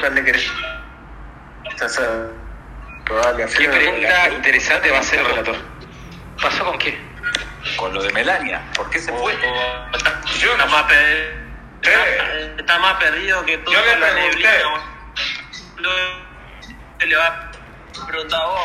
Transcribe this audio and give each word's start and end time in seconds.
pregunta 0.00 0.20
le 0.20 0.24
querés 0.24 0.50
hacer? 1.82 2.30
Dale, 3.22 3.46
¿Qué 3.46 3.68
pregunta 3.68 4.28
interesante 4.28 4.90
va 4.90 4.98
a 4.98 5.02
ser 5.02 5.20
el 5.20 5.26
relator? 5.26 5.56
¿Pasó 6.40 6.64
con 6.64 6.78
qué? 6.78 6.98
Con 7.76 7.94
lo 7.94 8.02
de 8.02 8.12
Melania. 8.12 8.62
¿Por 8.74 8.90
qué 8.90 8.98
se 8.98 9.12
fue? 9.12 9.32
Yo 9.32 10.52
Está 10.52 10.56
no 10.56 10.66
más, 10.66 10.92
está, 12.58 12.78
más 12.78 12.94
perdido 12.94 13.44
que 13.44 13.58
todo 13.58 13.72
Yo 13.74 13.80
le 13.84 13.94
pregunté. 13.96 14.48
Lo- 15.76 16.28
Le 17.06 17.16
va 17.16 17.26
a 17.26 18.06
preguntar 18.06 18.40
a 18.40 18.46
vos. 18.46 18.60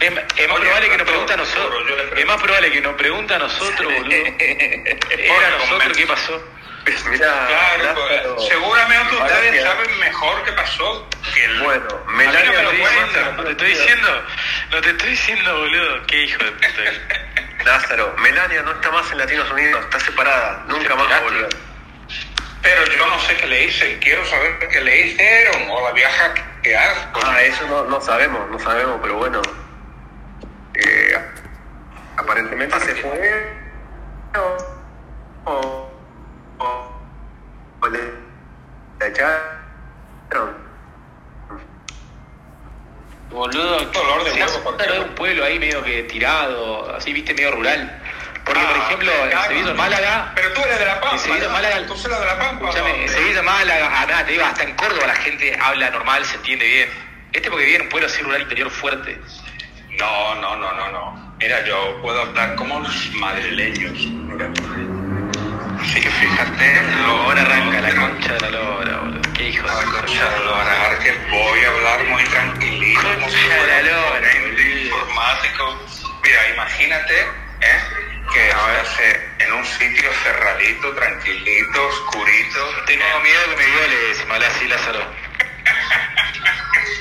Es, 0.00 0.10
es 0.10 0.48
más 0.48 0.56
Oye, 0.56 0.64
probable 0.64 0.88
que 0.90 0.98
nos 0.98 1.06
pregunte 1.06 1.32
a 1.32 1.36
nosotros. 1.36 1.82
Es 2.16 2.26
más 2.26 2.42
probable 2.42 2.72
que 2.72 2.80
nos 2.80 2.94
pregunte 2.94 3.34
a 3.34 3.38
nosotros, 3.38 3.92
boludo. 3.92 4.10
Era 4.40 5.50
nosotros, 5.58 5.96
¿qué 5.96 6.06
pasó? 6.06 6.42
Mirá, 7.10 7.46
Claro, 7.46 7.84
Lázaro, 7.84 8.34
pues, 8.36 8.48
seguramente 8.48 9.14
ustedes 9.16 9.50
que- 9.52 9.62
saben 9.62 9.98
mejor 10.00 10.42
qué 10.44 10.52
pasó 10.52 11.08
que 11.34 11.44
el... 11.44 11.60
Bueno, 11.62 11.86
Melania 12.08 12.52
me 12.52 12.62
lo 12.62 12.72
mandar- 12.72 13.32
no 13.36 13.44
te 13.44 13.50
estoy 13.52 13.68
diciendo, 13.68 14.22
no 14.70 14.80
te 14.80 14.90
estoy 14.90 15.10
diciendo, 15.10 15.58
boludo. 15.58 16.06
Qué 16.06 16.22
hijo 16.24 16.42
de 16.44 16.50
puta. 16.52 16.68
Lázaro, 17.64 18.14
Melania 18.18 18.62
no 18.62 18.72
está 18.72 18.90
más 18.90 19.10
en 19.12 19.18
Latinos 19.18 19.48
Unidos, 19.52 19.84
está 19.84 20.00
separada, 20.00 20.64
nunca 20.66 20.94
más 20.96 21.08
va 21.10 21.16
a 21.16 21.20
volver. 21.20 21.48
Pero 22.62 22.84
yo 22.86 23.06
no 23.06 23.18
sé 23.20 23.36
qué 23.36 23.46
le 23.46 23.64
hice, 23.64 23.98
quiero 24.00 24.24
saber 24.26 24.58
qué 24.68 24.80
le 24.80 25.06
hicieron 25.06 25.68
o 25.70 25.84
la 25.84 25.92
vieja 25.92 26.34
que 26.62 26.76
hace. 26.76 27.06
Ah, 27.24 27.42
eso 27.42 27.66
no, 27.68 27.84
no 27.84 28.00
sabemos, 28.00 28.48
no 28.50 28.58
sabemos, 28.58 28.98
pero 29.02 29.16
bueno. 29.16 29.40
Eh, 30.74 31.18
aparentemente 32.16 32.78
se 32.80 32.94
fue. 32.96 33.52
O, 35.44 35.50
o, 35.50 35.91
o- 36.58 36.92
o 37.80 37.88
le, 37.88 37.98
la 39.00 39.06
echaron. 39.06 40.62
Boludo, 43.30 43.78
Dolor 43.86 44.24
de 44.24 44.30
¿por 44.30 44.32
qué? 44.34 44.40
Lázaro 44.40 44.94
es 44.94 45.00
un 45.08 45.14
pueblo 45.14 45.44
ahí 45.44 45.58
medio 45.58 45.82
que 45.82 46.02
tirado, 46.02 46.94
así, 46.94 47.12
viste, 47.14 47.32
medio 47.32 47.52
rural. 47.52 47.98
Porque, 48.44 48.60
por 48.60 48.76
Ah, 48.76 48.84
ejemplo, 48.86 49.10
en 49.12 49.30
claro. 49.30 49.48
Sevilla, 49.48 49.74
Málaga, 49.74 50.32
Pero 50.34 50.52
tú 50.52 50.60
eres 50.62 50.78
de 50.80 50.84
La 50.84 51.00
Pampa. 51.00 51.16
Málaga- 51.52 51.86
Tú 51.86 51.92
eres 51.94 52.02
de 52.20 52.26
La 52.26 52.38
Pampa. 52.38 52.70
En 52.88 53.08
Sevilla, 53.08 53.42
Málaga, 53.42 53.88
ah, 53.94 54.06
nada, 54.06 54.24
te 54.26 54.32
digo, 54.32 54.44
hasta 54.44 54.64
en 54.64 54.74
Córdoba 54.74 55.06
la 55.06 55.14
gente 55.14 55.56
habla 55.62 55.90
normal, 55.90 56.24
se 56.26 56.36
entiende 56.36 56.66
bien. 56.66 56.88
Este 57.32 57.48
porque 57.50 57.64
vive 57.64 57.76
en 57.76 57.82
un 57.82 57.88
pueblo 57.88 58.08
así 58.08 58.20
rural 58.22 58.42
interior 58.42 58.68
fuerte. 58.70 59.18
No, 59.98 60.34
no, 60.34 60.56
no, 60.56 60.72
no, 60.72 60.90
no. 60.90 61.34
Mira, 61.38 61.64
yo 61.64 62.00
puedo 62.02 62.20
hablar 62.20 62.54
como 62.56 62.80
los 62.80 63.10
madrileños. 63.14 63.92
Mira. 64.06 64.50
Así 65.82 66.00
que 66.00 66.10
fíjate, 66.10 66.80
Ahora 67.04 67.42
arranca 67.42 67.80
la 67.80 67.94
concha 67.94 68.32
de 68.34 68.40
la 68.40 68.50
lora, 68.50 68.98
boludo. 68.98 69.20
Qué 69.34 69.48
hijo 69.48 69.66
La 69.66 69.74
de 69.80 69.84
concha 69.86 70.28
de 70.30 70.44
lora, 70.44 70.82
ahora 70.84 70.98
que 70.98 71.12
voy 71.30 71.64
a 71.64 71.68
hablar 71.68 72.04
muy 72.04 72.24
tranquilito. 72.24 73.00
Concha 73.02 73.48
de 73.48 73.66
la 73.66 73.82
lora, 73.82 74.28
informático. 74.38 75.86
Mira, 76.22 76.48
imagínate, 76.54 77.20
¿eh? 77.20 77.80
Que 78.32 78.52
a 78.52 78.66
veces 78.66 79.20
en 79.40 79.52
un 79.52 79.64
sitio 79.64 80.10
cerradito, 80.22 80.94
tranquilito, 80.94 81.86
oscurito. 81.88 82.84
Tengo 82.86 83.04
miedo 83.22 83.40
que 83.50 83.56
me 83.56 83.66
viole 83.66 84.14
si 84.14 84.24
me 84.26 84.34
así, 84.46 84.68
Lázaro. 84.68 85.00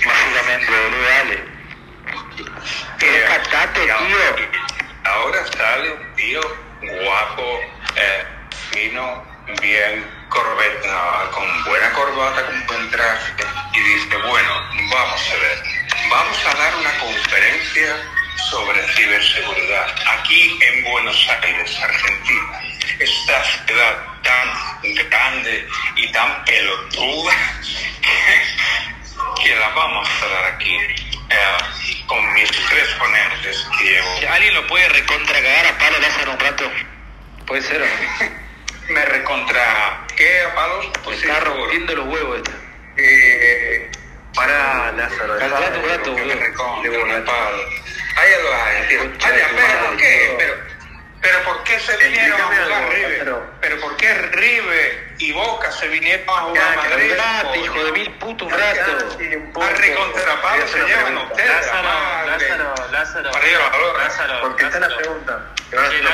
Básicamente, 0.05 0.65
boludo, 0.71 1.03
dale. 1.09 1.43
Y 2.99 3.05
ahora- 3.23 3.73
tío. 3.73 3.95
Ahora 5.03 5.45
sale 5.57 5.91
un 5.91 6.15
tío 6.15 6.41
guapo, 6.81 7.59
eh, 7.95 8.25
fino, 8.71 9.23
bien 9.61 10.05
corbata, 10.29 11.29
con 11.31 11.63
buena 11.65 11.91
corbata, 11.93 12.45
con 12.45 12.67
buen 12.67 12.91
traje, 12.91 13.33
y 13.73 13.79
dice, 13.79 14.15
bueno, 14.17 14.53
vamos 14.91 15.29
a 15.29 15.35
ver, 15.35 15.63
vamos 16.09 16.45
a 16.45 16.53
dar 16.55 16.75
una 16.75 16.97
conferencia 16.99 17.95
sobre 18.49 18.81
ciberseguridad 18.95 19.95
aquí 20.17 20.59
en 20.61 20.83
Buenos 20.85 21.29
Aires, 21.43 21.79
Argentina. 21.81 22.61
Esta 22.99 23.43
ciudad 23.43 23.97
tan 24.23 24.49
grande 25.09 25.67
y 25.95 26.11
tan 26.11 26.45
pelotuda 26.45 27.33
que, 28.01 29.43
que 29.43 29.55
la 29.55 29.69
vamos 29.69 30.07
a 30.23 30.27
dar 30.27 30.45
aquí. 30.53 30.75
eh, 30.75 32.05
con 32.07 32.33
mis 32.33 32.49
tres 32.51 32.87
ponentes 32.99 33.67
que 33.77 33.83
llevo. 33.85 34.17
Si 34.19 34.25
¿Alguien 34.25 34.53
lo 34.53 34.67
puede 34.67 34.87
recontra 34.89 35.33
cagar 35.41 35.65
a 35.67 35.77
palo 35.77 35.99
Lázaro 35.99 36.31
un 36.33 36.39
rato? 36.39 36.71
Puede 37.47 37.61
ser, 37.61 37.81
¿o 37.81 37.85
no? 37.85 38.31
Me 38.91 39.05
recontra... 39.05 40.05
¿Qué 40.15 40.41
a 40.43 40.53
palos? 40.55 40.87
Pues 41.03 41.19
sí, 41.19 41.27
Está 41.27 41.39
seguro. 41.41 41.61
rompiendo 41.61 41.95
los 41.95 42.07
huevos 42.07 42.37
este. 42.37 42.51
Eh, 42.97 43.91
pará, 44.35 44.91
Lázaro. 44.91 45.35
Dejá 45.35 45.71
tu 45.73 45.81
gato, 45.87 46.15
Que 46.15 46.21
me 46.89 46.97
boludo. 46.97 47.17
a 47.17 47.25
palos. 47.25 47.61
Ahí 48.17 48.31
lo 48.43 48.51
Vaya, 48.51 49.47
tu 49.49 49.55
pero 49.55 49.87
¿por 49.87 49.97
qué? 49.97 50.35
Pero, 50.37 50.53
pero 51.21 51.43
¿por 51.43 51.63
qué 51.63 51.79
se 51.79 51.97
vinieron 51.97 52.41
a 52.41 52.43
jugar 52.43 52.61
algo, 52.73 52.89
River? 52.91 53.11
Lázaro. 53.19 53.51
Pero 53.61 53.79
¿por 53.79 53.97
qué 53.97 54.13
River 54.13 55.13
y 55.19 55.31
Boca 55.31 55.71
se 55.71 55.87
vinieron 55.87 56.29
a 56.29 56.33
jugar 56.41 56.73
a 56.73 56.75
Madrid? 56.75 57.13
Cállate, 57.15 57.59
hijo 57.59 57.83
de 57.85 57.91
mil 57.93 58.11
puto 58.15 58.45
un 58.45 58.51
rato. 58.51 59.17
Sí, 59.17 59.35
un 59.35 59.53
poco. 59.53 59.65
A 59.65 59.69
recontra 59.69 60.41
palos 60.41 60.69
se 60.69 60.79
llevan 60.83 61.17
ustedes. 61.17 61.49
Lázaro, 61.49 61.83
madre. 61.83 62.49
Lázaro, 62.49 62.73
Lázaro. 62.91 63.31
Para. 63.31 64.03
Lázaro, 64.03 64.55
Che, 64.57 64.65
una 64.65 64.79
La- 64.79 64.95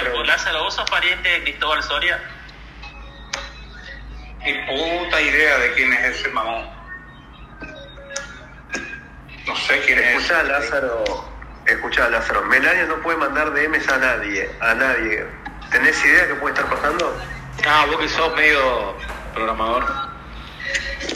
pregunta. 0.02 0.28
Lázaro, 0.28 0.64
¿vos 0.64 0.76
sos 0.76 0.90
pariente 0.90 1.28
de 1.30 1.42
Cristóbal 1.44 1.82
Soria? 1.84 2.22
Ni 4.44 4.54
puta 4.66 5.22
idea 5.22 5.58
de 5.58 5.74
quién 5.74 5.94
es 5.94 6.18
ese 6.18 6.30
mamón. 6.30 6.70
No 9.46 9.56
sé 9.56 9.80
quién 9.86 10.00
es. 10.00 10.16
Escuchá, 10.16 10.44
Lázaro. 10.44 11.04
Escuchá, 11.66 12.10
Lázaro. 12.10 12.44
Melania 12.44 12.86
no 12.86 13.02
puede 13.02 13.18
mandar 13.18 13.54
DMs 13.54 13.88
a 13.90 13.98
nadie. 13.98 14.50
A 14.62 14.74
nadie. 14.74 15.26
¿Tenés 15.72 16.04
idea 16.06 16.28
qué 16.28 16.36
puede 16.36 16.56
estar 16.56 16.70
pasando? 16.70 17.18
Ah, 17.66 17.86
vos 17.88 17.98
que 17.98 18.08
sos 18.08 18.36
medio 18.36 18.96
programador. 19.34 19.86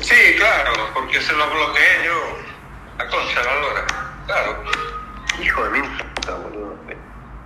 Sí, 0.02 0.36
claro, 0.38 0.74
porque 0.94 1.22
se 1.22 1.34
lo 1.34 1.50
bloqueé 1.50 2.06
yo. 2.06 2.38
La 2.98 3.08
concha 3.08 3.40
de 3.40 3.46
la 3.46 3.56
lora. 3.56 3.86
Claro. 4.26 4.64
Hijo 5.42 5.64
de 5.64 5.70
mil 5.70 5.84
puta, 5.84 6.36
boludo. 6.36 6.81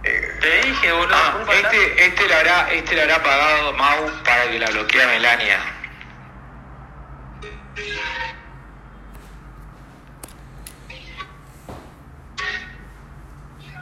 Eh, 0.05 0.37
Te 0.39 0.61
dije, 0.67 0.91
boludo. 0.91 1.15
Ah, 1.15 1.45
este, 1.51 2.05
este, 2.05 2.27
le 2.27 2.35
habrá, 2.35 2.71
este 2.71 2.95
le 2.95 3.01
habrá 3.01 3.23
pagado 3.23 3.73
Mau 3.73 4.11
para 4.23 4.43
que 4.49 4.59
la 4.59 4.69
bloquee 4.69 5.01
a 5.01 5.07
Melania. 5.07 5.59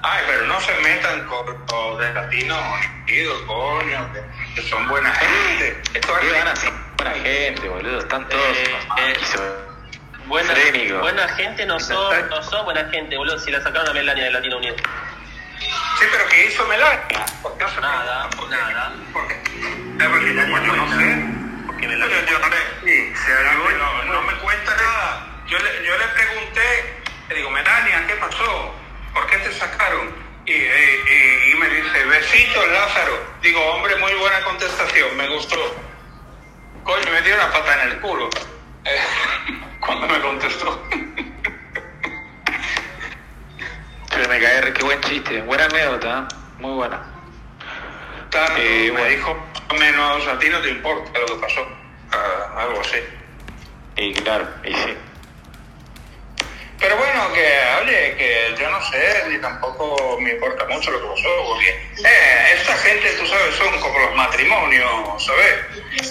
Ay, 0.05 0.23
pero 0.27 0.45
no 0.47 0.59
se 0.59 0.73
metan 0.81 1.25
con 1.27 1.45
los 1.45 1.99
de 1.99 2.13
latinos 2.13 2.59
coño, 3.47 4.13
que, 4.13 4.61
que 4.61 4.69
son 4.69 4.87
buena 4.87 5.11
gente. 5.13 5.81
Esto 5.93 6.13
¿Qué 6.19 6.27
es 6.27 6.33
van 6.33 6.47
a? 6.47 6.53
Buena 6.97 7.13
gente, 7.23 7.69
boludo. 7.69 7.99
Están 7.99 8.27
todos 8.29 8.57
Eh, 8.57 8.77
eh, 8.97 9.17
Buena, 10.27 11.27
gente 11.35 11.65
no 11.65 11.79
son, 11.79 12.29
no 12.29 12.43
son 12.43 12.65
buena 12.65 12.89
gente, 12.89 13.17
boludo. 13.17 13.37
Si 13.39 13.51
la 13.51 13.61
sacaron 13.61 13.89
a 13.89 13.93
Melania 13.93 14.25
de 14.25 14.31
Latino 14.31 14.57
Unido. 14.57 14.75
Sí, 15.59 16.05
pero 16.11 16.27
¿qué 16.29 16.45
hizo 16.47 16.65
Melania? 16.67 17.25
¿Por 17.41 17.57
qué 17.57 17.63
no 17.65 17.81
Nada, 17.81 18.29
¿Por 18.31 18.49
qué? 18.49 18.55
nada. 18.55 18.93
¿Por 19.13 19.27
qué? 19.27 19.33
Es 19.33 20.09
porque 20.09 20.33
yo 20.35 20.75
no 20.75 20.87
sé. 20.99 21.25
Porque 21.67 21.83
Yo, 21.83 21.89
Melania. 21.89 22.25
yo 22.29 22.39
no 22.39 22.47
le- 22.49 22.79
sí, 22.83 23.13
se 23.15 23.33
no, 23.77 24.03
no 24.05 24.21
me 24.23 24.33
cuenta 24.39 24.75
nada. 24.75 25.27
Yo 25.47 25.57
le, 25.59 25.85
yo 25.85 25.97
le 25.97 26.05
pregunté, 26.07 27.03
le 27.29 27.35
digo, 27.35 27.49
Melania, 27.51 28.05
¿qué 28.07 28.15
pasó? 28.15 28.73
¿Por 29.13 29.27
qué 29.27 29.37
te 29.37 29.51
sacaron? 29.53 30.13
Y, 30.45 30.51
eh, 30.53 31.01
y- 31.47 31.51
y 31.51 31.55
me 31.55 31.69
dice, 31.69 32.05
besito 32.05 32.65
Lázaro. 32.67 33.17
Digo, 33.41 33.61
hombre, 33.73 33.95
muy 33.97 34.13
buena 34.15 34.41
contestación, 34.43 35.15
me 35.15 35.27
gustó. 35.29 35.57
Coño, 36.83 37.11
me 37.11 37.21
dio 37.21 37.35
una 37.35 37.51
pata 37.51 37.83
en 37.83 37.89
el 37.91 37.99
culo. 38.01 38.29
eh, 38.85 38.99
cuando 39.79 40.07
me 40.07 40.19
contestó. 40.19 40.85
Cae, 44.17 44.73
qué 44.73 44.83
buen 44.83 45.01
chiste. 45.01 45.41
Buena 45.41 45.65
anécdota, 45.65 46.27
¿eh? 46.29 46.35
muy 46.59 46.73
buena. 46.75 47.01
Tanto, 48.29 48.53
Eh, 48.57 48.85
me 48.85 48.91
bueno. 48.91 49.05
dijo, 49.07 49.37
menos, 49.79 50.27
a 50.27 50.37
ti 50.39 50.49
no 50.49 50.61
te 50.61 50.69
importa 50.69 51.19
lo 51.19 51.25
que 51.25 51.35
pasó. 51.35 51.67
Ah, 52.11 52.61
algo 52.61 52.79
así. 52.81 52.97
Y 53.95 54.13
claro, 54.13 54.47
y 54.63 54.73
sí. 54.73 54.97
Pero 56.79 56.97
bueno, 56.97 57.31
que 57.33 57.59
oye, 57.81 58.15
que 58.17 58.55
yo 58.59 58.69
no 58.69 58.81
sé, 58.91 59.23
ni 59.29 59.37
tampoco 59.39 60.17
me 60.19 60.31
importa 60.33 60.65
mucho 60.65 60.91
lo 60.91 61.01
que 61.01 61.07
pasó, 61.07 61.29
porque 61.47 61.69
eh, 61.69 62.53
esta 62.55 62.73
gente, 62.77 63.09
tú 63.19 63.25
sabes, 63.25 63.55
son 63.55 63.79
como 63.79 63.97
los 63.99 64.15
matrimonios, 64.15 65.25
¿sabes? 65.25 65.55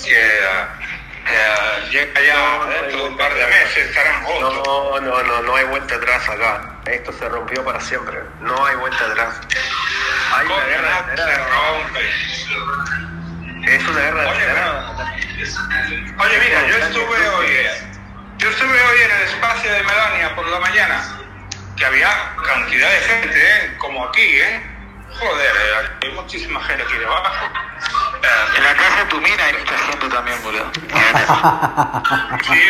Que, 0.05 0.41
ah, 0.49 1.79
llega 1.91 2.21
ya 2.21 2.65
dentro 2.81 3.05
de 3.05 3.09
un 3.11 3.17
par 3.17 3.33
de 3.35 3.47
meses, 3.47 3.77
estarán 3.89 4.25
juntos. 4.25 4.55
No, 4.67 5.01
no, 5.01 5.23
no, 5.23 5.43
no 5.43 5.57
hay 5.57 5.65
vuelta 5.67 5.95
atrás 5.97 6.29
acá. 6.29 6.72
Esto 6.87 7.13
se 7.13 7.29
rompió 7.29 7.65
para 7.65 7.81
siempre. 7.81 8.19
No 8.41 8.65
hay 8.67 8.77
vuelta 8.77 9.05
atrás. 9.05 9.41
Hay 10.35 10.47
una 10.47 10.65
guerra 10.65 11.07
nada, 11.15 11.17
se 11.17 11.37
rompe. 11.37 12.11
Es 13.75 13.87
una 13.87 14.01
guerra 14.01 14.31
Oye, 14.31 14.41
declarada. 14.41 15.15
Oye, 16.19 16.39
mira, 16.41 16.67
yo 16.67 16.77
estuve 16.79 17.29
hoy, 17.29 17.67
Yo 18.39 18.51
estuve 18.51 18.83
hoy 18.83 19.03
en 19.05 19.11
el 19.13 19.23
espacio 19.23 19.73
de 19.73 19.83
Melania 19.85 20.35
por 20.35 20.47
la 20.49 20.59
mañana, 20.59 21.03
que 21.77 21.85
había 21.85 22.35
cantidad 22.45 22.91
de 22.91 23.01
gente, 23.01 23.37
¿eh? 23.37 23.77
como 23.79 24.05
aquí, 24.07 24.41
¿eh? 24.41 24.63
Joder, 25.21 25.55
eh, 25.57 25.89
hay 26.03 26.11
muchísima 26.13 26.61
gente 26.65 26.83
aquí 26.83 26.99
debajo. 26.99 27.49
En 28.57 28.65
la 28.65 28.75
casa 28.75 29.05
de 29.05 29.05
tu 29.07 29.21
mina 29.21 29.45
hay 29.45 29.53
mucha 29.53 29.79
gente 29.79 30.09
también, 30.09 30.43
boludo. 30.43 30.71
sí, 32.43 32.61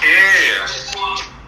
sí. 0.00 1.39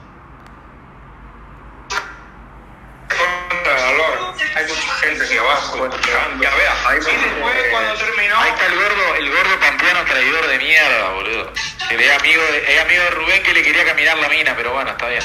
Olor. 3.94 4.34
Hay 4.54 4.64
mucha 4.66 4.94
gente 5.00 5.24
aquí 5.24 5.38
abajo. 5.38 5.76
Bueno, 5.78 5.94
ya 6.40 6.50
veas. 6.50 6.76
y 7.08 7.16
me- 7.16 7.22
después, 7.22 7.56
cuando 7.70 7.94
terminó, 7.94 8.38
Ahí 8.40 8.50
está 8.50 8.66
el 8.66 8.74
gordo, 8.74 9.14
el 9.16 9.30
gordo 9.30 9.60
pampeano 9.60 10.04
traidor 10.04 10.46
de 10.48 10.58
mierda, 10.58 11.08
boludo. 11.10 11.52
Que 11.88 11.94
es 12.06 12.20
amigo 12.20 12.42
de, 12.44 12.74
es 12.74 12.80
amigo 12.80 13.02
de 13.04 13.10
Rubén 13.10 13.42
que 13.42 13.52
le 13.54 13.62
quería 13.62 13.84
caminar 13.84 14.18
la 14.18 14.28
mina, 14.28 14.54
pero 14.56 14.72
bueno, 14.72 14.90
está 14.90 15.08
bien. 15.08 15.22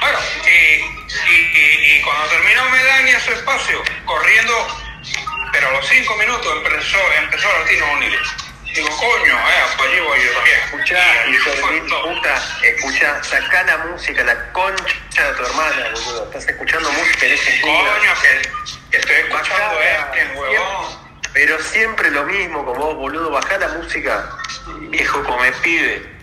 Bueno, 0.00 0.18
y, 0.46 0.50
y, 0.50 1.34
y, 1.34 1.96
y 1.98 2.02
cuando 2.02 2.24
terminó 2.26 2.64
Melania 2.70 3.20
su 3.20 3.32
espacio, 3.32 3.82
corriendo, 4.04 4.68
pero 5.52 5.68
a 5.68 5.72
los 5.72 5.86
cinco 5.88 6.16
minutos 6.16 6.56
empezó, 6.56 6.98
empezó 7.18 7.48
a 7.48 7.58
Latino 7.60 7.92
Unir. 7.92 8.18
Digo, 8.76 8.90
coño, 8.90 9.34
eh, 9.34 9.64
pues 9.78 9.88
allí 9.88 10.00
voy 10.00 10.18
yo 10.22 10.32
también. 10.34 10.58
Escuchá, 10.66 11.26
hijo 11.30 11.50
de 11.50 11.80
mil 11.80 11.90
puta, 11.90 12.42
escuchá, 12.62 13.24
sacá 13.24 13.62
la 13.62 13.78
música, 13.78 14.22
la 14.22 14.52
concha 14.52 14.94
de 15.14 15.32
tu 15.32 15.46
hermana, 15.46 15.88
boludo. 15.94 16.24
Estás 16.24 16.46
escuchando 16.46 16.92
música 16.92 17.24
en 17.24 17.32
ese 17.32 17.60
Coño, 17.62 18.12
que, 18.20 18.50
que 18.90 18.96
estoy 18.98 19.16
escuchando 19.16 19.80
este, 19.80 20.38
huevón. 20.38 21.06
Pero 21.32 21.58
siempre 21.62 22.10
lo 22.10 22.24
mismo 22.24 22.66
con 22.66 22.78
vos, 22.78 22.94
boludo. 22.96 23.30
Bajá 23.30 23.56
la 23.56 23.68
música. 23.68 24.28
Viejo 24.90 25.24
come 25.24 25.52
pibe. 25.62 26.14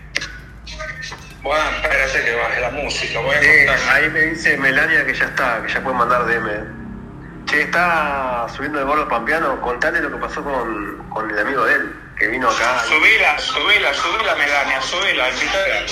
Bueno, 1.41 1.69
espérate 1.71 2.23
que 2.23 2.35
baje 2.35 2.61
la 2.61 2.69
música, 2.69 3.19
voy 3.19 3.35
a 3.35 3.39
contar. 3.39 3.95
ahí 3.95 4.09
me 4.11 4.21
dice 4.21 4.57
Melania 4.57 5.05
que 5.07 5.15
ya 5.15 5.25
está, 5.25 5.63
que 5.65 5.73
ya 5.73 5.81
puede 5.81 5.97
mandar 5.97 6.27
DM. 6.27 7.45
Che, 7.47 7.61
está 7.63 8.45
subiendo 8.55 8.79
el 8.79 8.85
gordo 8.85 9.07
pampeano. 9.07 9.59
Contale 9.59 10.01
lo 10.01 10.11
que 10.11 10.17
pasó 10.17 10.43
con, 10.43 11.09
con 11.09 11.31
el 11.31 11.39
amigo 11.39 11.65
de 11.65 11.73
él, 11.73 12.02
que 12.17 12.27
vino 12.27 12.49
acá. 12.49 12.79
Subila, 12.85 13.37
subila, 13.39 13.93
subila, 13.93 14.35
Melania, 14.35 14.81
subila, 14.81 15.29
invítala. 15.29 15.85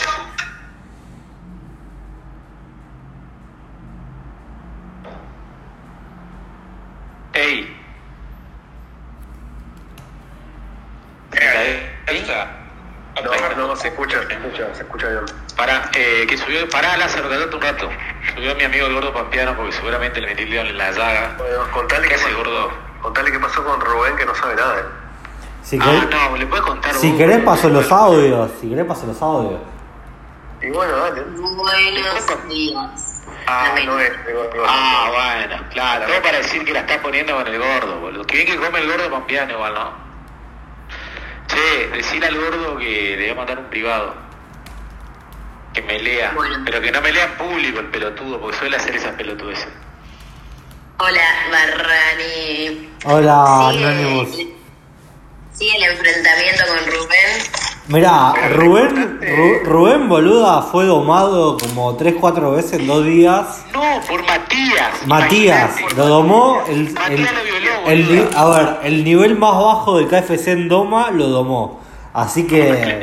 Ey, 7.34 7.78
Eh. 11.34 11.90
No, 13.56 13.68
no, 13.68 13.76
se 13.76 13.90
escucha, 13.90 14.18
se 14.28 14.34
escucha, 14.34 14.74
se 14.74 14.84
escucha 14.84 15.08
bien. 15.08 15.26
para, 15.56 15.90
eh, 15.96 16.26
que 16.28 16.38
subió, 16.38 16.68
pará 16.70 16.98
Lázaro, 16.98 17.30
callate 17.30 17.56
un 17.56 17.62
rato. 17.62 17.90
Subió 18.34 18.56
mi 18.56 18.64
amigo 18.64 18.88
el 18.88 18.94
gordo 18.94 19.14
pampeano 19.14 19.56
porque 19.56 19.74
seguramente 19.74 20.22
le 20.22 20.34
dedo 20.34 20.62
en 20.62 20.78
la 20.78 20.92
llaga. 20.92 21.36
Bueno, 21.38 21.70
contale 21.72 22.04
¿Qué 22.04 22.10
qué 22.10 22.16
hace, 22.16 22.26
pasó. 22.26 22.38
gordo? 22.38 22.72
Contale 23.02 23.32
qué 23.32 23.40
pasó 23.40 23.64
con 23.66 23.82
Rubén, 23.82 24.16
que 24.16 24.26
no 24.26 24.34
sabe 24.36 24.56
nada. 24.56 24.84
Si 25.64 25.78
Ah, 25.80 25.86
querés, 25.86 26.10
no, 26.10 26.38
le 26.38 26.46
puedes 26.48 26.66
contar 26.66 26.94
si 26.96 27.10
vos? 27.10 27.18
querés 27.18 27.44
paso 27.44 27.70
los 27.70 27.92
audios. 27.92 28.52
Si 28.60 28.70
querés 28.70 28.86
paso 28.86 29.06
los 29.08 29.22
audios. 29.22 29.60
Y 30.62 30.70
bueno, 30.70 30.96
dale. 30.98 31.22
Buenos 31.22 32.50
días. 32.50 33.24
Ah, 33.48 33.66
Dame. 33.70 33.86
no 33.86 34.00
es. 34.00 34.12
el 34.28 34.34
gordo. 34.36 34.64
Ah, 34.68 35.10
bueno, 35.48 35.64
claro, 35.72 36.06
todo 36.08 36.22
para 36.22 36.38
decir 36.38 36.64
que 36.64 36.74
la 36.74 36.82
está 36.82 37.02
poniendo 37.02 37.36
con 37.36 37.48
el 37.48 37.58
gordo, 37.60 38.00
boludo. 38.00 38.24
Que 38.26 38.36
bien 38.38 38.48
que 38.48 38.58
come 38.66 38.80
el 38.80 38.88
gordo 38.92 39.10
pampeano 39.10 39.54
igual, 39.54 39.74
¿no? 39.74 39.92
Che, 41.48 41.88
decirle 41.90 42.28
al 42.28 42.36
gordo 42.40 42.78
que 42.78 43.16
le 43.18 43.22
voy 43.24 43.30
a 43.32 43.36
mandar 43.36 43.60
un 43.60 43.66
privado. 43.66 44.14
Que 45.74 45.82
me 45.82 46.00
lea. 46.00 46.32
Bueno. 46.36 46.58
Pero 46.66 46.82
que 46.82 46.92
no 46.92 47.02
me 47.02 47.12
lea 47.12 47.26
en 47.26 47.34
público 47.38 47.80
el 47.80 47.88
pelotudo, 47.88 48.40
porque 48.40 48.58
suele 48.58 48.78
hacer 48.78 48.96
esas 48.96 49.14
pelotudeces. 49.16 49.68
Hola, 51.00 51.22
Barrani. 51.52 52.90
Hola, 53.06 53.70
Sigue- 53.72 54.56
Sigue 55.62 55.78
el 55.78 55.84
enfrentamiento 55.92 56.64
con 56.68 56.78
Rubén. 56.92 57.62
Mirá, 57.88 58.34
Rubén, 58.50 59.20
Ru- 59.22 59.62
Rubén 59.64 60.10
boluda 60.10 60.64
fue 60.64 60.86
domado 60.86 61.56
como 61.60 61.96
3-4 62.00 62.56
veces 62.56 62.80
en 62.80 62.88
dos 62.88 63.06
días. 63.06 63.64
No, 63.72 64.02
por 64.08 64.24
Matías. 64.24 65.06
Matías 65.06 65.70
lo 65.96 66.08
domó. 66.08 66.64
El, 66.68 66.88
el- 66.88 66.94
Matías 66.94 67.32
lo 67.32 67.44
violó, 67.44 67.88
el 67.90 68.30
a 68.36 68.46
ver, 68.50 68.78
el 68.86 69.04
nivel 69.04 69.38
más 69.38 69.54
bajo 69.54 70.00
de 70.00 70.08
KFC 70.08 70.48
en 70.48 70.68
Doma 70.68 71.12
lo 71.12 71.28
domó. 71.28 71.80
Así 72.12 72.48
que 72.48 73.00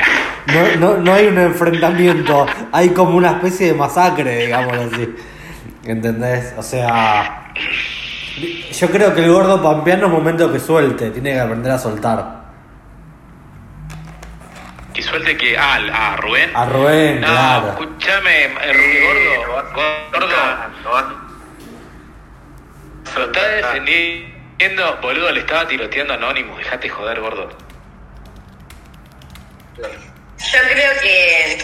no, 0.47 0.77
no, 0.81 0.97
no 0.97 1.15
hay 1.15 1.29
un 1.29 1.39
enfrentamiento, 1.39 2.45
hay 2.73 2.89
como 2.89 3.17
una 3.17 3.31
especie 3.31 3.69
de 3.69 3.75
masacre, 3.75 4.47
digámoslo 4.47 4.83
así. 4.93 5.15
¿Entendés? 5.85 6.55
O 6.59 6.63
sea, 6.65 7.53
yo 8.73 8.91
creo 8.91 9.15
que 9.15 9.23
el 9.25 9.31
gordo 9.33 9.63
pampeano 9.63 10.07
es 10.07 10.13
momento 10.13 10.51
que 10.53 10.59
suelte, 10.59 11.11
tiene 11.13 11.35
que 11.35 11.41
aprender 11.41 11.71
a 11.71 11.79
soltar. 11.79 12.38
Que 14.99 15.05
suelte 15.05 15.37
que. 15.37 15.57
Ah, 15.57 15.75
al- 15.75 15.91
a 15.95 16.17
Rubén. 16.17 16.51
A 16.57 16.65
Rubén, 16.67 17.21
No, 17.21 17.29
claro. 17.29 17.69
escúchame, 17.69 18.47
eh, 18.47 19.01
gordo. 19.47 19.73
Gordo. 19.73 20.27
No 20.83 20.91
va- 20.91 21.15
Lo 23.17 23.25
está 23.27 23.49
defendiendo, 23.49 24.97
boludo, 25.01 25.31
le 25.31 25.39
estaba 25.39 25.69
tiroteando 25.69 26.15
Anonymous. 26.15 26.59
Dejate 26.59 26.89
joder, 26.89 27.21
gordo. 27.21 27.49
Yo 29.77 30.59
creo 30.69 30.93
que, 31.01 31.59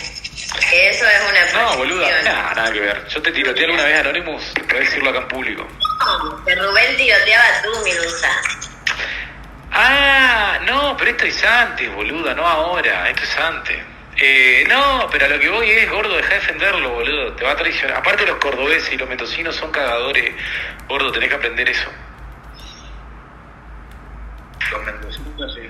que 0.70 0.88
eso 0.90 1.04
es 1.04 1.20
una 1.52 1.60
No, 1.60 1.76
boluda, 1.76 2.22
nada, 2.22 2.54
nada 2.54 2.72
que 2.72 2.78
ver. 2.78 3.04
Yo 3.08 3.20
te 3.20 3.32
tiroteé 3.32 3.64
alguna 3.64 3.82
vez 3.82 3.98
Anonymous, 3.98 4.44
puedes 4.68 4.84
decirlo 4.90 5.10
acá 5.10 5.18
en 5.18 5.26
público. 5.28 5.66
No, 5.98 6.44
que 6.44 6.54
Rubén 6.54 6.96
tiroteaba 6.96 7.44
a 7.48 7.62
tu 7.62 7.70
Milusa. 7.84 8.30
Pero 11.04 11.16
esto 11.18 11.26
es 11.26 11.44
antes, 11.44 11.92
boluda, 11.92 12.32
no 12.32 12.46
ahora, 12.46 13.10
esto 13.10 13.24
es 13.24 13.36
antes. 13.36 13.76
Eh, 14.16 14.64
no, 14.66 15.06
pero 15.12 15.26
a 15.26 15.28
lo 15.28 15.38
que 15.38 15.50
voy 15.50 15.70
es, 15.70 15.90
gordo, 15.90 16.16
deja 16.16 16.30
de 16.30 16.34
defenderlo, 16.36 16.88
boludo, 16.92 17.34
te 17.34 17.44
va 17.44 17.50
a 17.50 17.56
traicionar. 17.56 17.98
Aparte 17.98 18.24
los 18.24 18.36
cordobeses 18.36 18.90
y 18.90 18.96
los 18.96 19.06
metocinos 19.06 19.54
son 19.54 19.70
cagadores, 19.70 20.32
gordo, 20.88 21.12
tenés 21.12 21.28
que 21.28 21.34
aprender 21.34 21.68
eso. 21.68 21.90
Los 24.70 24.82
mendocinos, 24.82 25.54
sí. 25.54 25.68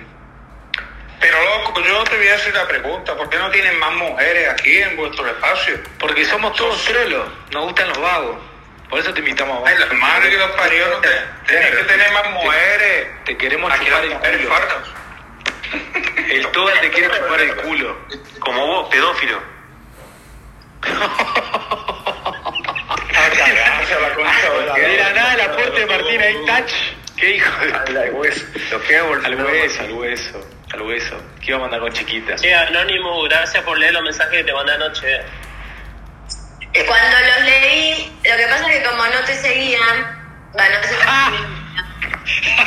Pero 1.19 1.37
loco, 1.43 1.81
yo 1.81 2.05
te 2.05 2.17
voy 2.17 2.29
a 2.29 2.35
hacer 2.37 2.55
la 2.55 2.69
pregunta, 2.69 3.17
¿por 3.17 3.29
qué 3.29 3.37
no 3.37 3.51
tienen 3.51 3.77
más 3.81 3.93
mujeres 3.95 4.51
aquí 4.51 4.79
en 4.79 4.97
vuestro 4.97 5.27
espacio? 5.27 5.81
Porque 5.99 6.25
somos 6.27 6.55
todos 6.55 6.85
trolos, 6.85 7.27
nos 7.51 7.65
gustan 7.65 7.89
los 7.89 8.01
vagos. 8.01 8.37
Por 8.89 9.01
eso 9.01 9.13
te 9.13 9.19
invitamos 9.19 9.57
a 9.57 9.59
vos. 9.59 9.69
Ay, 9.69 9.79
las 9.81 9.93
madres 9.95 10.31
que 10.31 10.39
los 10.39 10.51
parió, 10.53 10.87
no 10.91 10.99
te, 10.99 11.09
tenés 11.49 11.75
que 11.75 11.83
tener 11.83 12.13
más 12.13 12.31
mujeres. 12.31 13.09
Te 13.25 13.37
queremos 13.37 13.73
Aquí 13.73 13.87
chupar 13.87 14.05
el 14.05 14.13
culo. 14.13 15.04
El 16.31 16.47
toda 16.53 16.81
te 16.81 16.91
quiere 16.91 17.09
chupar 17.17 17.41
el 17.41 17.57
culo. 17.57 17.97
Como 18.41 18.67
vos, 18.67 18.89
pedófilo. 18.91 19.41
La 23.13 23.29
la 24.01 24.75
Mira, 24.77 25.13
nada, 25.13 25.35
el 25.35 25.41
aporte 25.41 25.81
de 25.81 25.87
Martín 25.87 26.21
ahí, 26.21 26.37
touch. 26.47 26.73
¿Qué 27.17 27.37
hijo 27.37 27.65
de 27.65 27.73
Al 27.99 28.13
hueso. 28.15 28.45
Lo 28.73 28.83
que 28.83 28.97
hago 28.97 29.15
Al 29.15 29.35
hueso, 29.45 29.81
al 29.83 29.93
hueso, 29.93 30.47
al 30.73 30.83
hueso. 30.83 31.17
¿Qué 31.41 31.47
iba 31.49 31.57
a 31.59 31.61
mandar 31.61 31.81
con 31.81 31.93
chiquita? 31.93 32.35
Che, 32.37 32.53
Anónimo, 32.55 33.23
gracias 33.23 33.63
por 33.63 33.79
leer 33.79 33.93
los 33.93 34.03
mensajes 34.03 34.39
que 34.39 34.45
te 34.45 34.53
mandé 34.53 34.73
anoche. 34.73 35.21
Cuando 36.87 37.17
los 37.21 37.45
leí, 37.45 38.19
lo 38.25 38.37
que 38.37 38.47
pasa 38.49 38.69
es 38.73 38.79
que 38.79 38.85
como 38.89 39.05
no 39.07 39.21
te 39.25 39.35
seguían, 39.37 40.51
bueno, 40.53 40.75
no 40.83 40.89
si- 40.89 40.95
Ah. 41.07 41.33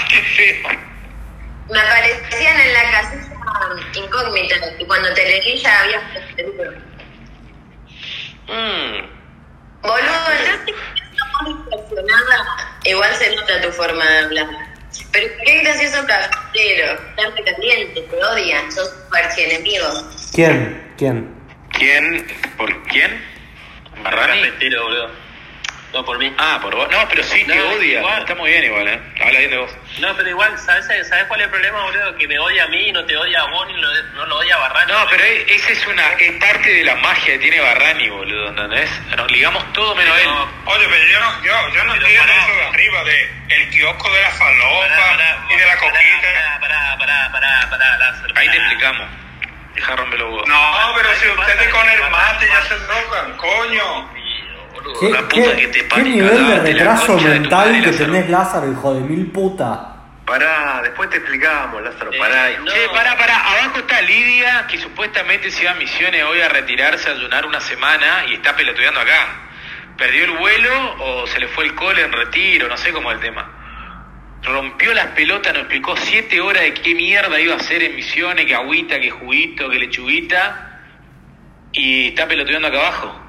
¡Qué 0.10 0.22
feo! 0.22 0.87
Me 1.70 1.80
aparecían 1.80 2.60
en 2.60 2.74
la 2.74 2.92
casilla 2.92 3.38
incógnita 3.96 4.56
y 4.80 4.86
cuando 4.86 5.14
te 5.14 5.26
leí 5.26 5.58
ya 5.58 5.82
habías 5.82 6.14
respondido. 6.14 6.72
Mm. 8.48 9.18
Boludo, 9.82 10.30
yo 10.46 10.54
estoy 10.54 10.76
muy 11.42 11.52
impresionada. 11.52 12.80
Igual 12.84 13.16
se 13.16 13.36
nota 13.36 13.62
tu 13.62 13.72
forma 13.72 14.06
de 14.06 14.18
hablar. 14.20 14.48
Pero 15.12 15.28
qué 15.46 15.62
gracioso 15.62 16.06
caballero, 16.08 17.00
tanto 17.16 17.44
caliente, 17.44 18.02
te 18.02 18.24
odian, 18.24 18.72
sos 18.72 18.90
su 18.90 19.16
archienemigo. 19.16 19.88
¿Quién? 20.34 20.94
¿Quién? 20.98 21.36
¿Quién? 21.72 22.28
¿Por 22.58 22.84
quién? 22.84 23.24
¿Marrani? 24.02 24.50
Boludo. 24.50 25.27
No, 25.94 26.04
por 26.04 26.20
mí. 26.20 26.32
Ah, 26.38 26.60
por 26.62 26.76
vos. 26.76 26.88
No, 26.92 27.08
pero 27.10 27.24
sí 27.24 27.44
te 27.46 27.56
No, 27.56 27.70
odia. 27.70 28.00
igual. 28.00 28.20
Está 28.22 28.36
muy 28.36 28.52
bien 28.52 28.64
igual, 28.66 28.88
¿eh? 28.88 29.00
Habla 29.22 29.40
bien 29.40 29.52
de 29.52 29.58
vos. 29.58 29.72
No, 30.00 30.16
pero 30.18 30.30
igual, 30.30 30.60
¿sabes, 30.60 30.86
¿sabes 31.08 31.24
cuál 31.28 31.40
es 31.40 31.46
el 31.46 31.50
problema, 31.52 31.82
boludo? 31.84 32.16
Que 32.18 32.28
me 32.28 32.38
odia 32.38 32.66
a 32.66 32.68
mí 32.68 32.90
y 32.90 32.92
no 32.92 33.06
te 33.06 33.16
odia 33.16 33.40
a 33.42 33.46
vos 33.50 33.66
ni 33.68 33.74
lo- 33.82 34.04
no 34.14 34.26
lo 34.26 34.38
odia 34.38 34.56
a 34.56 34.60
Barrani. 34.60 34.92
No, 34.92 35.08
pero 35.10 35.24
e- 35.24 35.56
esa 35.56 35.72
es 35.72 35.88
una 35.88 36.04
es 36.14 36.32
parte 36.34 36.70
de 36.74 36.84
la 36.84 36.96
magia 36.96 37.34
que 37.34 37.40
tiene 37.40 37.60
Barrani, 37.62 38.10
boludo, 38.10 38.50
¿entendés? 38.50 38.90
Nos 39.16 39.32
ligamos 39.32 39.72
todo 39.74 39.96
menos 39.96 40.18
él. 40.20 40.28
Oye, 40.66 40.88
pero 40.90 41.06
yo 41.08 41.20
no, 41.22 41.44
yo, 41.44 41.70
yo 41.74 41.84
no 41.86 41.94
pará. 41.94 42.08
eso 42.10 42.54
de 42.56 42.66
arriba, 42.66 43.04
de 43.06 43.32
el 43.50 43.70
kiosco 43.70 44.12
de 44.14 44.22
la 44.22 44.30
falopa 44.32 44.80
Pará, 44.88 44.98
pará, 44.98 45.46
y 45.50 45.56
de 45.56 45.66
la 45.66 45.78
pará, 45.78 45.80
coquita. 45.80 46.28
Pará, 46.28 46.60
pará, 46.60 46.98
pará, 47.00 47.32
pará, 47.32 47.70
pará, 47.70 47.98
Lázaro. 47.98 48.34
Ahí 48.36 48.50
te 48.50 48.58
explicamos. 48.58 49.08
Deja 49.74 49.92
de 49.92 49.98
romper 49.98 50.20
los 50.20 50.30
huevos. 50.32 50.48
No, 50.50 50.92
pero 50.96 51.16
si 51.16 51.28
ustedes 51.30 51.70
con 51.70 51.88
el 51.90 52.10
mate 52.10 52.48
ya 52.48 52.62
se 52.64 52.76
drogan, 52.80 53.38
coño. 53.38 54.17
Boludo, 54.78 55.00
¿Qué, 55.00 55.10
la 55.10 55.22
puta 55.28 55.32
qué- 55.34 55.56
que 55.56 55.68
te 55.68 55.88
qué 55.88 56.04
nivel 56.04 56.48
de 56.48 56.60
retraso 56.60 57.16
de 57.18 57.24
mental 57.30 57.72
que 57.82 57.88
Lázaro. 57.92 58.06
tenés, 58.06 58.30
Lázaro, 58.30 58.72
hijo 58.72 58.94
de 58.94 59.02
mil 59.02 59.32
puta? 59.32 59.94
Pará, 60.26 60.82
después 60.84 61.10
te 61.10 61.18
explicamos, 61.18 61.82
Lázaro, 61.82 62.12
Eh, 62.14 62.18
pará. 62.20 62.50
no. 62.60 62.66
Che, 62.72 62.90
para, 62.94 63.18
para, 63.18 63.36
abajo 63.38 63.80
está 63.80 64.02
Lidia, 64.02 64.66
que 64.68 64.78
supuestamente 64.78 65.50
se 65.52 65.64
iba 65.64 65.72
a 65.72 65.76
misiones 65.76 66.24
hoy 66.26 66.42
a 66.42 66.50
retirarse 66.50 67.10
a 67.10 67.14
ayunar 67.14 67.46
una 67.46 67.62
semana 67.62 68.26
y 68.30 68.34
está 68.34 68.56
pelotudeando 68.56 69.00
acá. 69.00 69.44
¿Perdió 69.98 70.26
el 70.26 70.32
vuelo 70.32 70.96
o 71.00 71.28
se 71.28 71.40
le 71.40 71.48
fue 71.48 71.64
el 71.66 71.74
cole 71.76 72.02
en 72.04 72.12
retiro? 72.12 72.68
No 72.68 72.78
sé 72.78 72.92
cómo 72.92 73.10
es 73.12 73.16
el 73.16 73.22
tema. 73.22 73.50
Rompió 74.44 74.94
las 74.94 75.08
pelotas, 75.08 75.54
nos 75.54 75.62
explicó 75.64 75.96
siete 75.98 76.40
horas 76.40 76.62
de 76.64 76.74
qué 76.76 76.94
mierda 76.94 77.40
iba 77.40 77.54
a 77.54 77.58
hacer 77.58 77.82
en 77.84 77.96
misiones, 77.96 78.46
que 78.46 78.54
agüita, 78.54 79.00
que 79.00 79.10
juguito, 79.10 79.70
que 79.70 79.80
lechuguita. 79.80 80.82
Y 81.74 82.10
está 82.10 82.28
pelotudeando 82.28 82.68
acá 82.68 82.78
abajo. 82.80 83.22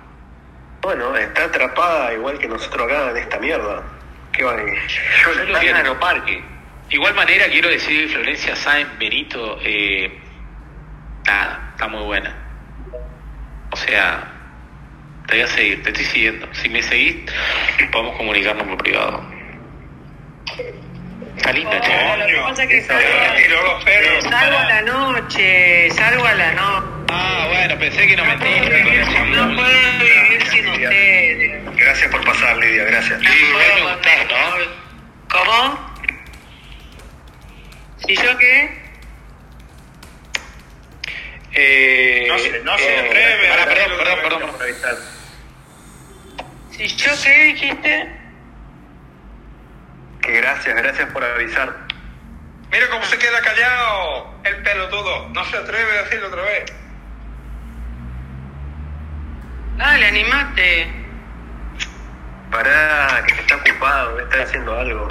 Bueno, 0.89 1.15
está 1.19 1.45
atrapada 1.45 2.15
igual 2.15 2.39
que 2.39 2.49
nosotros 2.49 2.87
acá 2.87 3.11
en 3.11 3.19
esta 3.19 3.39
mierda. 3.39 3.83
¿Qué 4.33 4.43
va 4.43 4.53
a 4.53 4.57
Yo 4.57 5.45
lo 5.45 5.61
vi 5.61 5.69
en 5.69 5.77
Aeroparque. 5.77 6.43
Igual 6.89 7.13
manera 7.13 7.47
quiero 7.49 7.69
decir 7.69 8.07
que 8.07 8.15
Florencia 8.15 8.57
Sáenz 8.57 8.89
Benito, 8.99 9.59
eh, 9.63 10.19
nada, 11.27 11.73
está 11.73 11.89
muy 11.89 12.03
buena. 12.05 12.35
O 13.71 13.77
sea, 13.77 14.33
te 15.27 15.35
voy 15.35 15.43
a 15.43 15.47
seguir, 15.49 15.83
te 15.83 15.91
estoy 15.91 16.07
siguiendo. 16.07 16.49
Si 16.55 16.71
me 16.71 16.83
seguís, 16.83 17.17
podemos 17.93 18.17
comunicarnos 18.17 18.67
por 18.67 18.79
privado. 18.79 19.23
Está 21.37 21.53
linda, 21.53 21.83
che. 21.83 22.17
lo 22.17 22.27
que 22.27 22.37
pasa 22.49 22.63
es 22.63 22.69
que 22.71 22.81
salgo 24.23 24.57
a 24.57 24.65
la 24.65 24.81
noche, 24.81 25.91
salgo 25.91 26.25
a 26.25 26.33
la 26.33 26.53
noche. 26.55 26.99
Ah, 27.11 27.47
bueno, 27.49 27.79
pensé 27.79 28.07
que 28.07 28.17
no 28.17 28.25
con 28.25 28.43
eso. 28.43 29.25
No 29.27 29.55
puedo 29.55 29.99
vivir 29.99 30.48
ustedes. 30.87 31.77
Gracias 31.77 32.11
por 32.11 32.25
pasar, 32.25 32.57
Lidia, 32.59 32.85
gracias. 32.85 33.21
Sí, 33.21 33.53
gustás, 33.83 34.27
¿no? 34.29 35.39
¿Cómo? 35.39 35.89
¿Y 38.07 38.15
yo 38.17 38.39
qué? 38.39 38.89
Eh, 41.53 42.27
No 42.29 42.39
se- 42.39 42.61
no 42.61 42.79
se 42.79 42.95
eh, 42.95 42.99
atreve 43.01 43.49
a 43.53 43.57
pará, 43.57 43.75
decirlo 43.75 43.97
perdón, 43.99 44.19
otra 44.19 44.23
perdón, 44.39 44.59
vez. 44.61 44.77
perdón. 44.77 44.99
¿Y 46.79 46.87
yo 46.89 47.11
qué 47.25 47.43
dijiste? 47.45 48.09
Que 50.23 50.33
gracias, 50.33 50.77
gracias 50.77 51.11
por 51.11 51.25
avisar. 51.25 51.75
Mira 52.71 52.89
cómo 52.91 53.05
se 53.07 53.19
queda 53.19 53.41
callado 53.41 54.35
el 54.45 54.63
pelotudo. 54.63 55.29
No 55.31 55.45
se 55.47 55.57
atreve 55.57 55.99
a 55.99 56.03
decirlo 56.03 56.29
otra 56.29 56.43
vez. 56.43 56.73
Dale, 59.79 60.07
animate. 60.09 60.91
Pará, 62.51 63.25
que 63.27 63.35
está 63.35 63.57
ocupado, 63.57 64.19
está 64.21 64.43
haciendo 64.43 64.79
algo. 64.79 65.09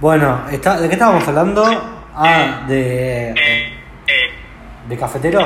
Bueno, 0.00 0.46
está, 0.50 0.80
¿de 0.80 0.88
qué 0.88 0.94
estábamos 0.94 1.26
hablando? 1.28 1.64
Ah, 2.14 2.64
de. 2.66 3.30
Eh, 3.30 3.78
eh, 4.06 4.30
¿De 4.86 4.96
cafetero? 4.98 5.40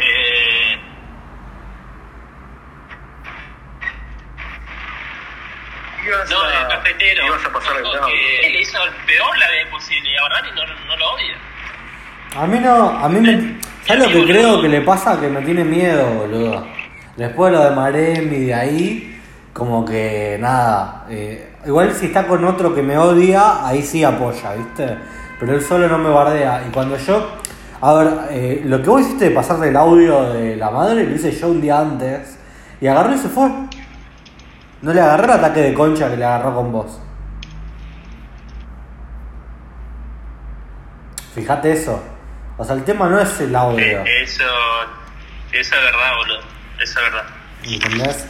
eh, 0.00 0.78
no, 6.30 6.42
a- 6.42 6.60
el 6.62 6.68
cafetero. 6.68 7.26
Ibas 7.26 7.44
a 7.44 7.52
pasar 7.52 7.76
el 7.76 7.82
No, 7.82 7.94
lado. 7.94 8.06
que 8.06 8.48
le 8.50 8.60
hizo 8.60 8.82
el 8.84 8.92
peor 9.06 9.38
la 9.38 9.48
vez 9.50 9.66
posible, 9.68 10.10
la 10.14 10.22
verdad, 10.24 10.44
y 10.50 10.54
no, 10.54 10.66
no 10.86 10.96
lo 10.96 11.10
odia. 11.12 11.36
A 12.36 12.46
mí 12.46 12.58
no, 12.58 12.98
a 13.04 13.08
mí 13.08 13.20
me... 13.20 13.58
¿Sabes 13.88 14.06
lo 14.06 14.12
que 14.12 14.26
creo 14.26 14.60
que 14.60 14.68
le 14.68 14.82
pasa? 14.82 15.18
Que 15.18 15.28
me 15.28 15.40
tiene 15.40 15.64
miedo, 15.64 16.04
boludo. 16.12 16.62
Después 17.16 17.50
de 17.50 17.58
lo 17.58 17.64
de 17.64 17.70
Maremi 17.74 18.36
de 18.40 18.54
ahí, 18.54 19.20
como 19.54 19.82
que 19.82 20.36
nada. 20.38 21.06
eh, 21.08 21.54
igual 21.64 21.94
si 21.94 22.06
está 22.06 22.26
con 22.26 22.44
otro 22.44 22.74
que 22.74 22.82
me 22.82 22.98
odia, 22.98 23.66
ahí 23.66 23.82
sí 23.82 24.04
apoya, 24.04 24.52
¿viste? 24.52 24.94
Pero 25.40 25.54
él 25.54 25.62
solo 25.62 25.88
no 25.88 25.96
me 25.96 26.10
bardea. 26.10 26.66
Y 26.68 26.70
cuando 26.70 26.98
yo... 26.98 27.30
A 27.80 27.94
ver, 27.94 28.12
eh, 28.30 28.62
lo 28.66 28.82
que 28.82 28.90
vos 28.90 29.00
hiciste 29.00 29.30
de 29.30 29.30
pasarle 29.30 29.68
el 29.68 29.76
audio 29.76 30.34
de 30.34 30.56
la 30.56 30.70
madre, 30.70 31.04
lo 31.04 31.14
hice 31.14 31.32
yo 31.32 31.48
un 31.48 31.62
día 31.62 31.80
antes. 31.80 32.38
Y 32.82 32.88
agarró 32.88 33.14
y 33.14 33.18
se 33.18 33.30
fue. 33.30 33.48
No 34.82 34.92
le 34.92 35.00
agarré 35.00 35.24
el 35.24 35.30
ataque 35.30 35.60
de 35.62 35.72
concha 35.72 36.10
que 36.10 36.18
le 36.18 36.26
agarró 36.26 36.54
con 36.54 36.72
vos. 36.72 37.00
Fíjate 41.34 41.72
eso. 41.72 42.17
O 42.58 42.64
sea, 42.64 42.74
el 42.74 42.84
tema 42.84 43.08
no 43.08 43.18
es 43.20 43.40
el 43.40 43.54
audio. 43.56 43.78
Eh, 44.02 44.22
Eso, 44.22 44.44
eso 45.52 45.74
es 45.76 45.82
verdad, 45.82 46.16
boludo. 46.18 46.40
Eso 46.82 46.98
es 47.00 47.04
verdad. 47.12 47.24
¿Entendés? 47.62 48.26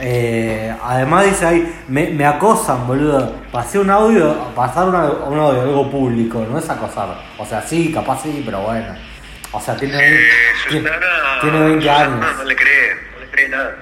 Eh, 0.00 0.74
además 0.82 1.24
dice 1.26 1.46
ahí, 1.46 1.84
me, 1.88 2.08
me 2.10 2.24
acosan, 2.26 2.86
boludo. 2.86 3.34
Pasé 3.52 3.78
un 3.78 3.90
audio, 3.90 4.34
pasar 4.54 4.88
una- 4.88 5.04
un 5.10 5.38
audio, 5.38 5.62
algo 5.62 5.90
público, 5.90 6.44
no 6.50 6.58
es 6.58 6.68
acosar. 6.70 7.16
O 7.38 7.44
sea, 7.46 7.62
sí, 7.62 7.92
capaz 7.92 8.22
sí, 8.22 8.42
pero 8.44 8.60
bueno. 8.62 8.94
O 9.52 9.60
sea, 9.60 9.76
tiene, 9.76 9.94
Eh, 9.96 10.20
tiene, 10.68 10.88
Susana, 10.88 11.06
tiene 11.40 11.60
20 11.60 11.80
Susana 11.82 12.00
años. 12.04 12.36
No 12.38 12.44
le 12.44 12.56
cree, 12.56 12.94
no 13.14 13.20
le 13.20 13.30
cree 13.30 13.48
nada. 13.48 13.76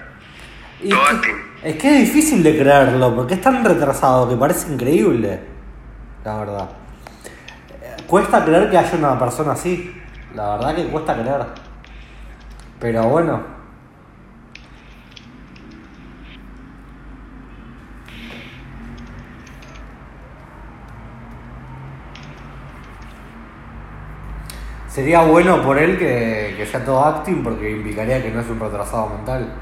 Y 0.83 0.89
todo 0.91 1.21
que, 1.23 1.71
es 1.71 1.77
que 1.77 1.89
es 1.89 1.99
difícil 2.13 2.43
de 2.43 2.59
creerlo, 2.59 3.15
porque 3.15 3.35
es 3.35 3.41
tan 3.41 3.65
retrasado 3.65 4.29
que 4.29 4.37
parece 4.37 4.71
increíble. 4.73 5.41
La 6.25 6.39
verdad. 6.39 6.69
Cuesta 8.13 8.45
creer 8.45 8.69
que 8.71 8.77
haya 8.77 8.99
una 8.99 9.19
persona 9.19 9.53
así. 9.53 9.91
La 10.35 10.57
verdad 10.57 10.75
que 10.77 10.87
cuesta 10.89 11.15
creer. 11.15 11.47
Pero 12.79 13.05
bueno. 13.05 13.41
Sería 24.89 25.23
bueno 25.23 25.63
por 25.63 25.79
él 25.79 25.97
que, 25.97 26.53
que 26.59 26.67
sea 26.67 26.85
todo 26.85 27.03
acting 27.03 27.43
porque 27.43 27.71
implicaría 27.71 28.23
que 28.23 28.31
no 28.31 28.41
es 28.41 28.49
un 28.51 28.61
retrasado 28.61 29.09
mental. 29.09 29.55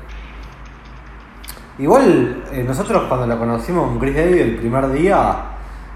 Igual, 1.78 2.42
eh, 2.50 2.64
nosotros 2.66 3.04
cuando 3.04 3.28
lo 3.28 3.38
conocimos 3.38 3.90
con 3.90 4.00
Chris 4.00 4.16
David 4.16 4.40
el 4.40 4.56
primer 4.56 4.90
día, 4.90 5.36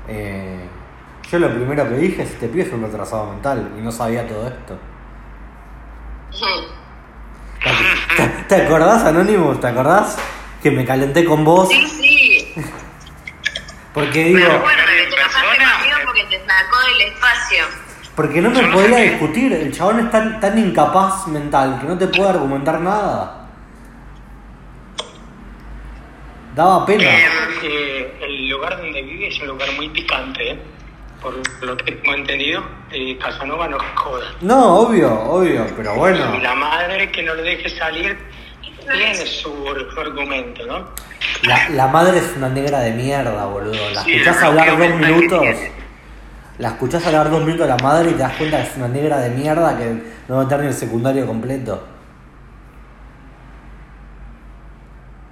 eh, 0.06 0.68
yo 1.30 1.38
lo 1.38 1.48
primero 1.50 1.88
que 1.88 1.94
dije 1.96 2.22
es: 2.22 2.30
Este 2.30 2.48
pibe 2.48 2.64
es 2.64 2.72
un 2.72 2.82
retrasado 2.82 3.26
mental 3.32 3.72
y 3.78 3.80
no 3.80 3.90
sabía 3.92 4.26
todo 4.26 4.46
esto. 4.48 4.78
¿Te, 8.16 8.26
te 8.48 8.66
acordás, 8.66 9.04
Anonymous? 9.04 9.60
¿Te 9.60 9.66
acordás? 9.68 10.18
Que 10.62 10.70
me 10.70 10.84
calenté 10.84 11.24
con 11.24 11.44
vos 11.44 11.68
Sí, 11.68 11.86
sí. 11.88 12.54
porque 13.92 14.24
Me 14.24 14.40
digo, 14.40 14.52
acuerdo 14.52 14.82
que 14.86 15.10
te 15.10 15.16
persona- 15.16 15.72
conmigo 15.78 15.96
porque 16.06 16.24
te 16.24 16.38
sacó 16.38 16.78
del 16.86 17.00
espacio. 17.12 17.64
porque 18.16 18.40
no 18.42 18.50
me 18.50 18.62
podía 18.72 18.96
discutir. 18.98 19.52
El 19.52 19.72
chabón 19.72 20.00
es 20.00 20.10
tan, 20.10 20.40
tan 20.40 20.58
incapaz 20.58 21.26
mental 21.28 21.78
que 21.80 21.86
no 21.86 21.98
te 21.98 22.06
puede 22.08 22.30
argumentar 22.30 22.80
nada. 22.80 23.40
Daba 26.54 26.86
pena. 26.86 27.02
que 27.60 28.16
el 28.22 28.48
lugar 28.48 28.76
donde 28.78 29.02
vive 29.02 29.28
es 29.28 29.40
un 29.40 29.48
lugar 29.48 29.68
muy 29.76 29.88
picante, 29.88 30.50
¿eh? 30.52 30.62
Por 31.24 31.66
lo 31.66 31.76
que 31.78 31.92
tengo 31.92 32.14
entendido. 32.14 32.62
Eh, 32.92 33.16
Casanova 33.18 33.66
no 33.66 33.78
joda. 33.96 34.26
No, 34.42 34.80
obvio, 34.80 35.10
obvio, 35.22 35.66
pero 35.74 35.94
bueno. 35.94 36.36
Y 36.36 36.40
la 36.42 36.54
madre 36.54 37.10
que 37.10 37.22
no 37.22 37.34
le 37.34 37.42
deje 37.42 37.70
salir 37.70 38.16
tiene 38.92 39.14
su 39.14 39.50
argumento, 39.98 40.66
¿no? 40.66 40.90
La, 41.44 41.70
la 41.70 41.86
madre 41.88 42.18
es 42.18 42.34
una 42.36 42.50
negra 42.50 42.80
de 42.80 42.92
mierda, 42.92 43.46
boludo. 43.46 43.90
La 43.94 44.02
Sí, 44.02 44.12
escuchás 44.12 44.42
hablar 44.42 44.78
dos 44.78 44.94
minutos. 44.96 45.46
La 46.58 46.68
escuchás 46.68 47.06
hablar 47.06 47.30
dos 47.30 47.42
minutos 47.42 47.64
a 47.64 47.76
la 47.76 47.82
madre 47.82 48.10
y 48.10 48.12
te 48.12 48.18
das 48.18 48.36
cuenta 48.36 48.58
que 48.58 48.68
es 48.68 48.76
una 48.76 48.88
negra 48.88 49.18
de 49.18 49.30
mierda 49.30 49.76
que 49.78 50.02
no 50.28 50.34
va 50.36 50.40
a 50.42 50.44
estar 50.44 50.60
ni 50.60 50.66
el 50.66 50.74
secundario 50.74 51.26
completo. 51.26 51.88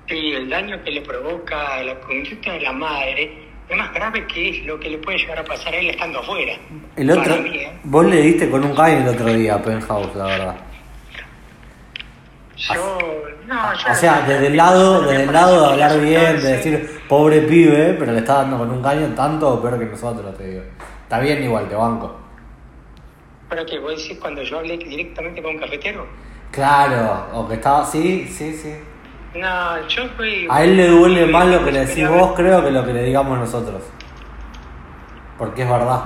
Y 0.08 0.32
el 0.32 0.48
daño 0.48 0.82
que 0.82 0.90
le 0.90 1.02
provoca 1.02 1.82
la 1.82 2.00
conducta 2.00 2.52
de 2.52 2.60
la 2.60 2.72
madre 2.72 3.51
es 3.68 3.76
más 3.76 3.92
grave 3.92 4.26
que 4.26 4.50
es 4.50 4.66
lo 4.66 4.78
que 4.78 4.90
le 4.90 4.98
puede 4.98 5.18
llegar 5.18 5.38
a 5.38 5.44
pasar 5.44 5.72
a 5.72 5.78
él 5.78 5.90
estando 5.90 6.20
afuera. 6.20 6.54
El 6.96 7.10
otro, 7.10 7.36
mí, 7.38 7.56
¿eh? 7.56 7.72
vos 7.84 8.04
le 8.06 8.20
diste 8.20 8.50
con 8.50 8.64
un 8.64 8.74
caño 8.74 8.98
el 8.98 9.08
otro 9.08 9.32
día 9.32 9.54
a 9.54 9.62
Penthouse, 9.62 10.14
la 10.14 10.24
verdad. 10.24 10.56
Yo, 12.56 12.98
no, 13.46 13.74
yo 13.74 13.90
O 13.90 13.94
sea, 13.94 14.22
desde 14.22 14.46
el 14.46 14.56
lado, 14.56 15.02
desde 15.02 15.24
el 15.24 15.32
lado 15.32 15.60
de 15.60 15.72
hablar 15.72 16.00
bien, 16.00 16.42
de 16.42 16.52
decir 16.56 17.00
pobre 17.08 17.40
pibe, 17.42 17.96
pero 17.98 18.12
le 18.12 18.18
está 18.18 18.34
dando 18.34 18.58
con 18.58 18.70
un 18.70 18.82
caño 18.82 19.08
tanto 19.16 19.54
o 19.54 19.60
peor 19.62 19.78
que 19.78 19.86
nosotros, 19.86 20.36
te 20.36 20.46
digo. 20.46 20.62
Está 21.02 21.18
bien 21.18 21.42
igual, 21.42 21.68
te 21.68 21.74
banco. 21.74 22.16
¿Pero 23.48 23.66
que 23.66 23.78
vos 23.78 23.96
decís 23.96 24.18
cuando 24.20 24.42
yo 24.42 24.58
hablé 24.58 24.76
directamente 24.78 25.42
con 25.42 25.54
un 25.54 25.60
cafetero? 25.60 26.06
Claro, 26.50 27.26
o 27.32 27.48
que 27.48 27.54
estaba, 27.54 27.84
sí, 27.84 28.26
sí, 28.28 28.52
sí. 28.54 28.74
No, 29.34 29.88
yo 29.88 30.08
fui... 30.16 30.46
A 30.50 30.62
él 30.62 30.76
le 30.76 30.88
duele 30.88 31.26
más 31.26 31.46
lo 31.46 31.64
que 31.64 31.72
le 31.72 31.86
decís 31.86 32.06
vos, 32.08 32.34
creo, 32.36 32.62
que 32.64 32.70
lo 32.70 32.84
que 32.84 32.92
le 32.92 33.04
digamos 33.04 33.38
nosotros. 33.38 33.82
Porque 35.38 35.62
es 35.62 35.70
verdad. 35.70 36.04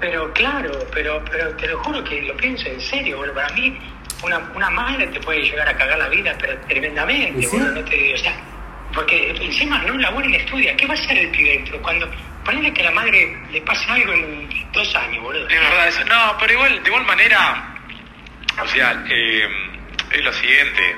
Pero 0.00 0.32
claro, 0.32 0.70
pero, 0.92 1.22
pero 1.30 1.54
te 1.56 1.66
lo 1.68 1.78
juro 1.78 2.02
que 2.04 2.22
lo 2.22 2.36
pienso 2.36 2.68
en 2.68 2.80
serio, 2.80 3.18
boludo. 3.18 3.34
Para 3.34 3.48
mí, 3.54 3.78
una, 4.22 4.38
una 4.54 4.70
madre 4.70 5.06
te 5.08 5.20
puede 5.20 5.42
llegar 5.42 5.68
a 5.68 5.76
cagar 5.76 5.98
la 5.98 6.08
vida, 6.08 6.34
pero 6.40 6.56
tremendamente, 6.68 7.40
¿Y 7.40 7.42
sí? 7.42 7.56
boludo. 7.56 7.72
No 7.74 7.84
te, 7.84 8.14
o 8.14 8.18
sea, 8.18 8.34
porque 8.94 9.30
encima 9.30 9.78
no 9.82 9.96
labora 9.98 10.26
ni 10.26 10.36
estudia. 10.36 10.76
¿Qué 10.76 10.86
va 10.86 10.94
a 10.94 10.96
hacer 10.96 11.18
el 11.18 11.28
pibe? 11.30 11.64
Cuando 11.82 12.08
ponele 12.44 12.72
que 12.72 12.82
a 12.82 12.84
la 12.86 12.90
madre 12.92 13.36
le 13.50 13.60
pase 13.62 13.90
algo 13.90 14.12
en 14.12 14.48
dos 14.72 14.94
años, 14.94 15.22
boludo. 15.22 15.48
Es 15.48 15.60
verdad 15.60 15.88
eso. 15.88 16.04
No, 16.04 16.36
pero 16.38 16.52
igual, 16.52 16.82
de 16.82 16.88
igual 16.88 17.04
manera, 17.04 17.74
o 18.62 18.66
sea, 18.68 19.04
eh, 19.08 19.48
es 20.12 20.24
lo 20.24 20.32
siguiente. 20.32 20.96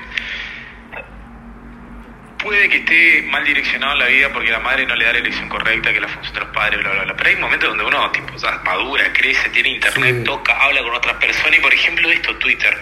Puede 2.45 2.69
que 2.69 2.77
esté 2.77 3.23
mal 3.23 3.43
direccionado 3.43 3.93
en 3.93 3.99
la 4.01 4.05
vida 4.05 4.29
porque 4.31 4.51
la 4.51 4.59
madre 4.59 4.85
no 4.85 4.95
le 4.95 5.03
da 5.03 5.13
la 5.13 5.17
elección 5.17 5.49
correcta, 5.49 5.91
que 5.91 5.99
la 5.99 6.07
función 6.07 6.31
de 6.35 6.41
los 6.41 6.49
padres, 6.49 6.79
bla, 6.79 6.91
bla, 6.91 7.03
bla. 7.05 7.15
Pero 7.17 7.29
hay 7.31 7.35
momentos 7.37 7.69
donde 7.69 7.83
uno, 7.83 8.11
tipo, 8.11 8.35
ya 8.37 8.61
madura, 8.63 9.11
crece, 9.13 9.49
tiene 9.49 9.69
internet, 9.69 10.17
Sí. 10.19 10.23
toca, 10.23 10.53
habla 10.63 10.83
con 10.83 10.93
otras 10.93 11.15
personas. 11.17 11.57
Y 11.57 11.61
por 11.63 11.73
ejemplo, 11.73 12.07
esto, 12.11 12.35
Twitter. 12.35 12.79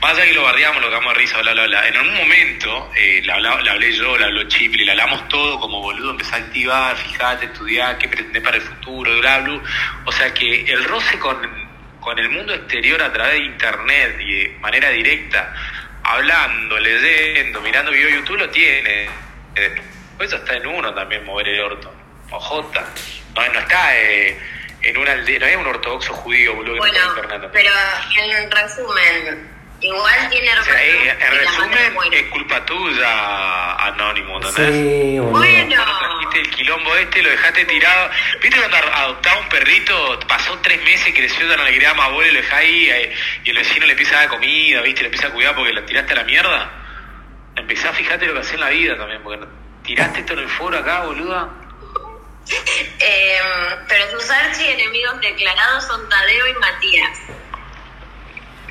Más 0.00 0.12
allá 0.12 0.24
que 0.24 0.32
lo 0.34 0.44
bardeamos, 0.44 0.80
lo 0.80 0.88
cagamos 0.88 1.14
de 1.14 1.18
risa, 1.18 1.42
bla, 1.42 1.52
bla, 1.52 1.66
bla. 1.66 1.88
En 1.88 1.96
algún 1.96 2.14
momento, 2.14 2.92
eh, 2.94 3.22
la, 3.24 3.34
hablé 3.72 3.92
yo, 3.92 4.16
la 4.16 4.26
habló 4.26 4.44
Chipli, 4.44 4.84
la 4.84 4.92
hablamos 4.92 5.26
todo 5.26 5.58
como 5.58 5.80
boludo, 5.80 6.12
empezá 6.12 6.36
a 6.36 6.38
activar, 6.38 6.96
fijate, 6.96 7.46
estudiar, 7.46 7.98
qué 7.98 8.06
pretendés 8.06 8.40
para 8.44 8.58
el 8.58 8.62
futuro, 8.62 9.18
bla, 9.18 9.40
bla. 9.40 9.60
O 10.04 10.12
sea 10.12 10.32
que 10.32 10.62
el 10.62 10.84
roce 10.84 11.18
con, 11.18 11.38
con 11.98 12.16
el 12.20 12.30
mundo 12.30 12.54
exterior 12.54 13.02
a 13.02 13.12
través 13.12 13.32
de 13.32 13.46
internet 13.46 14.16
y 14.20 14.32
de 14.32 14.58
manera 14.60 14.90
directa, 14.90 15.52
hablando, 16.04 16.78
leyendo, 16.78 17.60
mirando 17.60 17.90
video 17.90 18.08
de 18.08 18.14
YouTube, 18.14 18.38
lo 18.38 18.50
tiene. 18.50 19.08
Eh, 19.54 19.82
eso 20.20 20.36
está 20.36 20.54
en 20.56 20.66
uno 20.66 20.94
también, 20.94 21.24
mover 21.24 21.48
el 21.48 21.60
orto. 21.60 21.92
Ojota. 22.30 22.84
No, 23.34 23.48
no 23.48 23.58
está 23.58 23.96
eh, 23.98 24.38
en 24.82 24.96
una 24.96 25.12
aldea, 25.12 25.38
no 25.38 25.46
es 25.46 25.56
un 25.56 25.66
ortodoxo 25.66 26.12
judío, 26.14 26.54
boludo, 26.54 26.82
que 26.82 26.92
no 26.92 27.10
Bueno, 27.18 27.50
pero 27.52 27.70
en 28.16 28.50
resumen, 28.50 29.51
igual 29.82 30.30
tiene 30.30 30.58
O 30.58 30.64
sea, 30.64 30.84
eh, 30.84 31.16
hermanos 31.20 31.54
en 31.54 31.58
madre 31.58 31.88
resumen, 31.88 32.14
es 32.14 32.30
culpa 32.30 32.64
tuya, 32.64 33.72
Anónimo, 33.86 34.36
¿entendés? 34.36 34.74
Sí. 34.74 35.18
Bueno. 35.18 35.84
Trajiste 35.84 36.40
el 36.40 36.50
quilombo 36.50 36.94
este, 36.96 37.22
lo 37.22 37.30
dejaste 37.30 37.64
tirado. 37.64 38.10
¿Viste 38.40 38.58
cuando 38.58 38.76
adoptaba 38.76 39.40
un 39.40 39.48
perrito, 39.48 40.18
pasó 40.28 40.58
tres 40.60 40.82
meses, 40.84 41.12
creció, 41.14 41.46
no 41.56 41.64
le 41.64 41.72
quería 41.72 41.94
más 41.94 42.10
bola 42.10 42.28
y 42.28 42.32
lo 42.32 42.40
dejás 42.40 42.58
ahí 42.58 42.90
eh, 42.90 43.14
y 43.44 43.50
el 43.50 43.56
vecino 43.56 43.86
le 43.86 43.92
empieza 43.92 44.16
a 44.16 44.20
dar 44.20 44.28
comida, 44.28 44.80
¿viste? 44.82 45.02
Le 45.02 45.06
empieza 45.08 45.28
a 45.28 45.30
cuidar 45.30 45.54
porque 45.54 45.72
la 45.72 45.84
tiraste 45.84 46.12
a 46.12 46.16
la 46.16 46.24
mierda? 46.24 46.70
Empezá 47.56 47.90
a 47.90 47.92
fijarte 47.92 48.26
lo 48.26 48.34
que 48.34 48.40
haces 48.40 48.54
en 48.54 48.60
la 48.60 48.70
vida 48.70 48.96
también, 48.96 49.22
porque 49.22 49.44
tiraste 49.82 50.20
esto 50.20 50.32
en 50.34 50.38
el 50.40 50.48
foro 50.48 50.78
acá, 50.78 51.00
boluda. 51.00 51.48
Eh, 53.04 53.38
pero 53.88 54.10
sus 54.12 54.30
archienemigos 54.30 55.20
declarados 55.20 55.84
son 55.84 56.08
Tadeo 56.08 56.46
y 56.46 56.54
Matías. 56.54 57.18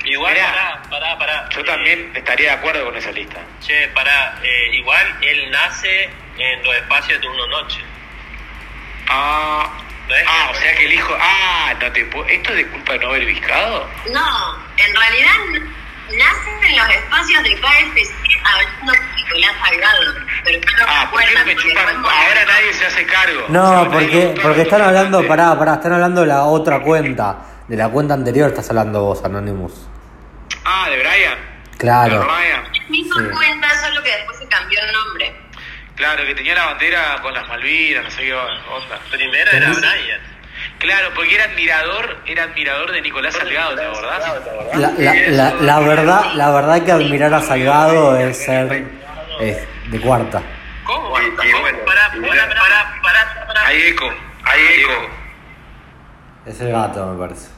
Igual, 0.03 0.33
Mirá. 0.33 0.47
pará, 0.51 0.81
pará, 0.89 1.17
pará. 1.17 1.49
Yo 1.49 1.61
Eh, 1.61 1.63
también 1.63 2.11
estaría 2.15 2.51
de 2.51 2.57
acuerdo 2.57 2.85
con 2.85 2.95
esa 2.97 3.11
lista. 3.11 3.39
Che, 3.61 3.87
pará, 3.89 4.35
eh, 4.43 4.75
igual 4.75 5.15
él 5.21 5.51
nace 5.51 6.09
en 6.37 6.63
los 6.63 6.75
espacios 6.75 7.19
de 7.19 7.27
turno-noche. 7.27 7.81
Ah, 9.09 9.69
¿No 10.07 10.15
es? 10.15 10.23
ah, 10.27 10.47
o 10.51 10.55
sea 10.55 10.75
que 10.75 10.85
el 10.85 10.93
hijo. 10.93 11.15
Ah, 11.19 11.73
no 11.79 11.91
te 11.91 12.05
puedo. 12.05 12.25
¿Esto 12.27 12.49
es 12.51 12.55
de 12.57 12.67
culpa 12.67 12.93
de 12.93 12.99
no 12.99 13.09
haber 13.09 13.25
viscado? 13.25 13.87
No, 14.11 14.55
en 14.77 14.95
realidad 14.95 15.67
nacen 16.17 16.63
en 16.65 16.77
los 16.77 16.89
espacios 16.89 17.43
de 17.43 17.55
KFC 17.55 18.11
hablando 18.43 18.93
con 18.93 19.15
Nicolás 19.15 19.55
Salgado. 19.63 20.13
Pero 20.43 20.59
no 20.59 20.77
lo 20.77 20.85
Ah, 20.91 21.07
¿por 21.11 21.21
qué 21.21 21.27
me 21.35 21.39
porque 21.41 21.55
chupan? 21.57 21.95
Ahora 22.05 22.45
nadie 22.47 22.73
se 22.73 22.85
hace 22.87 23.05
cargo. 23.05 23.45
O 23.47 23.51
No, 23.51 23.81
sea, 23.83 23.91
porque, 23.91 24.35
porque 24.41 24.61
están 24.63 24.81
hablando, 24.81 25.25
pará, 25.27 25.57
pará, 25.57 25.75
están 25.75 25.93
hablando 25.93 26.21
de 26.21 26.27
la 26.27 26.43
otra 26.45 26.79
cuenta. 26.81 27.37
De 27.67 27.77
la 27.77 27.87
cuenta 27.89 28.13
anterior 28.15 28.49
estás 28.49 28.69
hablando 28.69 29.01
vos, 29.03 29.23
Anonymous. 29.23 29.87
Ah, 30.65 30.87
de 30.89 30.97
Brian. 30.97 31.37
Claro. 31.77 32.19
De 32.19 32.25
Brian. 32.25 32.63
Misma 32.89 33.15
Sí. 33.19 33.27
cuenta, 33.33 33.69
solo 33.87 34.03
que 34.03 34.09
después 34.11 34.37
se 34.37 34.47
cambió 34.47 34.79
el 34.81 34.91
nombre. 34.93 35.35
Claro, 35.95 36.25
que 36.25 36.35
tenía 36.35 36.55
la 36.55 36.65
bandera 36.65 37.19
con 37.21 37.33
las 37.33 37.47
Malvinas, 37.47 38.03
no 38.05 38.11
sé 38.11 38.17
qué 38.23 38.33
onda. 38.33 38.99
Primero 39.11 39.51
era 39.51 39.69
Brian. 39.69 40.21
Claro, 40.79 41.09
porque 41.15 41.35
era 41.35 41.43
admirador, 41.45 42.17
era 42.25 42.43
admirador 42.43 42.91
de 42.91 43.01
Nicolás 43.01 43.35
Salgado, 43.35 43.75
¿te 43.75 43.85
acordás? 43.85 44.23
La, 44.75 44.91
la, 44.97 45.13
la, 45.29 45.53
la 45.55 45.79
verdad, 45.79 46.33
la 46.33 46.49
verdad 46.51 46.83
que 46.83 46.91
admirar 46.91 47.33
a 47.33 47.41
Salgado 47.41 48.17
es 48.17 48.37
ser 48.43 48.85
es 49.39 49.57
de 49.91 49.99
cuarta. 49.99 50.41
¿Cómo? 50.83 51.11
Pará, 51.13 51.29
pará, 51.85 52.99
pará, 53.01 53.45
pará. 53.47 53.65
Hay 53.67 53.81
eco, 53.83 54.07
hay 54.43 54.61
eco. 54.81 55.09
Es 56.47 56.59
el 56.61 56.71
gato, 56.71 57.05
me 57.13 57.19
parece. 57.27 57.49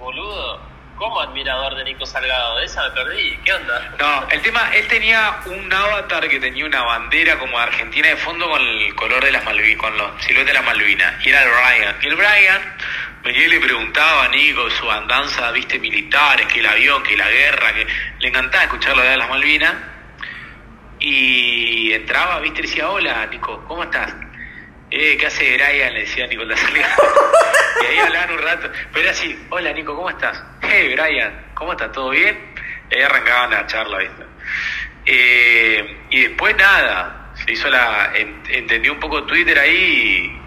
Boludo, 0.00 0.58
¿cómo 0.96 1.20
admirador 1.20 1.74
de 1.74 1.84
Nico 1.84 2.06
Salgado? 2.06 2.56
De 2.56 2.64
esa 2.64 2.88
me 2.88 2.90
perdí. 2.92 3.38
¿Qué 3.44 3.52
onda? 3.52 3.94
No, 3.98 4.28
el 4.30 4.40
tema, 4.40 4.70
él 4.74 4.88
tenía 4.88 5.40
un 5.44 5.70
avatar 5.70 6.26
que 6.26 6.40
tenía 6.40 6.64
una 6.64 6.82
bandera 6.82 7.38
como 7.38 7.58
Argentina 7.58 8.08
de 8.08 8.16
fondo 8.16 8.48
con 8.48 8.62
el 8.62 8.94
color 8.94 9.22
de 9.22 9.30
las 9.30 9.44
Malvinas, 9.44 9.76
con 9.76 9.98
los 9.98 10.10
siluetas 10.24 10.46
de 10.46 10.54
las 10.54 10.64
Malvinas, 10.64 11.14
y 11.24 11.28
era 11.28 11.42
el 11.42 11.50
Brian. 11.50 11.96
Y 12.00 12.06
el 12.06 12.16
Brian 12.16 12.76
venía 13.22 13.44
y 13.44 13.48
le 13.48 13.60
preguntaba 13.60 14.24
a 14.24 14.28
Nico 14.28 14.70
su 14.70 14.90
andanza, 14.90 15.52
viste, 15.52 15.78
militares, 15.78 16.46
que 16.46 16.60
el 16.60 16.66
avión, 16.66 17.02
que 17.02 17.14
la 17.14 17.28
guerra, 17.28 17.74
que 17.74 17.86
le 18.20 18.28
encantaba 18.28 18.64
escuchar 18.64 18.96
lo 18.96 19.02
de 19.02 19.18
las 19.18 19.28
Malvinas. 19.28 19.74
Y 20.98 21.92
entraba, 21.92 22.40
viste, 22.40 22.60
y 22.60 22.62
decía, 22.62 22.88
hola 22.88 23.26
Nico, 23.26 23.62
¿cómo 23.68 23.82
estás? 23.82 24.14
Eh, 24.90 25.16
¿qué 25.18 25.26
hace 25.26 25.54
Brian? 25.56 25.94
Le 25.94 26.00
decía 26.00 26.26
Nicolás 26.26 26.58
y 27.82 27.86
ahí 27.86 27.98
hablaban 27.98 28.32
un 28.32 28.38
rato. 28.38 28.68
Pero 28.92 29.02
era 29.04 29.10
así, 29.12 29.46
hola 29.50 29.72
Nico, 29.72 29.94
¿cómo 29.94 30.10
estás? 30.10 30.42
Hey 30.62 30.92
Brian, 30.94 31.32
¿cómo 31.54 31.72
estás? 31.72 31.92
¿Todo 31.92 32.10
bien? 32.10 32.36
Y 32.90 32.96
ahí 32.96 33.02
arrancaban 33.02 33.50
la 33.50 33.66
charla, 33.66 33.98
¿viste? 33.98 34.24
Eh, 35.06 35.96
y 36.10 36.22
después 36.22 36.56
nada, 36.56 37.30
se 37.34 37.52
hizo 37.52 37.68
la. 37.68 38.10
en- 38.14 38.42
entendió 38.48 38.92
un 38.92 39.00
poco 39.00 39.22
Twitter 39.24 39.58
ahí 39.58 39.76
y. 40.34 40.40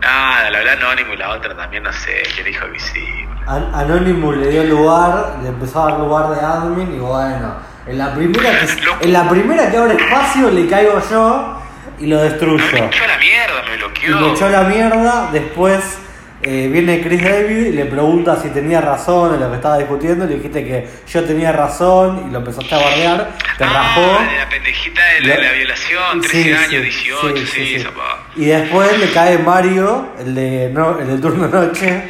Nada, 0.00 0.48
la 0.50 0.58
verdad 0.60 0.74
Anónimo 0.74 1.12
y 1.14 1.16
la 1.16 1.30
otra 1.30 1.56
también, 1.56 1.82
no 1.82 1.92
sé, 1.92 2.22
que 2.36 2.44
le 2.44 2.50
dijo 2.50 2.70
que 2.72 2.78
sí. 2.78 3.04
An- 3.48 3.74
Anonymous 3.74 4.36
le 4.36 4.48
dio 4.48 4.62
lugar, 4.62 5.38
le 5.42 5.48
empezó 5.48 5.82
a 5.82 5.90
dar 5.90 5.98
lugar 6.00 6.28
de 6.28 6.40
admin 6.40 6.94
y 6.94 6.98
bueno, 7.00 7.56
en 7.84 7.98
la 7.98 8.14
primera 8.14 8.48
que, 8.60 8.66
en 9.06 9.12
la 9.12 9.28
primera 9.28 9.68
que 9.68 9.76
abre 9.76 9.94
espacio 9.94 10.50
le 10.52 10.68
caigo 10.68 11.02
yo 11.10 11.60
y 12.00 12.06
lo 12.06 12.16
No, 12.16 12.22
me 12.26 12.86
echó 12.86 13.04
a 13.04 13.06
la 13.08 13.18
mierda, 13.18 13.62
me 13.68 13.74
Y 13.74 13.78
bloqueó. 13.78 14.20
me 14.20 14.30
echó 14.32 14.46
a 14.46 14.50
la 14.50 14.62
mierda, 14.62 15.30
después 15.32 15.98
eh, 16.40 16.68
viene 16.70 17.00
Chris 17.00 17.22
David 17.22 17.66
y 17.66 17.72
le 17.72 17.84
pregunta 17.86 18.40
si 18.40 18.50
tenía 18.50 18.80
razón 18.80 19.34
en 19.34 19.40
lo 19.40 19.50
que 19.50 19.56
estaba 19.56 19.78
discutiendo, 19.78 20.24
le 20.24 20.36
dijiste 20.36 20.64
que 20.64 20.88
yo 21.08 21.24
tenía 21.24 21.50
razón 21.50 22.26
y 22.28 22.32
lo 22.32 22.38
empezaste 22.38 22.74
a 22.74 22.78
bardear, 22.78 23.32
te 23.56 23.64
ah, 23.64 23.72
rajó. 23.72 24.18
la 24.36 24.48
pendejita 24.48 25.02
de 25.20 25.36
la, 25.36 25.52
violación, 25.52 26.20
13 26.20 26.42
Sí, 26.42 26.52
años, 26.52 26.70
sí, 26.70 26.80
18, 27.08 27.46
sí, 27.46 27.74
esa. 27.74 27.90
Y 28.36 28.44
después 28.44 28.98
le 29.00 29.10
cae 29.10 29.38
Mario, 29.38 30.12
el 30.20 30.34
de, 30.36 30.70
no, 30.72 31.00
el 31.00 31.08
de 31.08 31.18
turno 31.18 31.48
noche, 31.48 32.04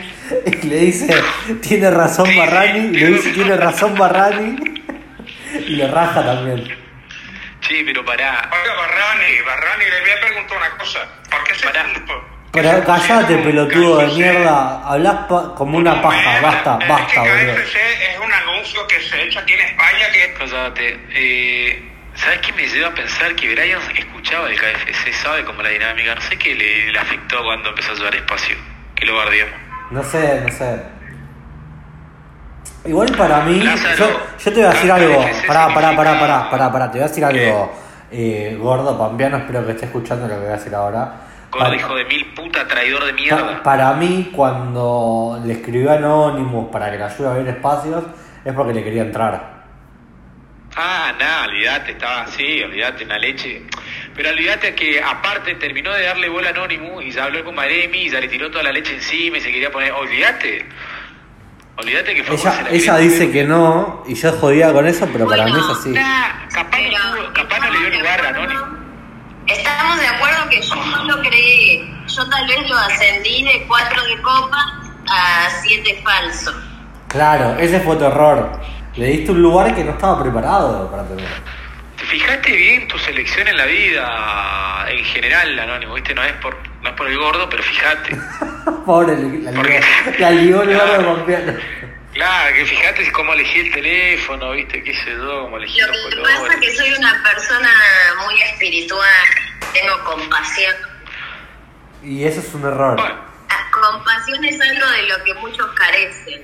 y 0.62 0.66
le 0.66 0.76
dice, 0.80 1.08
tiene 1.62 1.90
razón 1.90 2.28
Barrani, 2.36 2.88
y 2.88 3.00
le 3.00 3.06
dice, 3.06 3.30
tiene 3.30 3.56
razón 3.56 3.94
Barrani, 3.96 4.56
y 5.68 5.70
le 5.70 5.88
raja 5.88 6.22
también. 6.22 6.87
Sí, 7.60 7.82
pero 7.84 8.04
pará. 8.04 8.48
Oiga, 8.52 8.74
Barrani, 8.74 9.40
Barrani, 9.44 9.84
le 9.84 10.00
voy 10.00 10.10
a 10.10 10.20
preguntar 10.20 10.56
una 10.58 10.70
cosa. 10.78 11.00
¿Por 11.30 11.44
qué 11.44 11.54
se 11.54 11.66
Pará. 11.66 11.84
Pero 12.50 12.82
callate, 12.84 13.36
pelotudo 13.38 13.98
de 13.98 14.06
mierda, 14.08 14.82
hablas 14.88 15.14
pa- 15.28 15.54
como 15.54 15.76
una 15.78 16.00
paja, 16.00 16.40
basta, 16.40 16.78
basta, 16.88 17.20
boludo. 17.20 17.54
KFC 17.54 17.76
es 18.12 18.18
un 18.18 18.32
anuncio 18.32 18.86
que 18.86 19.00
se 19.02 19.22
echa 19.22 19.40
aquí 19.40 19.52
en 19.52 19.60
España 19.60 20.10
que 20.12 20.34
Cállate. 20.38 21.00
Eh, 21.10 21.84
¿Sabes 22.14 22.38
qué 22.40 22.52
me 22.54 22.66
lleva 22.66 22.88
a 22.88 22.94
pensar 22.94 23.36
que 23.36 23.54
Brian 23.54 23.80
escuchaba 23.96 24.48
el 24.50 24.58
KFC, 24.58 25.12
sabe 25.12 25.44
cómo 25.44 25.62
la 25.62 25.68
dinámica? 25.68 26.14
No 26.16 26.20
sé 26.22 26.36
qué 26.38 26.54
le, 26.54 26.90
le 26.90 26.98
afectó 26.98 27.44
cuando 27.44 27.68
empezó 27.68 27.92
a 27.92 27.94
llevar 27.94 28.14
espacio, 28.16 28.56
que 28.96 29.06
lo 29.06 29.14
bardeamos. 29.16 29.54
No 29.90 30.02
sé, 30.02 30.40
no 30.40 30.48
sé. 30.52 30.82
Igual 32.88 33.08
para 33.16 33.40
mí, 33.42 33.60
yo, 33.60 34.06
yo 34.38 34.52
te 34.52 34.60
voy 34.60 34.62
a 34.62 34.70
decir 34.70 34.90
algo, 34.90 35.24
pará, 35.46 35.74
pará, 35.74 35.94
pará, 35.94 36.18
pará, 36.18 36.50
pará, 36.50 36.72
pará, 36.72 36.90
te 36.90 36.98
voy 36.98 37.04
a 37.04 37.08
decir 37.08 37.24
algo, 37.24 37.72
eh, 38.10 38.56
gordo 38.58 38.96
pampeano, 38.98 39.36
espero 39.36 39.66
que 39.66 39.72
esté 39.72 39.84
escuchando 39.86 40.26
lo 40.26 40.34
que 40.34 40.40
voy 40.40 40.48
a 40.48 40.56
decir 40.56 40.74
ahora. 40.74 41.12
Gordo 41.50 41.64
Para- 41.66 41.76
hijo 41.76 41.94
de 41.94 42.04
mil 42.06 42.26
puta, 42.34 42.66
traidor 42.66 43.04
de 43.04 43.12
mierda. 43.12 43.62
para 43.62 43.92
mí, 43.92 44.30
cuando 44.34 45.40
le 45.44 45.52
escribió 45.54 45.92
Anonymous 45.92 46.70
para 46.70 46.90
que 46.90 46.96
le 46.98 47.04
ayude 47.04 47.26
a 47.28 47.30
abrir 47.32 47.48
espacios, 47.48 48.04
es 48.44 48.52
porque 48.54 48.72
le 48.72 48.82
quería 48.82 49.02
entrar. 49.02 49.58
Ah, 50.76 51.12
nada, 51.18 51.46
olvídate, 51.46 51.92
estaba 51.92 52.22
así, 52.22 52.62
olvídate, 52.62 53.04
una 53.04 53.18
leche. 53.18 53.62
Pero 54.14 54.30
olvídate 54.30 54.74
que 54.74 55.02
aparte 55.02 55.54
terminó 55.56 55.92
de 55.92 56.04
darle 56.04 56.28
bola 56.28 56.48
a 56.48 56.50
Anonymous 56.52 57.04
y 57.04 57.10
ya 57.10 57.24
habló 57.24 57.44
con 57.44 57.54
Maremi 57.54 58.02
y 58.02 58.10
ya 58.10 58.20
le 58.20 58.28
tiró 58.28 58.50
toda 58.50 58.62
la 58.64 58.72
leche 58.72 58.94
encima 58.94 59.38
y 59.38 59.40
se 59.40 59.50
quería 59.50 59.70
poner. 59.72 59.92
Olvídate. 59.92 60.66
Olvídate 61.78 62.14
que 62.14 62.24
fue 62.24 62.34
Ella, 62.34 62.62
la 62.62 62.70
ella 62.70 62.96
dice 62.96 63.30
que 63.30 63.44
no, 63.44 64.02
y 64.06 64.14
yo 64.14 64.32
jodía 64.32 64.72
con 64.72 64.86
eso, 64.86 65.08
pero 65.12 65.28
para 65.28 65.44
mí 65.44 65.52
es 65.52 65.78
así. 65.78 65.90
Nah, 65.90 66.48
capaz, 66.52 66.78
no, 66.80 66.88
Pero, 66.90 67.22
tuvo- 67.24 67.32
capaz 67.34 67.58
no 67.60 67.70
le 67.70 67.78
dio 67.78 67.98
lugar 67.98 68.26
a 68.26 68.28
Anonymous. 68.30 68.68
Estamos 69.46 69.98
de 70.00 70.06
acuerdo 70.08 70.48
que 70.50 70.60
yo 70.60 70.74
no 70.74 71.04
lo 71.04 71.20
creé. 71.22 71.88
Yo 72.08 72.28
tal 72.28 72.46
vez 72.48 72.68
lo 72.68 72.76
ascendí 72.76 73.44
de 73.44 73.64
4 73.68 74.04
de 74.04 74.22
copa 74.22 74.80
a 75.08 75.48
7 75.62 76.00
falso. 76.02 76.52
Claro, 77.06 77.56
ese 77.58 77.80
fue 77.80 77.96
tu 77.96 78.04
error. 78.04 78.60
Le 78.96 79.06
diste 79.06 79.30
un 79.30 79.40
lugar 79.40 79.74
que 79.74 79.84
no 79.84 79.92
estaba 79.92 80.20
preparado 80.20 80.90
para 80.90 81.04
tener. 81.06 81.28
¿Te 81.96 82.04
fijaste 82.04 82.52
bien 82.52 82.88
tu 82.88 82.98
selección 82.98 83.46
en 83.48 83.56
la 83.56 83.64
vida 83.66 84.84
en 84.88 85.04
general, 85.04 85.58
Anónimo? 85.58 85.94
¿Viste? 85.94 86.14
No 86.14 86.22
es 86.24 86.32
por, 86.34 86.56
no 86.82 86.88
es 86.90 86.94
por 86.96 87.06
el 87.08 87.16
gordo, 87.18 87.48
pero 87.48 87.62
fíjate. 87.62 88.16
Pobre, 88.86 89.16
la 89.16 89.50
¿Por 89.52 89.66
ligó, 89.66 89.80
qué? 90.06 90.18
la 90.18 90.30
ligó 90.30 90.62
el 90.62 90.68
gordo 90.74 90.86
Claro. 90.94 91.14
Pompiano. 91.16 91.52
Claro, 92.14 92.54
que 92.56 92.66
fíjate 92.66 93.12
cómo 93.12 93.32
elegí 93.34 93.60
el 93.60 93.72
teléfono, 93.72 94.50
¿viste? 94.52 94.82
¿Qué 94.82 94.92
sé 94.92 95.12
yo? 95.12 95.42
Cómo 95.42 95.56
elegí 95.58 95.78
Lo 95.80 95.86
los 95.88 95.96
que 96.14 96.16
pasa 96.22 96.54
es 96.54 96.60
que 96.60 96.76
soy 96.76 96.94
una 96.94 97.22
persona 97.22 97.70
muy 98.24 98.40
espiritual. 98.42 99.24
Tengo 99.72 100.04
compasión. 100.04 100.74
Y 102.02 102.24
eso 102.24 102.40
es 102.40 102.54
un 102.54 102.64
error. 102.64 102.96
Bueno, 102.96 103.28
Compasión 103.70 104.44
es 104.44 104.60
algo 104.60 104.86
de 104.90 105.02
lo 105.04 105.24
que 105.24 105.34
muchos 105.34 105.66
carecen. 105.74 106.42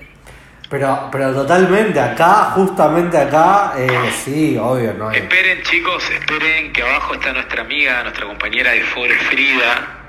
Pero, 0.70 1.08
pero 1.10 1.32
totalmente, 1.34 1.98
acá, 2.00 2.50
justamente 2.54 3.16
acá, 3.18 3.72
eh, 3.76 4.12
sí, 4.24 4.56
obvio, 4.60 4.94
¿no? 4.94 5.10
esperen, 5.10 5.62
chicos, 5.62 6.08
esperen 6.10 6.72
que 6.72 6.82
abajo 6.82 7.14
está 7.14 7.32
nuestra 7.32 7.62
amiga, 7.62 8.02
nuestra 8.02 8.26
compañera 8.26 8.70
de 8.72 8.82
Fore, 8.82 9.14
Frida. 9.18 10.03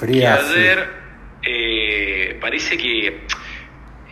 Que 0.00 0.06
Frida, 0.06 0.40
sí. 0.42 0.58
ayer 0.58 0.88
eh, 1.42 2.38
parece 2.40 2.76
que 2.76 3.20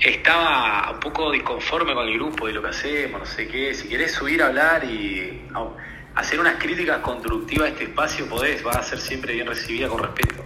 estaba 0.00 0.90
un 0.92 1.00
poco 1.00 1.30
disconforme 1.32 1.94
con 1.94 2.06
el 2.06 2.14
grupo 2.14 2.46
de 2.46 2.52
lo 2.52 2.62
que 2.62 2.68
hacemos, 2.68 3.20
no 3.20 3.26
sé 3.26 3.48
qué. 3.48 3.74
Si 3.74 3.88
querés 3.88 4.12
subir 4.12 4.42
a 4.42 4.46
hablar 4.46 4.84
y 4.84 5.42
hacer 6.14 6.40
unas 6.40 6.56
críticas 6.56 6.98
constructivas 6.98 7.68
a 7.68 7.72
este 7.72 7.84
espacio, 7.84 8.28
podés, 8.28 8.64
va 8.66 8.72
a 8.72 8.82
ser 8.82 8.98
siempre 8.98 9.34
bien 9.34 9.46
recibida 9.46 9.88
con 9.88 10.02
respeto. 10.02 10.44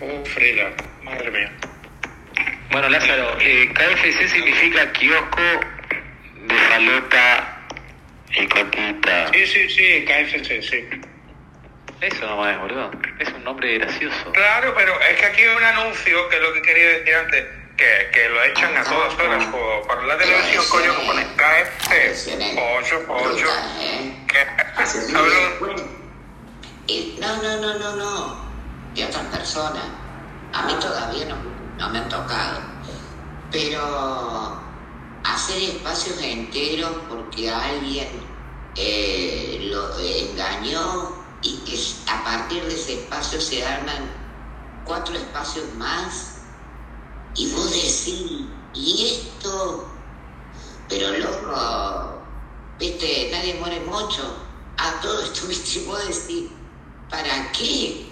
Uh, 0.00 0.24
Frida, 0.26 0.74
madre 1.02 1.30
mía. 1.30 1.52
Bueno, 2.70 2.88
Lázaro, 2.88 3.36
eh, 3.40 3.72
KFC 3.72 4.28
significa 4.28 4.92
kiosco 4.92 5.42
de 6.46 6.54
falota 6.54 7.66
y 8.34 8.46
cotita. 8.46 9.32
Sí, 9.32 9.46
sí, 9.46 9.68
sí, 9.70 10.04
KFC, 10.04 10.62
sí. 10.62 10.84
Eso 12.00 12.26
nomás 12.26 12.54
es, 12.54 12.60
boludo. 12.60 12.90
Es 13.18 13.28
un 13.32 13.44
nombre 13.44 13.78
gracioso. 13.78 14.32
Claro, 14.32 14.72
pero 14.76 15.00
es 15.00 15.18
que 15.18 15.24
aquí 15.26 15.42
hay 15.42 15.56
un 15.56 15.64
anuncio, 15.64 16.28
que 16.28 16.36
es 16.36 16.42
lo 16.42 16.52
que 16.52 16.62
quería 16.62 16.86
decir 16.88 17.14
antes, 17.14 17.44
que, 17.76 18.10
que 18.12 18.28
lo 18.28 18.42
echan 18.44 18.76
a 18.76 18.84
todas 18.84 19.14
horas 19.18 19.44
por, 19.46 19.86
por 19.86 20.04
la 20.04 20.16
televisión, 20.18 20.64
coño, 20.70 20.94
que 20.98 21.06
pone 21.06 21.26
KFC, 21.36 22.54
pollo, 22.54 23.06
pollo, 23.06 23.46
que 24.28 24.38
Hace 24.76 25.00
¿sabes 25.00 25.06
mil 25.08 25.14
lo- 25.14 25.48
descuentos. 25.50 25.86
Y- 26.86 27.18
No, 27.20 27.36
no, 27.42 27.56
no, 27.60 27.78
no, 27.78 27.96
no. 27.96 28.46
De 28.94 29.04
otras 29.04 29.24
personas. 29.26 29.84
A 30.52 30.62
mí 30.62 30.74
todavía 30.80 31.24
no, 31.26 31.36
no 31.78 31.88
me 31.90 31.98
han 31.98 32.08
tocado. 32.08 32.60
Pero 33.50 34.62
hacer 35.24 35.62
espacios 35.62 36.22
enteros 36.22 36.92
porque 37.08 37.50
alguien 37.50 38.08
eh, 38.74 39.58
lo 39.70 39.98
engañó 39.98 41.15
y 41.42 41.58
que 41.58 41.78
a 42.10 42.24
partir 42.24 42.64
de 42.64 42.74
ese 42.74 43.02
espacio 43.02 43.40
se 43.40 43.64
arman 43.64 44.10
cuatro 44.84 45.14
espacios 45.16 45.72
más 45.74 46.36
y 47.34 47.52
vos 47.52 47.70
decís, 47.70 48.48
¿y 48.72 49.06
esto? 49.06 49.88
Pero 50.88 51.10
loco, 51.18 52.22
viste, 52.78 53.28
nadie 53.30 53.54
muere 53.54 53.80
mucho. 53.80 54.22
A 54.78 55.00
todo 55.00 55.22
esto, 55.22 55.46
viste, 55.46 55.84
vos 55.86 56.00
decís, 56.06 56.50
¿para 57.10 57.52
qué? 57.52 58.06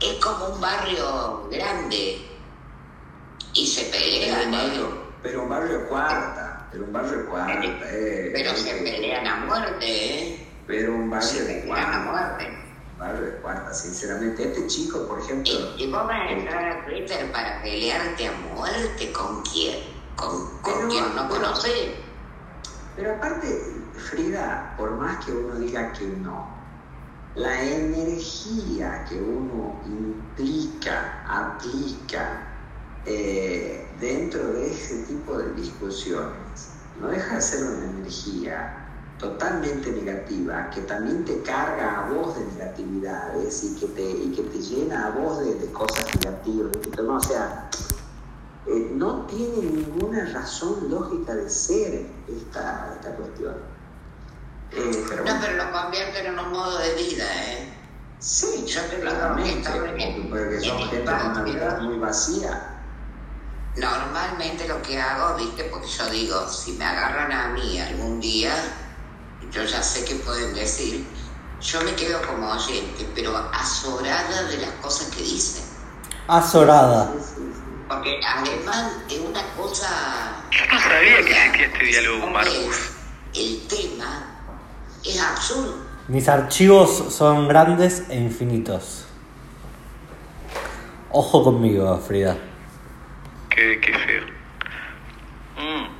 Es 0.00 0.14
como 0.24 0.54
un 0.54 0.60
barrio 0.60 1.48
grande 1.50 2.26
y 3.52 3.66
se 3.66 3.82
Pero 3.84 4.04
pelean, 4.04 4.54
¿eh? 4.54 4.80
pero 5.22 5.42
un 5.42 5.48
barrio 5.48 5.88
cuarta, 5.88 6.68
pero 6.70 6.84
un 6.84 6.92
barrio 6.92 7.26
cuarta, 7.28 7.84
eh. 7.90 8.30
pero 8.32 8.54
se 8.54 8.74
pelean 8.74 9.26
a 9.26 9.36
muerte, 9.46 9.86
¿eh? 9.86 10.49
Pero 10.70 10.94
un 10.94 11.10
barrio 11.10 11.28
Se 11.28 11.44
de 11.44 11.64
muerte. 11.66 12.48
barrio 12.96 13.22
de 13.22 13.74
sinceramente. 13.74 14.44
Este 14.44 14.66
chico, 14.68 15.04
por 15.08 15.18
ejemplo, 15.18 15.52
Y, 15.76 15.82
y 15.82 15.90
vos 15.90 16.06
vas 16.06 16.20
a 16.20 16.30
entrar 16.30 16.64
a 16.68 16.84
Twitter 16.86 17.32
para 17.32 17.60
pelearte 17.60 18.28
a 18.28 18.32
muerte 18.54 19.12
con 19.12 19.42
quién? 19.42 19.80
Con, 20.14 20.58
con 20.62 20.74
Pero- 20.74 20.88
quien 20.88 21.16
no 21.16 21.28
conoces. 21.28 21.90
pero 22.94 23.14
aparte, 23.16 23.48
Frida, 23.96 24.74
por 24.78 24.92
más 24.92 25.24
que 25.24 25.32
uno 25.32 25.56
diga 25.56 25.92
que 25.92 26.06
no, 26.06 26.48
la 27.34 27.62
energía 27.62 29.04
que 29.08 29.16
uno 29.16 29.80
implica, 29.86 31.24
aplica 31.28 32.46
eh, 33.06 33.88
dentro 33.98 34.52
de 34.52 34.70
ese 34.70 35.02
tipo 35.04 35.36
de 35.36 35.52
discusiones, 35.54 36.70
no 37.00 37.08
deja 37.08 37.36
de 37.36 37.42
ser 37.42 37.64
una 37.64 37.84
energía 37.90 38.86
totalmente 39.20 39.92
negativa, 39.92 40.70
que 40.70 40.80
también 40.82 41.24
te 41.24 41.42
carga 41.42 42.00
a 42.00 42.10
vos 42.10 42.34
de 42.36 42.44
negatividades 42.46 43.62
y 43.64 43.74
que 43.76 43.86
te, 43.88 44.10
y 44.10 44.32
que 44.34 44.42
te 44.42 44.58
llena 44.58 45.08
a 45.08 45.10
vos 45.10 45.40
de, 45.40 45.54
de 45.56 45.70
cosas 45.72 46.06
negativas. 46.16 46.72
No, 47.02 47.16
o 47.16 47.20
sea, 47.20 47.68
eh, 48.66 48.90
no 48.94 49.26
tiene 49.26 49.56
ninguna 49.58 50.24
razón 50.32 50.90
lógica 50.90 51.34
de 51.34 51.50
ser 51.50 52.06
esta, 52.28 52.94
esta 52.94 53.14
cuestión. 53.16 53.56
Eh, 54.72 55.04
pero 55.08 55.24
No, 55.24 55.32
pero 55.40 55.64
lo 55.64 55.72
convierten 55.72 56.26
en 56.26 56.38
un 56.38 56.50
modo 56.50 56.78
de 56.78 56.94
vida, 56.94 57.24
¿eh? 57.46 57.74
sí, 58.18 58.64
yo 58.66 58.80
te 58.82 58.96
digo, 58.96 59.10
claramente, 59.10 59.70
porque 60.30 60.60
son 60.60 60.78
En 60.78 60.88
gente 60.88 61.04
con 61.04 61.30
una 61.30 61.42
vida 61.42 61.78
muy 61.82 61.98
vacía. 61.98 62.76
Normalmente 63.76 64.66
lo 64.66 64.80
que 64.82 65.00
hago, 65.00 65.36
viste, 65.36 65.64
porque 65.64 65.86
yo 65.86 66.10
digo, 66.10 66.48
si 66.48 66.72
me 66.72 66.84
agarran 66.84 67.32
a 67.32 67.48
mí 67.48 67.80
algún 67.80 68.20
día, 68.20 68.52
yo 69.50 69.64
ya 69.64 69.82
sé 69.82 70.04
que 70.04 70.14
pueden 70.16 70.54
decir, 70.54 71.06
yo 71.60 71.80
me 71.82 71.94
quedo 71.94 72.20
como 72.26 72.50
oyente, 72.50 73.06
pero 73.14 73.36
azorada 73.52 74.44
de 74.44 74.58
las 74.58 74.70
cosas 74.82 75.14
que 75.14 75.22
dicen. 75.22 75.64
Azorada. 76.28 77.12
Porque 77.88 78.20
además 78.24 79.08
de 79.08 79.20
una 79.20 79.42
cosa... 79.56 80.44
Yo 80.50 80.66
no 80.72 80.80
sabía 80.80 81.16
que 81.16 81.64
existía 81.64 81.66
este 81.66 81.84
diálogo, 81.84 82.40
es 82.40 82.92
El 83.34 83.66
tema 83.66 84.30
es 85.04 85.20
absurdo. 85.20 85.74
Mis 86.08 86.28
archivos 86.28 87.14
son 87.14 87.48
grandes 87.48 88.04
e 88.08 88.16
infinitos. 88.16 89.06
Ojo 91.10 91.42
conmigo, 91.42 91.98
Frida. 91.98 92.36
Qué, 93.48 93.80
qué 93.80 93.92
feo. 93.98 94.24
Mm. 95.56 95.99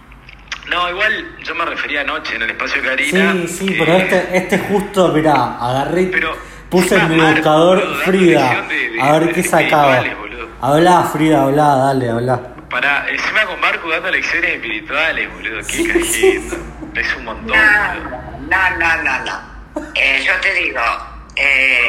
No, 0.69 0.89
igual 0.91 1.37
yo 1.43 1.55
me 1.55 1.65
refería 1.65 2.03
anoche 2.03 2.37
en 2.37 2.43
el 2.43 2.51
espacio 2.51 2.81
de 2.83 2.89
Karina. 2.89 3.33
Sí, 3.33 3.49
sí, 3.49 3.67
que- 3.67 3.79
pero 3.79 3.97
este, 3.97 4.37
este 4.37 4.59
justo, 4.59 5.09
mirá, 5.09 5.57
agarré, 5.59 6.05
Pero, 6.13 6.37
puse 6.69 6.97
en 6.97 7.09
mi 7.09 7.21
buscador 7.21 7.81
boludo, 7.81 7.95
Frida, 8.03 8.41
lección 8.41 8.69
de- 8.69 8.89
de- 8.91 9.01
a 9.03 9.13
ver 9.13 9.25
de 9.27 9.33
qué 9.33 9.43
sacaba. 9.43 10.05
Habla, 10.63 11.03
Frida, 11.05 11.43
habla, 11.43 11.65
dale, 11.77 12.11
habla. 12.11 12.41
Para, 12.71 13.09
encima 13.11 13.45
con 13.47 13.59
Marco 13.61 13.89
dando 13.91 14.11
lecciones 14.11 14.51
espirituales, 14.55 15.33
boludo. 15.33 15.57
Qué 15.59 15.65
Sí, 15.65 15.87
cajeta. 15.89 16.57
Es 17.01 17.17
un 17.17 17.25
montón, 17.25 17.47
boludo. 17.47 18.21
No, 18.49 18.71
no, 18.79 19.03
no, 19.03 19.25
no. 19.25 19.91
Eh, 19.95 20.23
yo 20.25 20.33
te 20.41 20.55
digo, 20.55 20.81
eh, 21.37 21.89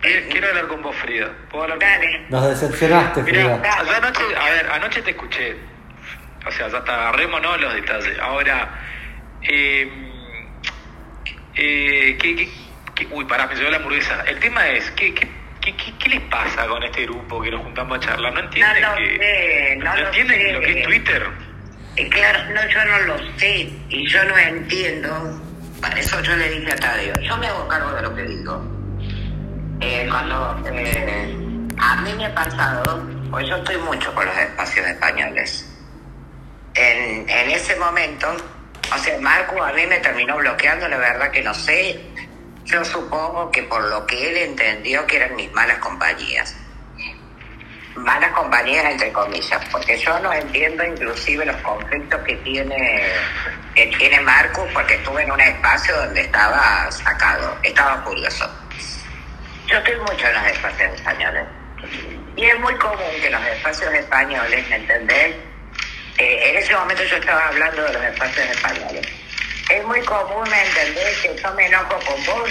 Quiero- 0.00 0.28
Quiero 0.28 0.48
hablar 0.48 0.66
con 0.66 0.82
vos, 0.82 0.94
Frida. 0.96 1.28
¿Puedo 1.50 1.64
hablar 1.64 1.78
con 1.78 1.88
dale. 1.88 2.26
Nos 2.28 2.46
decepcionaste, 2.48 3.22
Frida. 3.22 3.62
yo 3.86 3.92
anoche, 3.96 4.22
a 4.38 4.50
ver, 4.50 4.70
anoche 4.72 5.00
te 5.00 5.10
escuché. 5.12 5.56
O 6.46 6.50
sea, 6.50 6.68
ya 6.68 6.78
está, 6.78 6.94
agarrémonos 6.94 7.60
los 7.60 7.74
detalles. 7.74 8.18
Ahora, 8.18 8.68
eh, 9.42 9.88
eh, 11.54 12.16
¿qué, 12.20 12.36
qué, 12.36 12.48
qué- 12.94 13.08
uy, 13.10 13.24
pará, 13.24 13.46
me 13.46 13.54
llegó 13.54 13.70
la 13.70 13.76
hamburguesa. 13.78 14.22
El 14.26 14.38
tema 14.40 14.66
es, 14.68 14.90
¿qué, 14.92 15.14
qué, 15.14 15.28
qué, 15.60 15.74
qué- 15.76 15.94
qué 15.98 16.08
les 16.10 16.20
pasa 16.22 16.66
con 16.66 16.82
este 16.82 17.02
grupo 17.04 17.40
que 17.40 17.50
nos 17.50 17.62
juntamos 17.62 17.98
a 17.98 18.00
charlar? 18.00 18.32
¿No 18.34 18.40
entienden, 18.40 18.82
No 18.82 18.90
lo 18.90 18.96
que, 18.96 19.16
sé, 19.18 19.76
no 19.76 19.96
lo 19.96 20.06
entienden 20.06 20.40
sé. 20.40 20.52
lo 20.52 20.60
que 20.60 20.80
es 20.80 20.86
Twitter? 20.86 21.26
Y 21.96 22.08
claro, 22.10 22.38
no, 22.52 22.68
yo 22.68 22.84
no 22.84 22.98
lo 23.06 23.38
sé 23.38 23.70
y 23.88 24.08
yo 24.08 24.24
no 24.24 24.36
entiendo. 24.36 25.40
Para 25.80 25.98
eso 26.00 26.20
yo 26.22 26.34
le 26.36 26.48
dije 26.50 26.72
a 26.72 26.76
Tadeo, 26.76 27.14
yo 27.20 27.36
me 27.36 27.46
hago 27.46 27.68
cargo 27.68 27.92
de 27.92 28.02
lo 28.02 28.14
que 28.14 28.22
digo. 28.22 28.64
Eh, 29.80 30.06
cuando 30.10 30.62
eh, 30.72 31.36
a 31.78 31.96
mí 32.02 32.12
me 32.16 32.26
ha 32.26 32.34
pasado, 32.34 33.06
pues 33.30 33.46
yo 33.46 33.56
estoy 33.56 33.76
mucho 33.78 34.12
con 34.14 34.24
los 34.26 34.36
espacios 34.36 34.86
españoles. 34.86 35.70
En, 36.74 37.50
ese 37.50 37.76
momento, 37.76 38.34
o 38.92 38.98
sea, 38.98 39.18
Marco 39.20 39.62
a 39.62 39.72
mí 39.72 39.86
me 39.86 39.98
terminó 39.98 40.36
bloqueando, 40.36 40.88
la 40.88 40.98
verdad 40.98 41.30
que 41.30 41.42
no 41.42 41.54
sé. 41.54 42.00
Yo 42.64 42.84
supongo 42.84 43.50
que 43.50 43.62
por 43.64 43.82
lo 43.84 44.06
que 44.06 44.30
él 44.30 44.36
entendió 44.38 45.06
que 45.06 45.16
eran 45.16 45.36
mis 45.36 45.52
malas 45.52 45.78
compañías 45.78 46.56
malas 47.96 48.32
compañías 48.32 48.84
entre 48.86 49.12
comillas, 49.12 49.64
porque 49.70 49.96
yo 49.98 50.18
no 50.20 50.32
entiendo 50.32 50.84
inclusive 50.84 51.46
los 51.46 51.56
conflictos 51.58 52.20
que 52.22 52.34
tiene 52.36 53.02
que 53.74 53.86
tiene 53.98 54.20
Marcus 54.20 54.64
porque 54.72 54.94
estuve 54.94 55.22
en 55.22 55.32
un 55.32 55.40
espacio 55.40 55.96
donde 55.96 56.20
estaba 56.22 56.90
sacado, 56.90 57.56
estaba 57.62 58.02
curioso. 58.04 58.48
Yo 59.66 59.78
estoy 59.78 59.96
mucho 59.96 60.26
en 60.26 60.34
los 60.34 60.46
espacios 60.46 60.94
españoles. 60.94 61.44
Y 62.36 62.44
es 62.44 62.58
muy 62.60 62.74
común 62.76 62.98
que 63.20 63.30
los 63.30 63.44
espacios 63.46 63.92
españoles, 63.94 64.68
¿me 64.68 64.76
entendés? 64.76 65.36
Eh, 66.18 66.50
en 66.50 66.56
ese 66.56 66.74
momento 66.74 67.02
yo 67.04 67.16
estaba 67.16 67.48
hablando 67.48 67.82
de 67.82 67.92
los 67.92 68.04
espacios 68.04 68.48
españoles. 68.50 69.06
Es 69.68 69.84
muy 69.84 70.00
común, 70.02 70.48
¿me 70.48 70.66
entendés? 70.66 71.18
Que 71.22 71.36
yo 71.42 71.52
me 71.54 71.66
enojo 71.66 71.98
con 72.06 72.24
vos 72.26 72.50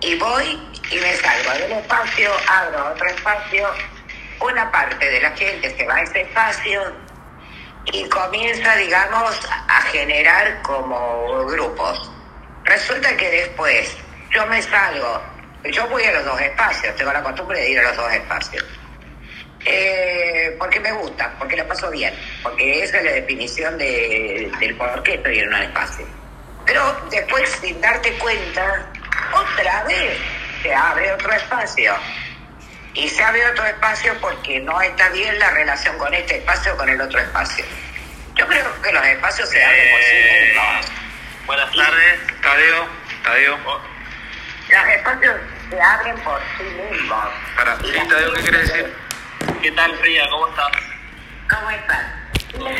y 0.00 0.14
voy 0.14 0.58
y 0.90 0.96
me 0.96 1.16
salgo 1.16 1.50
del 1.58 1.72
espacio, 1.72 2.30
abro 2.48 2.92
otro 2.92 3.06
espacio, 3.08 3.68
una 4.40 4.70
parte 4.70 5.10
de 5.10 5.20
la 5.20 5.30
gente 5.32 5.76
se 5.76 5.84
va 5.84 5.96
a 5.96 6.02
ese 6.02 6.22
espacio 6.22 6.80
y 7.92 8.08
comienza, 8.08 8.76
digamos, 8.76 9.40
a 9.68 9.82
generar 9.82 10.62
como 10.62 11.44
grupos. 11.46 12.10
Resulta 12.64 13.16
que 13.16 13.30
después 13.30 13.96
yo 14.30 14.46
me 14.46 14.62
salgo, 14.62 15.22
yo 15.64 15.86
voy 15.88 16.04
a 16.04 16.12
los 16.12 16.24
dos 16.24 16.40
espacios, 16.40 16.94
tengo 16.96 17.12
la 17.12 17.22
costumbre 17.22 17.60
de 17.60 17.70
ir 17.70 17.78
a 17.80 17.82
los 17.82 17.96
dos 17.96 18.12
espacios. 18.12 18.64
Eh, 19.70 20.56
porque 20.58 20.80
me 20.80 20.92
gusta, 20.92 21.34
porque 21.38 21.56
la 21.56 21.68
paso 21.68 21.90
bien, 21.90 22.14
porque 22.42 22.82
esa 22.82 22.98
es 22.98 23.04
la 23.04 23.12
definición 23.12 23.76
de, 23.76 24.50
del 24.58 24.74
por 24.76 25.02
qué 25.02 25.14
estoy 25.14 25.40
en 25.40 25.48
un 25.48 25.62
espacio. 25.62 26.06
Pero 26.64 27.06
después, 27.10 27.50
sin 27.60 27.78
darte 27.80 28.12
cuenta, 28.14 28.86
otra 29.32 29.84
vez 29.84 30.16
se 30.62 30.74
abre 30.74 31.12
otro 31.12 31.32
espacio. 31.32 31.94
Y 32.94 33.08
se 33.08 33.22
abre 33.22 33.46
otro 33.46 33.64
espacio 33.66 34.14
porque 34.20 34.58
no 34.60 34.80
está 34.80 35.10
bien 35.10 35.38
la 35.38 35.50
relación 35.50 35.96
con 35.98 36.12
este 36.14 36.38
espacio 36.38 36.72
o 36.72 36.76
con 36.78 36.88
el 36.88 37.00
otro 37.00 37.20
espacio. 37.20 37.64
Yo 38.34 38.46
creo 38.46 38.82
que 38.82 38.92
los 38.92 39.06
espacios 39.06 39.48
se 39.50 39.62
abren 39.62 39.90
por 39.90 40.00
sí 40.00 40.46
mismos. 40.46 40.92
Buenas 41.46 41.72
tardes, 41.74 42.20
Tadeo. 42.42 42.88
Tadeo. 43.22 43.58
Los 44.68 44.88
espacios 44.88 45.36
se 45.70 45.80
abren 45.80 46.18
por 46.20 46.40
sí 46.56 46.64
mismos. 46.64 47.26
Para, 47.56 47.76
sí, 47.76 48.08
Tadeo, 48.08 48.32
¿qué 48.32 48.40
quieres 48.40 48.68
decir? 48.68 48.94
¿Qué 49.62 49.70
tal, 49.72 49.94
Frida? 49.96 50.28
¿Cómo 50.30 50.48
estás? 50.48 50.72
¿Cómo 51.50 51.70
están? 51.70 52.28
La 52.58 52.70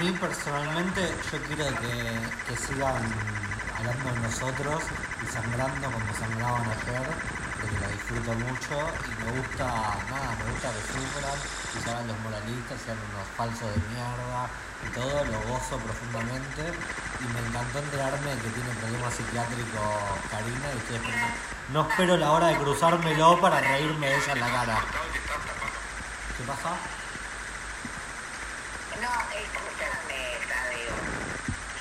mí 0.00 0.12
personalmente 0.12 1.14
yo 1.30 1.38
quiero 1.44 1.64
que, 1.76 2.56
sigan 2.56 3.04
hablando 3.76 4.12
de 4.12 4.20
nosotros 4.20 4.82
y 5.22 5.26
sangrando 5.26 5.90
como 5.92 6.14
sangraban 6.16 6.64
ayer, 6.64 7.06
porque 7.60 7.76
lo 7.80 7.88
disfruto 7.92 8.32
mucho 8.32 8.74
y 9.04 9.24
me 9.24 9.30
gusta, 9.36 9.66
nada, 10.08 10.30
me 10.40 10.44
gusta 10.52 10.72
que 10.72 10.82
sufran 10.88 11.38
y 11.76 11.78
se 11.84 11.90
los 12.08 12.18
moralistas, 12.24 12.80
sean 12.80 12.96
unos 13.12 13.28
falsos 13.36 13.68
de 13.68 13.80
mierda 13.92 14.48
y 14.80 14.88
todo, 14.96 15.24
lo 15.24 15.38
gozo 15.52 15.76
profundamente 15.76 16.62
y 17.20 17.24
me 17.32 17.40
encantó 17.48 17.78
enterarme 17.80 18.30
que 18.40 18.48
tiene 18.56 18.70
problemas 18.80 19.12
psiquiátricos 19.14 19.92
Karina 20.30 20.66
y 20.74 20.78
estoy 20.78 20.96
esperando- 20.96 21.36
no 21.74 21.80
espero 21.88 22.16
la 22.16 22.30
hora 22.32 22.46
de 22.48 22.56
cruzármelo 22.56 23.38
para 23.40 23.60
reírme 23.60 24.06
de 24.08 24.16
ella 24.16 24.32
en 24.32 24.40
la 24.40 24.48
cara. 24.50 24.80
¿Qué 26.36 26.44
pasa? 26.44 26.72
No, 29.00 29.12
escúchame, 29.32 30.20
Tadeo. 30.48 30.96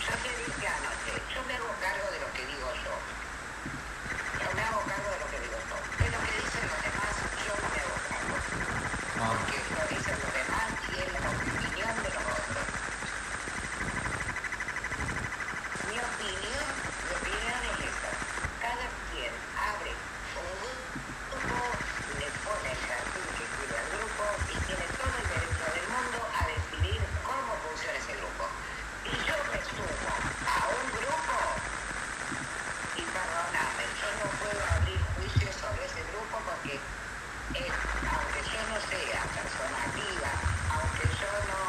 Yo 0.07 0.13
te 0.23 0.31
dije 0.39 0.67
anoche, 0.67 1.11
yo 1.35 1.39
me 1.47 1.53
hago 1.55 1.71
cargo 1.83 2.07
de 2.11 2.19
lo 2.23 2.31
que 2.31 2.43
digo 2.47 2.69
yo. 2.79 2.93
Yo 4.39 4.47
me 4.55 4.61
hago 4.63 4.79
cargo 4.87 5.09
de 5.11 5.19
lo 5.19 5.27
que 5.31 5.39
digo 5.43 5.59
yo. 5.67 5.75
De 5.99 6.07
lo 6.11 6.19
que 6.23 6.31
dicen 6.39 6.63
los 6.69 6.79
demás, 6.79 7.13
yo 7.43 7.53
no 7.59 7.67
me 7.75 7.79
hago 7.83 7.97
cargo. 8.07 8.35
Ah. 9.19 9.35
Porque 9.35 9.57
lo 9.75 9.83
dicen 9.91 10.15
los 10.23 10.31
demás 10.39 10.67
y 10.79 10.95
es 10.95 11.09
la 11.11 11.19
opinión 11.27 11.95
de 12.03 12.09
los 12.15 12.23
otros. 12.39 12.67
Mi 15.91 15.97
opinión, 15.99 16.67
mi 17.03 17.11
opinión 17.19 17.59
es 17.67 17.79
esta. 17.83 18.11
Cada 18.63 18.85
quien 19.11 19.33
abre 19.59 19.91
un 20.39 20.51
grupo, 20.55 21.59
le 22.15 22.27
pone 22.47 22.69
el 22.71 22.79
perfil 22.79 23.27
que 23.35 23.45
quiere 23.59 23.75
al 23.75 23.87
grupo 23.91 24.23
y 24.47 24.55
tiene 24.71 24.85
todo 24.95 25.13
el 25.19 25.27
derecho 25.35 25.65
del 25.75 25.87
mundo 25.91 26.19
a 26.31 26.41
decidir 26.47 26.99
cómo 27.27 27.51
funciona 27.65 27.97
ese 27.99 28.13
grupo. 28.19 28.43
Y 29.09 29.13
yo 29.25 29.35
me 29.49 29.59
sumo 29.65 30.13
a 30.45 30.57
un 30.69 30.85
grupo 30.93 31.35
y 32.99 33.03
perdóname, 33.09 33.83
yo 33.97 34.07
no 34.21 34.27
puedo 34.37 34.61
abrir 34.77 34.99
juicios 35.17 35.53
sobre 35.57 35.81
ese 35.89 36.03
grupo 36.13 36.35
porque 36.45 36.77
eh, 36.77 37.71
aunque 38.13 38.39
yo 38.45 38.61
no 38.69 38.77
sea 38.85 39.19
persona 39.33 39.77
activa, 39.89 40.31
aunque 40.77 41.05
yo 41.17 41.31
no, 41.49 41.61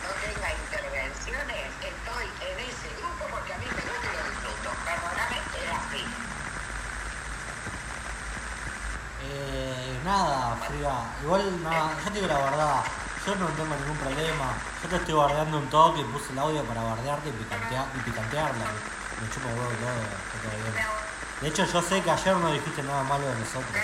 no 0.00 0.10
tenga 0.24 0.48
intervenciones, 0.48 1.68
estoy 1.84 2.26
en 2.48 2.56
ese 2.64 2.88
grupo 2.96 3.22
porque 3.28 3.52
a 3.52 3.58
mí 3.58 3.66
me 3.68 3.82
gusta 3.84 4.08
y 4.08 4.16
lo 4.16 4.24
disfruto. 4.32 4.68
Perdóname, 4.88 5.36
es 5.36 5.68
así. 5.68 6.02
Eh, 9.22 10.00
nada, 10.04 10.56
Frida. 10.66 11.14
Igual, 11.22 11.62
nada, 11.62 11.94
yo 12.04 12.10
te 12.10 12.20
digo 12.20 12.26
la 12.26 12.38
verdad. 12.50 12.82
Yo 13.26 13.34
no 13.36 13.46
tengo 13.48 13.74
ningún 13.76 13.96
problema. 13.98 14.54
Yo 14.82 14.88
te 14.88 15.01
estoy 15.12 15.26
bardeando 15.28 15.58
un 15.58 15.68
toque 15.68 16.00
y 16.00 16.04
puse 16.04 16.32
el 16.32 16.38
audio 16.38 16.62
para 16.64 16.82
bardearte 16.82 17.28
y, 17.28 17.32
picantea- 17.32 17.86
y 17.94 18.00
picantearla. 18.00 18.64
Me 19.20 19.28
chupo 19.28 19.46
huevo 19.48 19.68
todo, 19.76 20.00
todo 20.40 20.56
bien. 20.72 20.86
De 21.42 21.48
hecho, 21.48 21.64
yo 21.66 21.82
sé 21.82 22.00
que 22.00 22.10
ayer 22.10 22.36
no 22.36 22.50
dijiste 22.50 22.82
nada 22.82 23.02
malo 23.04 23.26
de 23.26 23.34
nosotros. 23.34 23.76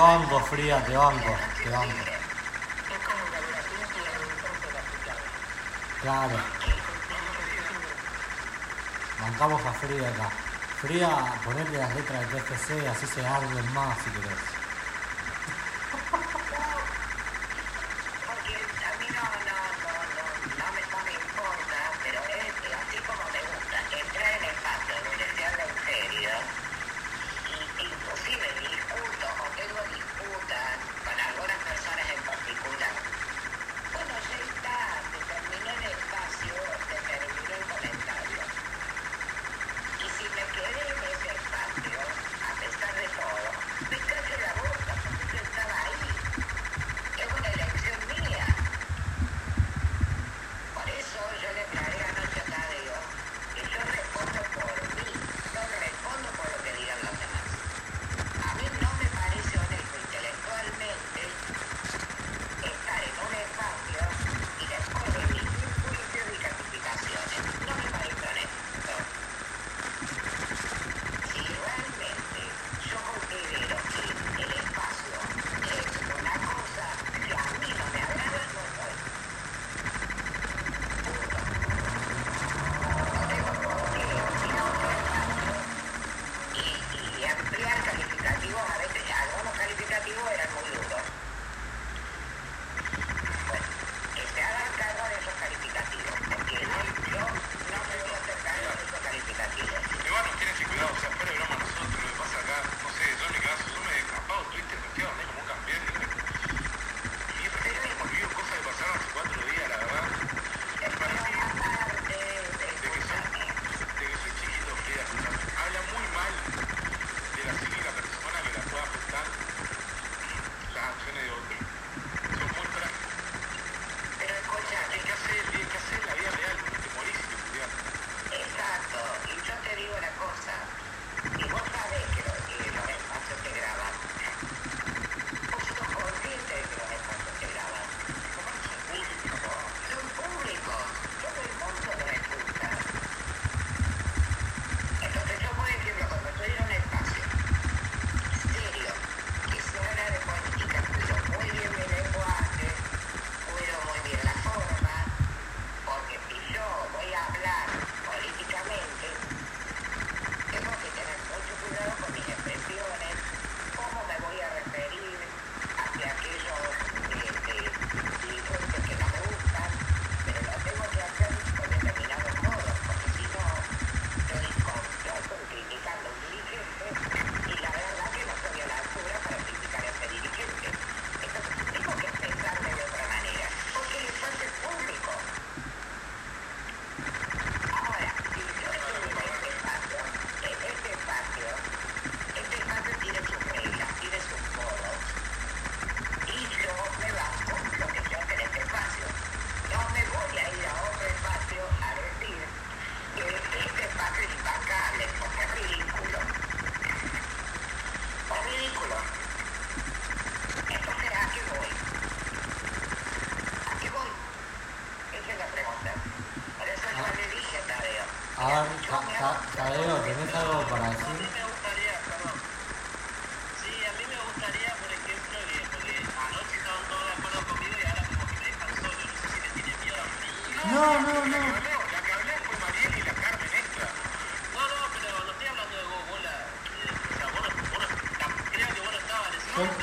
hongo, 0.00 0.40
frías, 0.40 0.86
de 0.88 0.96
hongo, 0.96 1.36
de 1.64 1.76
hongo. 1.76 2.04
Claro. 6.02 6.36
Bancamos 9.20 9.66
a 9.66 9.72
fría 9.74 10.08
acá. 10.08 10.30
Fría, 10.80 11.34
ponete 11.44 11.76
las 11.76 11.94
letras 11.94 12.20
de 12.20 12.40
TFC, 12.40 12.88
así 12.88 13.06
se 13.06 13.26
arden 13.26 13.74
más 13.74 13.98
si 13.98 14.10
querés. 14.10 14.59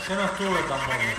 Se 0.08 0.16
nos 0.16 0.32
tuve 0.38 0.64
tampoco. 0.70 1.17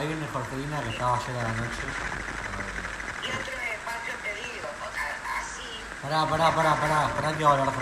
Hay 0.00 0.06
una 0.14 0.24
escorpelina 0.24 0.80
que 0.80 0.88
estaba 0.88 1.14
ayer 1.14 1.36
a 1.36 1.42
la 1.42 1.52
noche. 1.52 1.84
Y 3.20 3.26
otro 3.28 3.52
espacio 3.52 4.14
te 4.24 4.32
digo, 4.34 4.68
así. 5.36 5.68
Pará, 6.00 6.24
pará, 6.24 6.54
pará, 6.54 6.74
pará, 6.80 7.08
pará 7.14 7.28
que 7.36 7.44
voy 7.44 7.52
a 7.52 7.60
hablar 7.60 7.74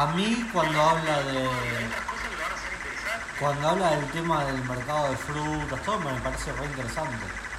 a 0.00 0.06
mí 0.14 0.48
cuando 0.50 0.80
habla 0.80 1.20
de 1.24 1.46
cuando 3.38 3.68
habla 3.68 3.90
del 3.96 4.06
tema 4.12 4.44
del 4.46 4.64
mercado 4.64 5.10
de 5.10 5.16
frutas, 5.16 5.82
todo 5.82 5.98
me 6.00 6.12
parece 6.20 6.52
re 6.52 6.64
interesante. 6.64 7.49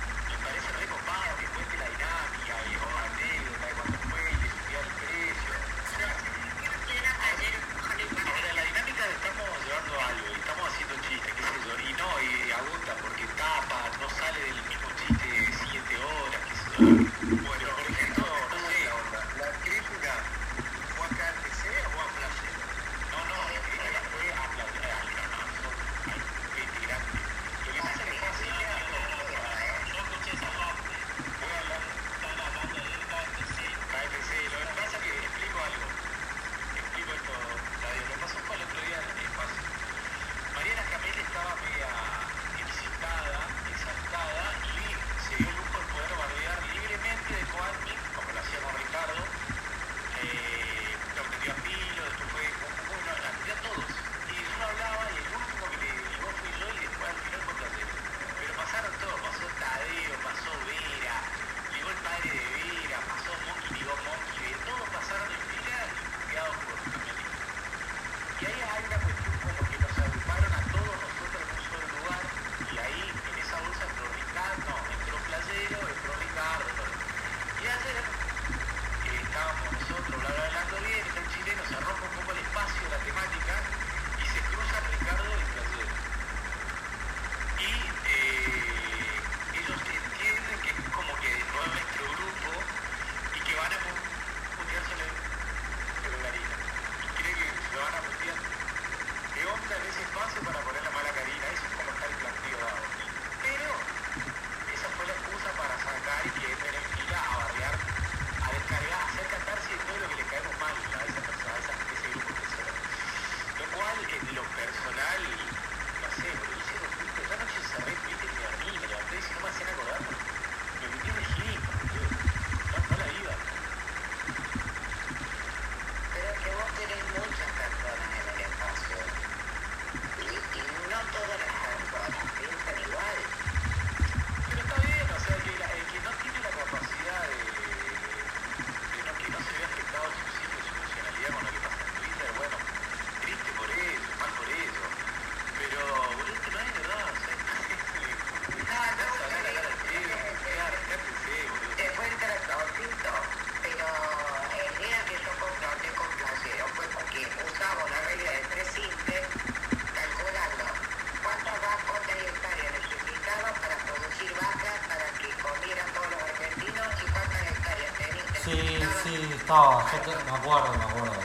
Estaba, 169.52 169.86
yo 169.92 170.00
te, 170.00 170.24
me 170.24 170.32
acuerdo, 170.32 170.78
me 170.78 170.84
acuerdo. 170.86 171.22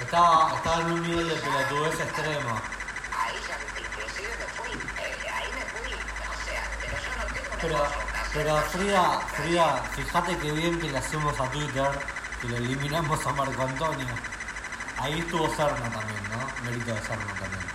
Estaba, 0.00 0.52
estaba 0.56 0.80
en 0.80 0.86
un 0.90 1.02
nivel 1.02 1.28
de 1.28 1.34
pelotudez 1.36 2.00
extrema. 2.00 2.60
Ahí 3.12 3.36
ya, 3.46 3.56
inclusive 3.80 4.30
me 4.40 4.46
fui, 4.56 4.72
eh, 4.72 5.30
ahí 5.32 5.48
me 5.54 5.64
fui, 5.70 5.94
o 5.94 6.44
sea, 6.44 6.62
pero 6.80 6.96
yo 6.98 7.10
no 7.16 7.24
tengo 7.32 7.56
pero, 7.60 7.86
pero 8.32 8.56
Frida, 8.62 9.20
Frida, 9.36 9.82
fíjate 9.94 10.36
que 10.38 10.50
bien 10.50 10.80
que 10.80 10.90
le 10.90 10.98
hacemos 10.98 11.38
a 11.38 11.48
Twitter, 11.48 11.88
que 12.40 12.48
le 12.48 12.56
eliminamos 12.56 13.24
a 13.24 13.32
Marco 13.32 13.62
Antonio. 13.62 14.14
Ahí 14.98 15.20
estuvo 15.20 15.46
Serna 15.54 15.88
también, 15.88 16.22
¿no? 16.30 16.64
Mérito 16.64 16.92
de 16.92 17.00
Serna 17.00 17.32
también. 17.38 17.73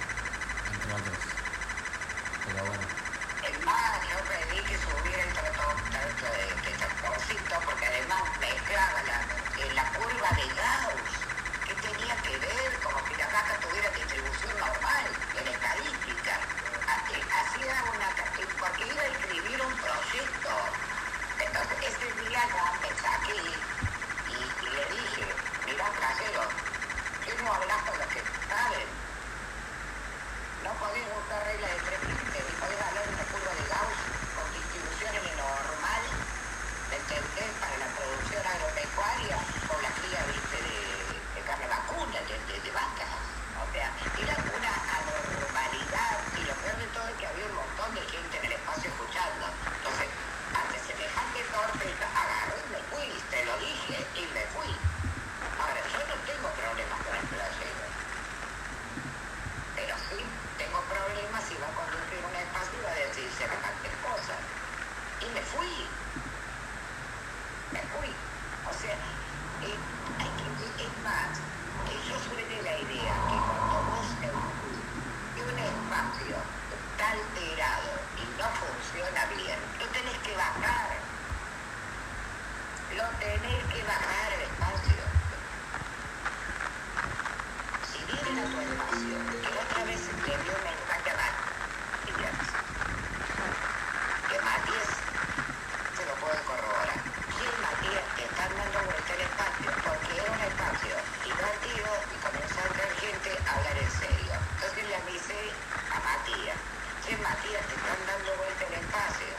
espacio. 108.89 109.33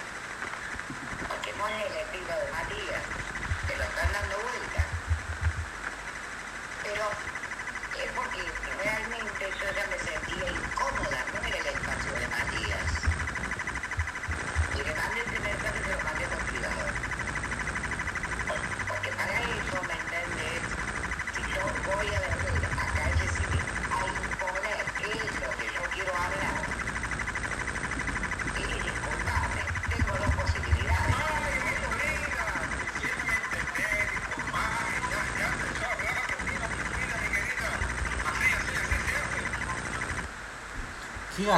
Porque 1.28 1.53
ponle 1.55 1.86
el 1.86 1.96
estilo 2.07 2.34
de 2.38 2.53
Matías, 2.53 3.03
te 3.66 3.76
lo 3.76 3.82
están 3.82 4.12
dando 4.12 4.36
vuelta. 4.38 4.82
Pero 6.84 7.30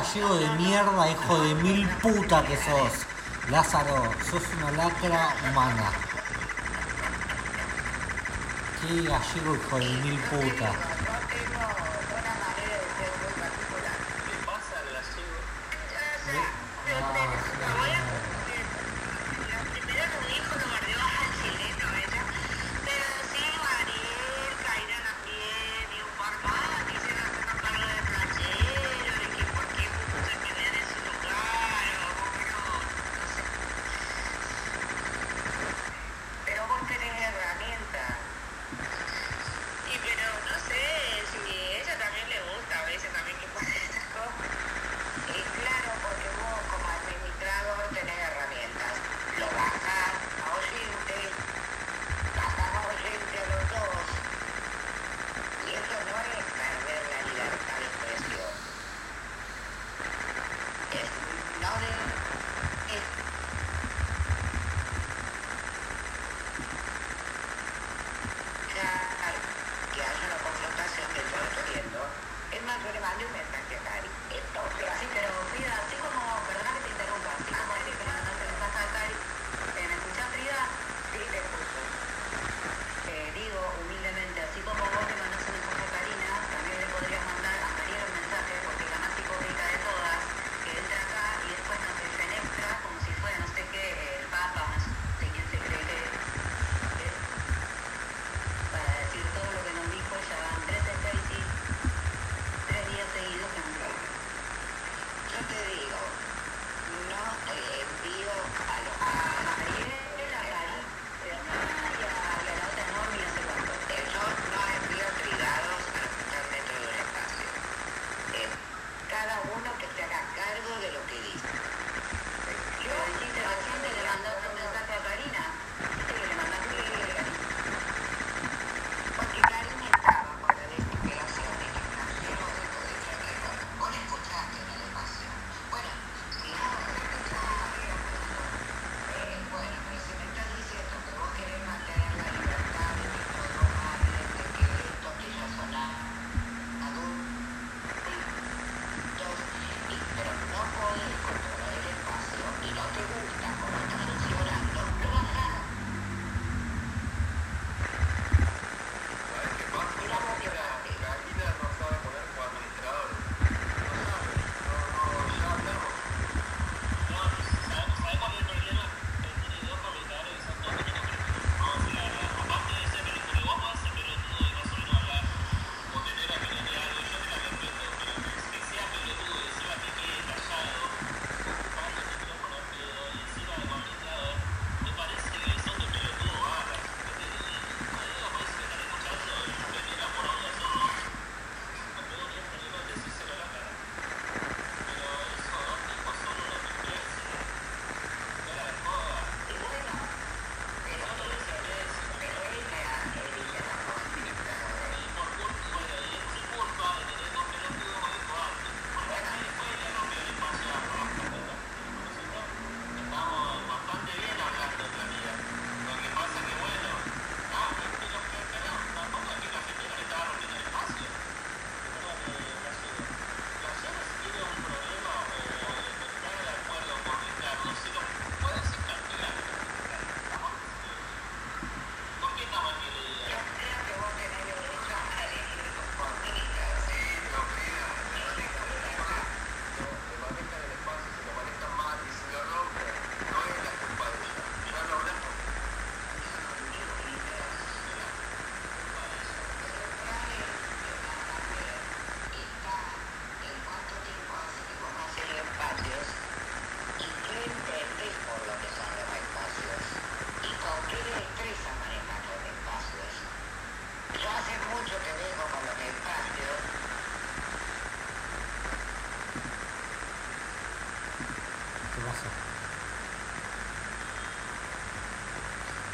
gallego 0.02 0.34
de 0.34 0.48
mierda, 0.56 1.10
hijo 1.10 1.38
de 1.42 1.54
mil 1.62 1.88
puta 2.02 2.44
que 2.44 2.56
sos. 2.56 3.06
Lázaro, 3.50 4.10
sos 4.28 4.42
una 4.58 4.72
lacra 4.72 5.28
humana. 5.48 5.92
Qué 8.80 9.02
gallego, 9.02 9.54
hijo 9.54 9.78
de 9.78 10.02
mil 10.02 10.18
puta. 10.18 10.91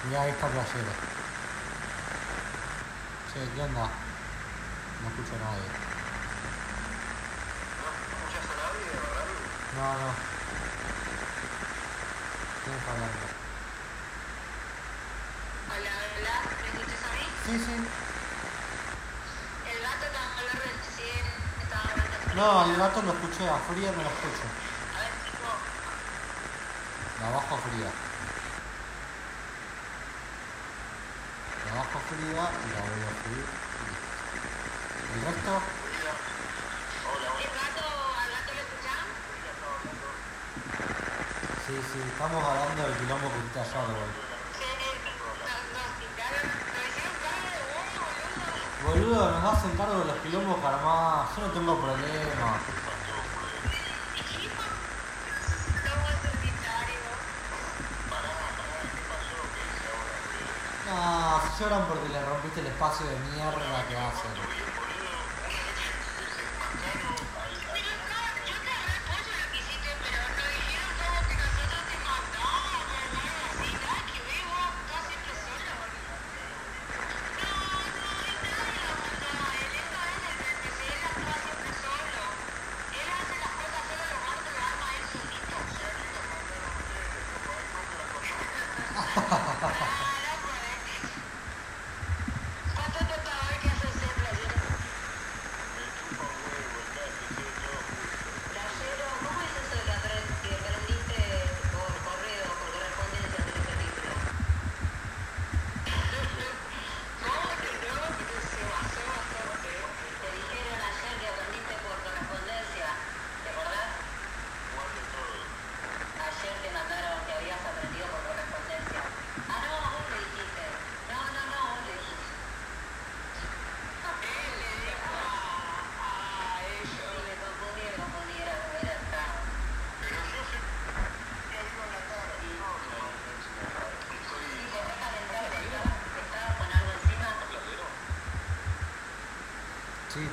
Mirá 0.09 0.27
esta 0.27 0.47
playera. 0.49 0.93
Che, 3.29 3.41
¿qué 3.55 3.61
onda? 3.61 3.85
No 5.03 5.09
escucho 5.11 5.35
a 5.37 5.41
nadie. 5.45 5.69
¿No 7.77 7.87
escuchas 7.93 8.47
a 8.49 8.55
nadie, 8.57 8.89
Raúl? 9.05 9.37
No, 9.77 9.85
no. 10.01 10.09
¿Quién 12.65 12.73
está 12.79 12.91
hablando? 12.93 13.27
Hola, 15.69 15.93
hola, 16.17 16.37
¿me 16.57 16.67
escuchas 16.73 17.03
a 17.05 17.13
mí? 17.13 17.25
Sí, 17.45 17.55
sí. 17.69 17.77
El 19.69 19.79
gato 19.85 20.07
también 20.09 20.57
recién 20.57 21.25
estaba 21.61 21.85
hablando. 21.85 22.33
No, 22.33 22.65
el 22.65 22.77
gato 22.81 23.03
lo 23.03 23.13
escuché, 23.13 23.45
a 23.45 23.61
frío 23.69 23.93
no 23.93 24.01
lo 24.01 24.09
escucho. 24.09 24.58
Boludo, 48.85 49.31
nos 49.31 49.45
hacen 49.53 49.77
cargo 49.77 49.99
de 49.99 50.05
los 50.05 50.17
quilombos 50.19 50.59
para 50.61 50.77
más. 50.79 51.37
Yo 51.37 51.47
no 51.47 51.53
tengo 51.53 51.81
problemas. 51.81 52.61
No, 60.87 61.41
se 61.57 61.65
lloran 61.65 61.87
porque 61.87 62.09
le 62.09 62.25
rompiste 62.25 62.61
el 62.61 62.67
espacio 62.69 63.07
de 63.07 63.19
mierda 63.35 63.85
que 63.89 63.97
hacen. 63.97 64.78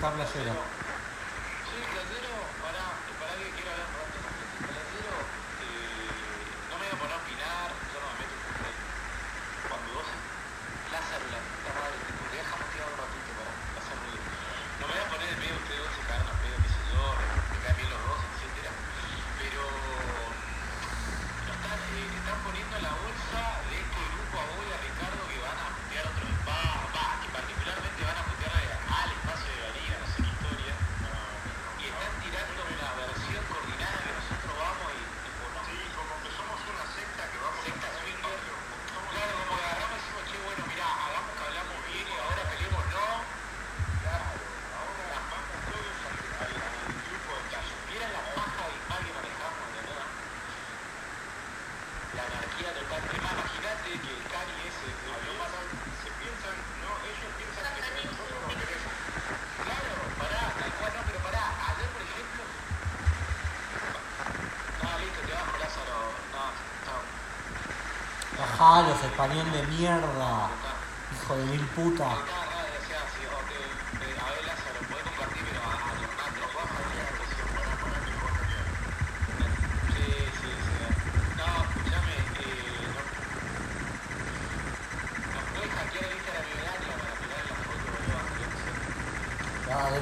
Pablo 0.06 0.24
Ayala. 0.24 0.65
Los 68.66 69.04
españoles 69.04 69.54
de 69.54 69.68
mierda. 69.78 70.50
Hijo 71.14 71.38
de 71.38 71.46
mil 71.46 71.62
puta. 71.68 72.18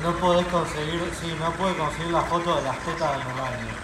no 0.01 0.11
podés 0.19 0.47
conseguir, 0.47 1.01
sí, 1.19 1.35
no 1.37 1.51
puede 1.51 1.75
conseguir 1.75 2.11
la 2.13 2.21
foto 2.21 2.55
de 2.55 2.61
las 2.61 2.77
tetas 2.79 3.17
de 3.17 3.23
Melania. 3.25 3.82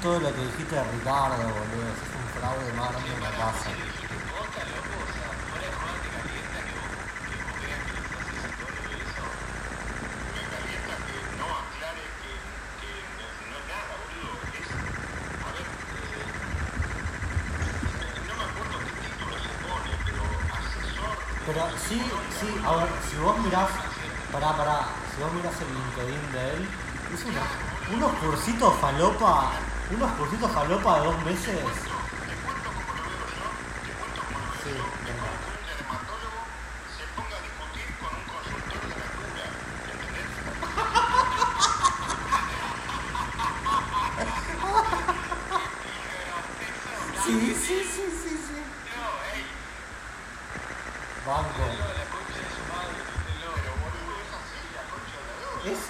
todo 0.00 0.18
lo 0.18 0.34
que 0.34 0.40
dijiste 0.40 0.74
de 0.74 0.84
Ricardo, 0.84 1.36
boludo. 1.36 1.90
Es 1.92 2.08
un 2.16 2.40
fraude 2.40 2.64
de 2.64 2.72
mano 2.72 2.98
en 2.98 3.22
la 3.22 3.30
casa. 3.30 3.70
Pero 21.46 21.66
sí, 21.88 22.00
sí, 22.38 22.46
a 22.64 22.76
ver, 22.76 22.88
si 23.10 23.16
vos 23.16 23.38
mirás, 23.40 23.70
pará, 24.32 24.56
pará, 24.56 24.86
si 25.14 25.22
vos 25.22 25.32
mirás 25.32 25.54
el 25.60 25.68
LinkedIn 25.74 26.32
de 26.32 26.54
él, 26.54 26.68
es 27.12 27.24
una, 27.24 27.96
unos 27.96 28.12
cursitos 28.20 28.74
falopa 28.76 29.50
unos 29.94 30.12
cursitos 30.12 30.50
falopa 30.52 31.00
de 31.00 31.06
dos 31.06 31.24
meses. 31.24 31.58
Sí, 34.62 34.72
venga. 35.04 35.30
Sí, 47.24 47.54
sí, 47.54 47.84
sí, 47.84 48.04
sí, 48.22 48.30
sí. 48.30 48.64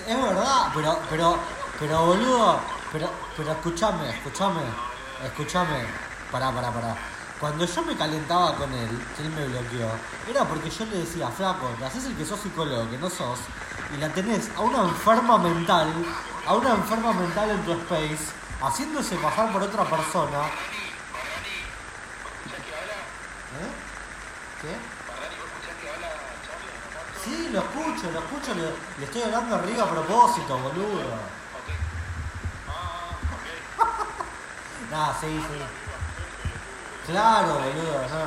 Es 0.07 0.23
verdad, 0.23 0.73
pero, 0.75 0.99
pero, 1.09 1.39
pero 1.79 2.07
boludo, 2.07 2.61
pero, 2.93 3.11
pero 3.37 3.53
escúchame, 3.53 4.11
escúchame, 4.11 4.63
escúchame, 5.25 5.85
pará, 6.31 6.51
pará, 6.51 6.71
pará. 6.71 6.97
Cuando 7.39 7.65
yo 7.65 7.83
me 7.83 7.97
calentaba 7.97 8.55
con 8.57 8.73
él, 8.73 8.91
que 9.17 9.23
él 9.23 9.31
me 9.31 9.47
bloqueó, 9.47 9.89
era 10.29 10.45
porque 10.45 10.69
yo 10.69 10.85
le 10.87 10.99
decía, 10.99 11.29
flaco, 11.29 11.69
te 11.79 11.85
haces 11.87 12.05
el 12.05 12.17
que 12.17 12.25
sos 12.25 12.41
psicólogo, 12.41 12.91
que 12.91 12.99
no 12.99 13.09
sos, 13.09 13.39
y 13.97 14.01
la 14.01 14.11
tenés 14.11 14.51
a 14.57 14.61
una 14.61 14.83
enferma 14.83 15.39
mental, 15.39 15.91
a 16.47 16.55
una 16.55 16.73
enferma 16.73 17.13
mental 17.13 17.51
en 17.51 17.65
tu 17.65 17.73
space, 17.73 18.33
haciéndose 18.61 19.17
bajar 19.17 19.53
por 19.53 19.63
otra 19.63 19.85
persona. 19.85 20.39
¿Eh? 23.57 23.71
¿Qué? 24.61 24.77
Sí, 27.25 27.49
lo 27.53 27.61
escucho, 27.61 28.11
lo 28.11 28.19
escucho, 28.19 28.55
le, 28.55 28.63
le 28.99 29.05
estoy 29.05 29.23
hablando 29.23 29.57
arriba 29.57 29.85
a 29.85 29.91
propósito, 29.91 30.59
boludo. 30.59 31.40
Nah, 34.91 35.15
sí, 35.21 35.27
sí. 35.39 35.59
Claro, 37.07 37.55
boludo, 37.63 38.03
no. 38.11 38.23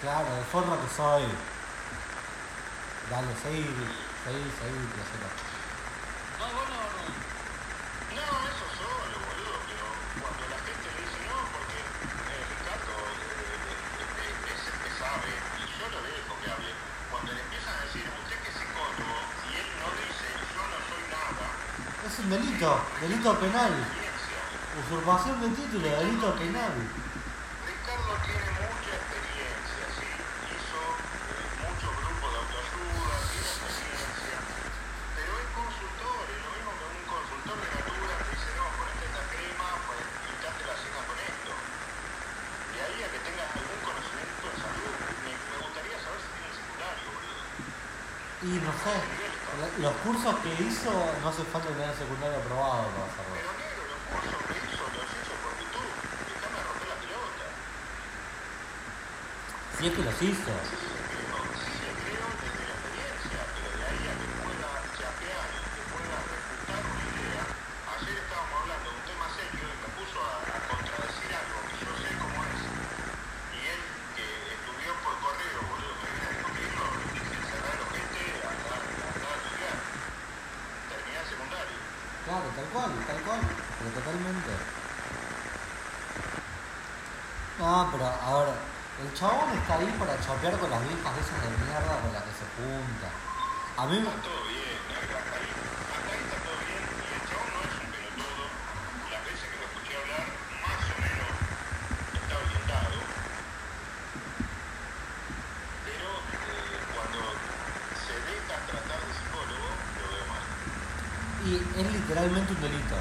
Claro, 0.00 0.28
de 0.36 0.44
forma 0.50 0.80
que 0.80 0.88
soy. 0.88 1.28
Dale, 3.10 3.32
seguí, 3.44 3.68
seguí, 4.24 4.44
seguí, 4.56 4.80
placero. 4.88 5.28
No, 6.40 6.46
vos 6.48 6.64
no, 6.72 6.80
no. 6.80 7.12
No, 8.16 8.24
eso 8.24 8.66
solo, 8.72 9.16
boludo, 9.20 9.54
pero 9.68 9.84
cuando 10.16 10.42
la 10.48 10.58
gente 10.64 10.88
le 10.96 11.00
dice 11.04 11.20
no, 11.28 11.38
porque 11.52 11.76
eh, 11.76 12.40
Ricardo 12.40 12.96
eh, 13.12 13.52
eh, 13.52 14.32
eh, 14.32 14.48
es 14.48 14.62
el 14.72 14.76
que 14.80 14.90
sabe, 14.96 15.28
y 15.28 15.64
yo 15.76 15.86
lo 15.92 16.00
dejo 16.08 16.32
que 16.40 16.48
hable, 16.56 16.72
cuando 17.12 17.36
le 17.36 17.40
empiezan 17.44 17.76
a 17.76 17.84
decir, 17.84 18.08
usted 18.08 18.36
que 18.40 18.48
es 18.48 18.56
psicólogo, 18.56 19.16
y 19.44 19.60
él 19.60 19.68
no 19.76 19.88
dice, 19.92 20.28
yo 20.56 20.62
no 20.72 20.78
soy 20.88 21.04
nada, 21.12 21.44
Es 22.00 22.16
un 22.16 22.28
delito, 22.32 22.80
delito 22.96 23.28
penal. 23.44 24.01
Usurpación 24.72 25.36
de 25.40 25.48
título, 25.52 25.84
delito 25.84 26.32
penal. 26.40 26.72
Ricardo 26.72 28.12
tiene 28.24 28.48
mucha 28.56 28.92
experiencia, 28.96 29.84
sí, 30.00 30.08
hizo 30.08 30.80
eh, 30.80 31.46
muchos 31.60 31.92
grupos 31.92 32.28
de 32.32 32.38
autoayuda, 32.40 33.16
tiene 33.28 33.52
experiencia, 33.52 34.36
pero 35.12 35.30
es 35.44 35.48
consultor, 35.52 36.24
es 36.24 36.40
lo 36.40 36.50
mismo 36.56 36.70
que 36.72 36.84
un 36.88 37.04
consultor 37.04 37.56
de 37.60 37.68
natura 37.68 38.14
te 38.16 38.28
dice, 38.32 38.48
no, 38.56 38.64
ponete 38.80 39.04
esta 39.12 39.22
crema, 39.28 39.66
pon- 39.84 40.08
pintate 40.24 40.62
la 40.64 40.76
cena 40.80 41.00
con 41.04 41.16
esto. 41.20 41.52
De 41.52 42.78
ahí 42.80 42.98
a 43.04 43.08
que 43.12 43.20
tengas 43.28 43.48
algún 43.52 43.80
conocimiento 43.84 44.44
en 44.48 44.56
salud, 44.56 44.94
me, 45.20 45.32
me 45.36 45.56
gustaría 45.68 45.96
saber 46.00 46.20
si 46.24 46.28
tiene 46.32 46.50
secundario, 46.56 47.06
boludo. 47.12 47.44
Y 48.40 48.52
no 48.64 48.72
sé, 48.80 48.94
los 49.84 49.94
cursos 50.00 50.32
que 50.40 50.52
hizo 50.64 50.90
no 50.96 51.24
hace 51.28 51.44
falta 51.52 51.68
tener 51.76 51.92
secundario 51.92 52.40
aprobado 52.40 52.88
para 52.96 53.04
hacerlo. 53.12 53.31
Terminá 80.88 81.20
el 81.20 81.28
secundario. 81.28 81.76
Claro, 82.24 82.46
tal 82.54 82.66
cual, 82.70 82.90
tal 83.06 83.20
cual, 83.22 83.40
pero 83.78 83.90
totalmente. 83.98 84.52
No, 87.58 87.88
pero 87.90 88.06
ahora, 88.06 88.71
el 89.02 89.14
chabón 89.14 89.50
está 89.58 89.78
ahí 89.78 89.90
para 89.98 90.14
chapear 90.20 90.56
con 90.58 90.70
las 90.70 90.80
viejas 90.86 91.14
de 91.14 91.20
esas 91.22 91.42
de 91.42 91.50
mierda 91.66 91.98
con 92.02 92.12
las 92.12 92.22
que 92.22 92.34
se 92.38 92.46
junta. 92.54 93.08
A 93.76 93.86
mí, 93.90 93.98
Está 93.98 94.14
todo 94.22 94.42
bien, 94.46 94.78
hasta 94.94 95.34
ahí, 95.42 95.50
hasta 95.90 96.10
ahí 96.12 96.22
está 96.22 96.38
todo 96.38 96.56
bien, 96.62 96.82
y 96.86 97.10
el 97.10 97.22
chabón 97.26 97.50
no 97.50 97.60
es 97.66 97.74
un 97.82 97.88
pelotudo. 97.90 98.44
Las 99.10 99.22
veces 99.26 99.46
que 99.50 99.56
lo 99.58 99.66
escuché 99.66 99.92
hablar, 99.98 100.26
más 100.62 100.82
o 100.86 100.96
menos 101.02 101.34
está 102.14 102.34
orientado. 102.46 102.98
Pero 105.82 106.08
eh, 106.22 106.78
cuando 106.94 107.20
se 108.06 108.14
deja 108.22 108.54
tratar 108.70 109.00
de 109.02 109.12
psicólogo, 109.18 109.68
lo 109.98 110.04
veo 110.14 110.24
mal. 110.30 110.44
y 111.42 111.50
es 111.58 111.86
literalmente 111.90 112.54
un 112.54 112.60
delito. 112.62 112.96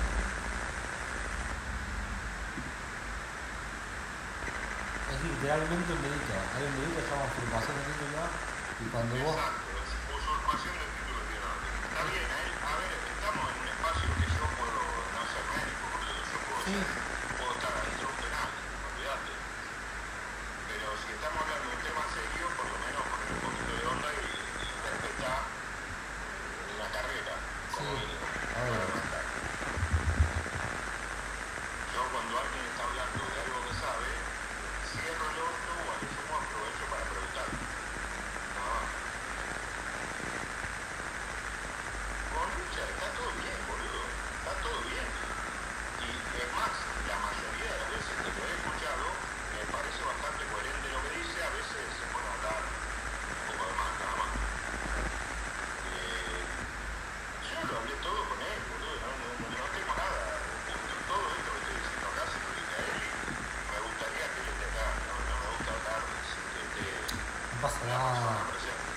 Es 5.12 5.20
literalmente 5.22 5.92
un 5.92 6.02
que 6.62 6.70
y 8.82 8.90
cuando 8.90 9.14
vos... 9.26 9.34
Exacto, 9.34 9.66
es 9.82 9.90
usurpación 10.14 10.74
del 10.78 10.90
título 10.94 11.18
de 11.22 11.26
piedad. 11.34 11.58
Está 11.58 12.02
bien, 12.06 12.22
¿eh? 12.30 12.50
a 12.62 12.74
ver, 12.78 12.94
estamos 13.02 13.44
en 13.50 13.56
un 13.62 13.68
espacio 13.72 14.10
que 14.22 14.28
yo 14.30 14.46
puedo 14.62 14.82
no 14.82 15.22
ser 15.26 15.44
médico, 15.58 15.84
boludo, 15.90 16.22
yo 16.22 16.38
puedo, 16.46 16.62
Sí. 16.66 16.74
ser- 16.78 17.38
puedo 17.42 17.52
estar 17.58 17.72
adentro 17.82 18.06
de 18.06 18.14
un 18.14 18.20
penal, 18.22 18.50
olvídate. 18.62 19.34
Pero 20.70 20.86
si 21.02 21.08
estamos 21.18 21.40
hablando 21.42 21.66
de 21.66 21.74
un 21.78 21.82
tema 21.82 22.04
serio, 22.14 22.46
por 22.58 22.66
lo 22.70 22.78
menos 22.82 23.02
poner 23.10 23.30
un 23.32 23.42
poquito 23.42 23.72
de 23.74 23.84
onda 23.90 24.10
y, 24.14 24.22
y 24.22 24.70
respetar 24.86 25.42
la 26.78 26.88
carrera, 26.94 27.34
como 27.74 27.90
Sí, 27.90 28.06
mínimo, 28.06 28.26
obvio. 28.30 28.70
para 28.70 28.86
arrancar. 28.86 29.26
Yo 31.90 32.02
cuando 32.06 32.34
alguien 32.38 32.64
está 32.70 32.82
hablando 32.86 33.22
de 33.30 33.38
algo 33.46 33.58
que 33.66 33.74
sabe, 33.82 34.10
cierro 34.94 35.26
el 35.26 35.38
orto 35.42 35.72
o 35.82 35.86
al 35.90 36.02
sumo 36.02 36.34
aprovecho 36.42 36.86
para 36.92 37.04
preguntar. 37.12 37.48
Nada 37.52 38.70
más. 38.72 38.90
Con 42.32 42.48
Lucha 42.56 42.84
está 42.92 43.08
todo 43.16 43.32
bien, 43.44 43.60
boludo. 43.68 44.02
Está 44.08 44.52
todo 44.64 44.78
bien. 44.88 45.08
Y 46.02 46.10
es 46.42 46.50
más, 46.56 46.74
la 47.12 47.18
mayoría 47.28 47.70
de 47.72 47.78
las 47.82 47.90
veces 47.92 48.16
que 48.24 48.30
lo 48.32 48.42
he 48.48 48.54
escuchado, 48.56 49.06
me 49.52 49.64
parece 49.72 50.00
bastante 50.04 50.42
coherente 50.52 50.88
lo 50.96 51.00
que 51.06 51.12
dice. 51.20 51.38
A 51.44 51.52
veces 51.52 51.82
se 52.00 52.06
pone 52.12 52.28
a 52.28 52.34
hablar 52.40 52.62
un 52.64 53.44
poco 53.52 53.64
de 53.68 53.74
más, 53.80 53.92
nada 54.00 54.16
más. 54.20 54.32
Eh, 55.92 56.40
yo 57.52 57.58
lo 57.68 57.74
hablé 57.80 57.96
todo 58.00 58.20
con 58.32 58.40
él, 58.40 58.60
boludo. 58.72 58.96
No, 59.04 59.12
no, 59.12 59.28
no, 59.40 59.48
no 59.52 59.68
tengo 59.76 59.94
nada. 59.96 60.20
Todo 61.12 61.26
esto 61.36 61.50
que 61.52 61.60
estoy 61.62 61.76
diciendo 61.80 62.06
acá 62.12 62.24
se 62.32 62.38
lo 62.40 62.50
dije 62.56 62.74
a 62.76 62.82
él. 62.88 63.00
y 63.04 63.12
Me 63.72 63.80
gustaría 63.84 64.26
que 64.32 64.40
él 64.42 64.48
esté 64.56 64.66
acá. 64.72 64.86
No, 65.08 65.14
no 65.20 65.34
me 65.36 65.48
gusta 65.52 65.72
hablar 65.76 66.02
sin 66.32 66.44
que 66.52 66.62
esté 66.64 66.88
No 67.52 67.58
pasa 67.62 67.80
una 67.84 67.92
nada. 67.92 68.16
persona 68.16 68.44
presente. 68.52 68.90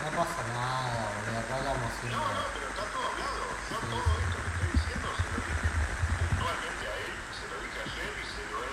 No 0.00 0.08
pasa 0.16 0.40
nada, 0.54 1.02
boludo. 1.12 1.38
Acá 1.40 1.52
hablamos 1.60 1.90
No, 1.90 1.98
siempre. 2.00 2.16
no, 2.16 2.44
pero 2.54 2.66
está 2.70 2.84
todo 2.94 3.04
hablado. 3.10 3.42
Yo 3.70 3.76
todo 3.90 4.10
esto 4.20 4.36
que 4.40 4.48
estoy 4.50 4.68
diciendo 4.80 5.06
se 5.20 5.26
lo 5.30 5.38
dije 5.44 5.68
puntualmente 6.20 6.84
a 6.90 6.94
él, 7.04 7.12
se 7.36 7.44
lo 7.50 7.56
dije 7.60 7.78
ayer 7.84 8.12
y 8.16 8.26
se 8.30 8.42
lo 8.50 8.56
he... 8.64 8.72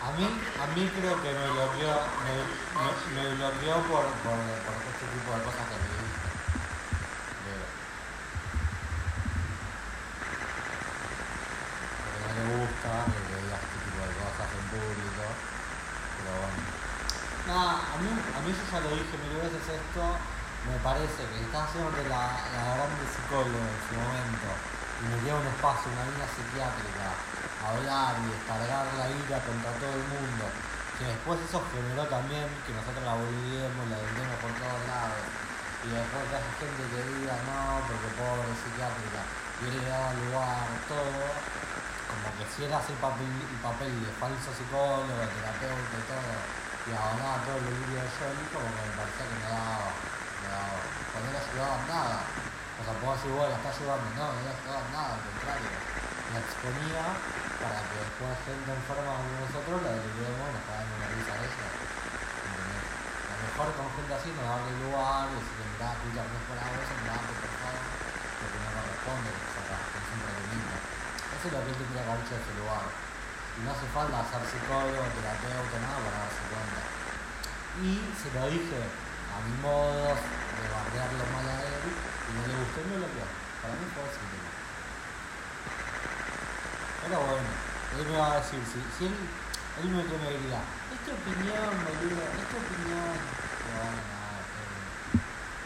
A 0.00 0.08
mí, 0.16 0.24
a 0.60 0.66
mí 0.76 0.84
creo 0.92 1.16
que 1.22 1.30
me 1.32 1.46
bloqueó, 1.56 1.96
me, 2.20 2.36
me, 3.16 3.22
me 3.32 3.48
por, 3.88 4.04
por, 4.20 4.36
por 4.36 4.76
este 4.92 5.06
tipo 5.08 5.32
de 5.32 5.40
cosas 5.40 5.64
que 5.72 5.76
me. 5.80 5.88
Creo. 7.40 7.64
Porque 11.96 12.20
no 12.20 12.28
le 12.36 12.44
gusta 12.60 12.90
que 13.08 13.18
le 13.24 13.40
digas 13.40 13.60
este 13.64 13.78
tipo 13.88 14.00
de 14.04 14.14
cosas 14.20 14.48
en 14.52 14.64
público. 14.68 15.24
Pero 16.20 16.32
bueno. 16.44 16.60
Nada, 17.48 17.72
a 17.80 17.96
mí, 18.04 18.10
a 18.12 18.38
mí 18.44 18.48
yo 18.52 18.64
ya 18.68 18.78
lo 18.84 18.90
dije 19.00 19.16
mil 19.16 19.40
veces 19.40 19.64
esto. 19.64 20.04
Me 20.68 20.76
parece 20.84 21.24
que 21.24 21.40
estás 21.40 21.72
haciendo 21.72 21.88
la, 22.04 22.36
la 22.52 22.62
grande 22.76 23.04
psicóloga 23.08 23.64
en 23.64 23.80
su 23.80 23.96
momento 23.96 24.48
y 25.00 25.04
me 25.08 25.16
dio 25.24 25.32
un 25.40 25.46
espacio, 25.48 25.88
una 25.88 26.04
línea 26.04 26.28
psiquiátrica, 26.28 27.16
hablar 27.60 28.16
y 28.20 28.24
descargar 28.32 28.84
la 28.96 29.06
ira 29.08 29.38
contra 29.44 29.70
todo 29.76 29.92
el 29.92 30.06
mundo. 30.08 30.44
Que 30.96 31.04
después 31.08 31.40
eso 31.40 31.64
generó 31.72 32.04
también 32.08 32.44
que 32.64 32.72
nosotros 32.76 33.00
la 33.04 33.16
volviemos, 33.16 33.82
la 33.88 33.96
vendemos 34.00 34.36
por 34.40 34.52
todos 34.60 34.80
lados. 34.84 35.24
Y 35.80 35.88
después 35.88 36.20
que 36.28 36.36
haya 36.36 36.52
gente 36.60 36.82
que 36.92 37.00
diga 37.08 37.36
no, 37.48 37.80
porque 37.88 38.08
pobre 38.20 38.52
psiquiátrica, 38.52 39.20
y 39.24 39.62
él 39.64 39.80
le 39.80 39.88
daba 39.88 40.12
lugar, 40.12 40.68
todo, 40.84 41.24
como 42.04 42.28
que 42.36 42.44
si 42.52 42.68
era 42.68 42.84
así 42.84 42.92
papel, 43.00 43.32
el 43.32 43.60
papel 43.64 43.88
de 43.88 44.12
falso 44.20 44.52
psicólogo, 44.52 45.08
terapeuta 45.08 45.96
y 45.96 46.04
todo, 46.04 46.36
y 46.84 46.90
abonaba 46.92 47.40
todo 47.48 47.56
el 47.60 47.64
delirio 47.64 47.96
de 47.96 48.12
Johnny, 48.12 48.44
como 48.52 48.68
que 48.68 48.80
me 48.84 48.92
parecía 48.92 49.24
que 49.24 49.36
no 49.40 49.48
daba, 49.56 49.88
no 49.88 50.48
daba, 50.52 50.76
cuando 51.16 51.28
no 51.32 51.38
ayudaba 51.40 51.76
en 51.80 51.86
nada. 51.88 52.18
O 52.76 52.80
sea, 52.84 52.92
puedo 53.00 53.12
decir, 53.16 53.32
bueno, 53.32 53.52
está 53.56 53.68
ayudando, 53.72 54.06
no, 54.20 54.24
no 54.36 54.40
le 54.44 54.52
ayudaba 54.52 54.80
en 54.84 54.92
nada, 54.92 55.12
al 55.16 55.22
contrario. 55.32 55.99
La 56.30 56.38
exponía 56.38 57.04
para 57.58 57.78
que 57.90 57.96
después 58.06 58.30
gente 58.46 58.70
enferma 58.70 59.18
como 59.18 59.34
nosotros 59.42 59.76
la 59.82 59.92
derivemos 59.98 60.46
y 60.46 60.52
nos 60.54 60.64
cagamos 60.64 60.94
una 60.94 61.08
risa 61.10 61.32
de 61.34 61.44
ella. 61.50 61.68
A 61.70 63.34
lo 63.34 63.42
mejor 63.50 63.66
con 63.74 63.88
gente 63.98 64.12
así 64.14 64.28
nos 64.30 64.46
darle 64.46 64.72
lugar, 64.78 65.26
decirle, 65.34 65.66
mirá, 65.74 65.90
escucha, 65.90 66.22
no 66.22 66.34
es 66.38 66.44
por 66.46 66.58
vos, 66.60 66.90
mirá, 67.02 67.16
por 67.18 67.50
favor, 67.50 67.82
porque 68.38 68.58
no 68.62 68.68
corresponde 68.78 69.30
que 69.30 70.00
siempre 70.06 70.30
lo 70.30 70.44
mismo. 70.54 70.76
Eso 71.34 71.44
es 71.46 71.52
lo 71.54 71.60
que 71.66 71.72
que 71.74 71.98
haber 71.98 72.18
hecho 72.20 72.34
de 72.36 72.42
ese 72.46 72.54
lugar. 72.62 72.86
Y 72.90 73.58
no 73.66 73.68
hace 73.74 73.86
falta 73.90 74.22
ser 74.30 74.42
psicólogo, 74.46 75.02
terapeuta, 75.10 75.76
nada 75.82 75.98
para 75.98 76.18
darse 76.30 76.42
cuenta. 76.46 76.80
Y 77.82 77.90
se 78.14 78.28
lo 78.30 78.42
dije 78.46 78.80
a 79.34 79.36
mi 79.46 79.54
modo 79.62 80.14
de 80.14 80.64
bardearlo 80.70 81.24
mal 81.34 81.46
a 81.48 81.58
él 81.58 81.84
y 81.90 82.30
no 82.38 82.42
le 82.46 82.54
gustó 82.54 82.78
y 82.82 82.86
me 82.86 82.96
bloqueó. 83.02 83.26
Para 83.62 83.74
mí 83.74 83.84
fue 83.94 84.06
tema. 84.06 84.49
Pero 87.02 87.16
bueno, 87.20 87.50
él 87.98 88.06
me 88.06 88.18
va 88.18 88.32
a 88.32 88.36
decir, 88.40 88.60
si, 88.64 88.78
si 88.96 89.06
él, 89.06 89.14
él 89.82 89.88
me, 89.90 90.02
que 90.04 90.16
me 90.18 90.30
diría, 90.36 90.60
es 90.60 91.00
opinión, 91.10 91.72
boludo, 91.80 92.22
es 92.22 92.46
tu 92.48 92.56
opinión. 92.60 93.16
Bueno, 93.70 94.00
nada, 94.10 94.44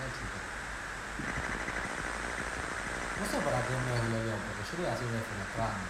éxito. 0.08 0.38
No 3.18 3.24
sé 3.28 3.36
para 3.44 3.60
qué 3.66 3.74
me 3.74 3.92
desbloqueó, 3.92 4.36
porque 4.40 4.62
yo 4.64 4.72
le 4.78 4.82
iba 4.84 4.92
a 4.92 4.96
seguir 4.96 5.14
defenestrando. 5.14 5.88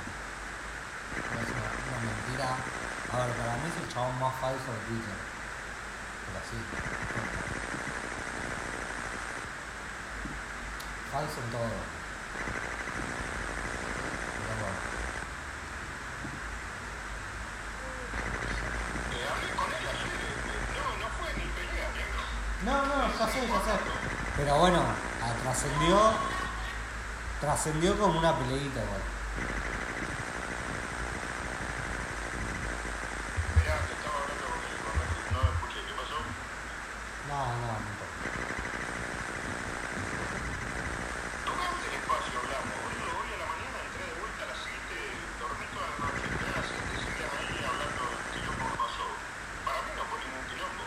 Es 1.14 1.48
una, 1.54 1.68
una 1.70 1.98
mentira. 2.02 2.50
A 3.12 3.16
ver, 3.26 3.30
para 3.36 3.54
mí 3.62 3.66
es 3.70 3.76
el 3.84 3.88
chabón 3.94 4.18
más 4.18 4.34
falso 4.40 4.68
de 4.74 4.80
Twitter. 4.90 5.18
Pero 6.24 6.40
sí. 6.50 6.58
Falso 11.12 11.38
en 11.38 11.50
todo. 11.54 11.78
Pero 14.34 14.54
bueno. 14.58 14.80
Eh, 19.14 19.26
hablé 19.30 19.48
con 19.54 19.70
él 19.70 19.84
ayer, 19.94 20.18
eh, 20.26 20.42
no, 20.74 20.84
no 20.98 21.08
fue 21.14 21.28
ni 21.38 21.46
pelea, 21.54 21.88
viejo. 21.94 22.22
No, 22.64 22.72
no, 22.86 23.08
ya 23.18 23.26
sé, 23.28 23.46
ya 23.46 23.60
sé. 23.60 23.74
Pero 24.36 24.58
bueno, 24.58 24.80
ah, 25.22 25.32
trascendió. 25.42 25.98
Trascendió 27.40 27.98
como 27.98 28.18
una 28.18 28.38
peleita 28.38 28.80
igual. 28.82 29.02
Mirá, 33.56 33.76
que 33.84 33.92
estaba 33.92 34.16
hablando 34.16 34.44
con 34.48 34.64
él, 34.64 34.76
con 34.80 34.96
él, 34.96 35.12
no 35.28 35.40
escuché, 35.44 35.80
¿qué 35.84 35.92
pasó? 35.92 36.16
No, 37.28 37.36
no, 37.36 37.68
no 37.68 37.84
importa. 37.84 38.16
Tomamos 41.44 41.80
el 41.84 41.92
espacio, 42.00 42.34
hablamos, 42.40 42.76
boludo, 42.80 43.12
hoy 43.12 43.28
a 43.28 43.38
la 43.44 43.48
mañana 43.52 43.76
entré 43.84 44.02
de 44.08 44.16
vuelta 44.24 44.40
a 44.40 44.48
las 44.48 44.60
7, 44.64 44.72
dormí 45.36 45.66
toda 45.68 45.86
la 45.92 45.98
noche, 46.00 46.24
entré 46.32 46.48
a 46.48 46.54
las 46.56 46.64
7 46.64 46.80
y 46.80 47.00
seguían 47.04 47.28
ahí 47.28 47.60
hablando 47.60 48.02
del 48.08 48.24
quilombo 48.32 48.64
que 48.72 48.78
pasó. 48.80 49.06
Para 49.68 49.78
mí 49.84 49.90
no 50.00 50.02
fue 50.08 50.16
ningún 50.24 50.48
quilombo. 50.48 50.84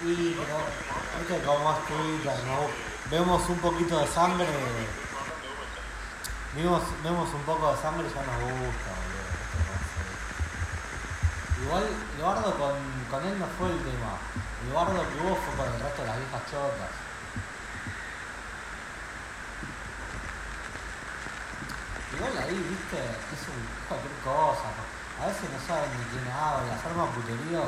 Y 0.00 0.36
pero, 0.36 0.56
viste 1.16 1.36
como 1.44 1.64
es 1.72 1.79
Vemos 3.10 3.48
un 3.48 3.58
poquito 3.58 3.98
de 3.98 4.06
sangre. 4.06 4.46
Vemos, 6.54 6.82
vemos 7.02 7.28
un 7.34 7.42
poco 7.42 7.72
de 7.72 7.82
sangre 7.82 8.06
y 8.06 8.14
ya 8.14 8.22
nos 8.22 8.40
gusta, 8.42 8.90
boludo. 8.94 9.30
Igual, 11.64 11.84
Eduardo 12.16 12.54
con, 12.56 12.74
con 13.10 13.26
él 13.26 13.38
no 13.38 13.46
fue 13.58 13.70
el 13.70 13.78
tema. 13.82 14.14
Eduardo 14.68 15.02
que 15.02 15.26
hubo 15.26 15.34
fue 15.36 15.54
con 15.56 15.74
el 15.74 15.80
resto 15.80 16.02
de 16.02 16.08
las 16.08 16.18
viejas 16.18 16.42
chotas. 16.50 16.92
Igual 22.14 22.38
ahí, 22.38 22.54
viste, 22.54 22.98
es 22.98 23.42
un 23.50 23.60
cualquier 23.88 24.14
cosa. 24.22 24.70
A 25.22 25.26
veces 25.26 25.50
no 25.50 25.58
saben 25.66 25.90
ni 25.98 26.04
quién 26.14 26.30
habla, 26.32 26.78
se 26.80 26.88
arma 26.88 27.06
puterío 27.10 27.62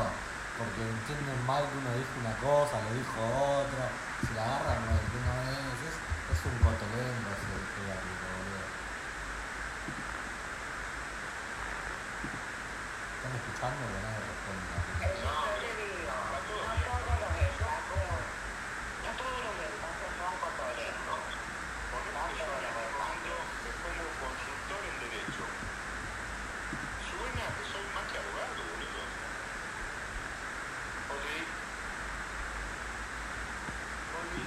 porque 0.58 0.82
entienden 0.82 1.40
mal 1.46 1.64
que 1.64 1.76
uno 1.78 1.90
dijo 1.96 2.14
una 2.20 2.36
cosa, 2.40 2.80
lo 2.82 2.90
dijo 2.94 3.18
otro, 3.20 3.82
se 4.26 4.32
la 4.34 4.42
agarran 4.44 4.84
no, 4.84 4.92
no 4.92 5.32
es, 5.48 5.78
es, 5.88 5.96
es 5.96 6.40
un 6.44 6.56
cotolengo 6.60 7.28
ese 7.32 7.52
pediátrico, 7.72 8.24
boludo. 8.32 8.66
¿Están 13.16 13.32
escuchando 13.32 13.80
o 13.82 13.96
nadie 14.02 14.20
responde? 14.22 14.82
Ponete 21.92 22.32
yo 22.38 22.44
a 22.44 22.56
Armando, 22.72 23.36
me 23.62 23.70
pongo 23.84 24.04
consultor 24.16 24.80
en 24.80 24.96
derecho. 25.04 25.44
Suena 27.04 27.44
que 27.52 27.64
soy 27.68 27.84
más 27.92 28.06
que 28.08 28.16
abogado, 28.16 28.64
boludo. 28.64 29.02
Oli. 31.12 31.38
Oli. 34.16 34.44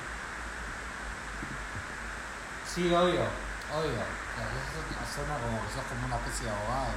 Sí, 2.75 2.93
obvio, 2.93 3.23
obvio. 3.71 4.03
A 4.35 4.51
veces 4.51 4.83
suena 5.15 5.39
como 5.39 5.63
que 5.63 5.71
sos 5.71 5.87
como 5.87 6.07
una 6.11 6.17
especie 6.17 6.43
de 6.43 6.51
abogado. 6.51 6.91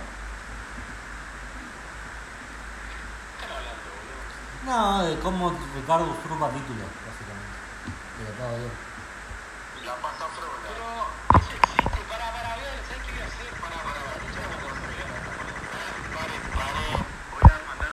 están 3.38 3.54
hablando, 3.54 3.86
boludo? 3.94 4.26
No, 4.66 5.06
de 5.06 5.14
cómo 5.22 5.54
Ricardo 5.78 6.10
usurpa 6.10 6.50
títulos, 6.50 6.90
básicamente. 7.06 7.58
Pero 8.18 8.30
todo 8.34 8.58
bien. 8.58 8.74
La 9.86 9.94
pasta 10.02 10.26
frola. 10.34 10.50
Pero, 10.50 10.66
¿qué 10.66 10.67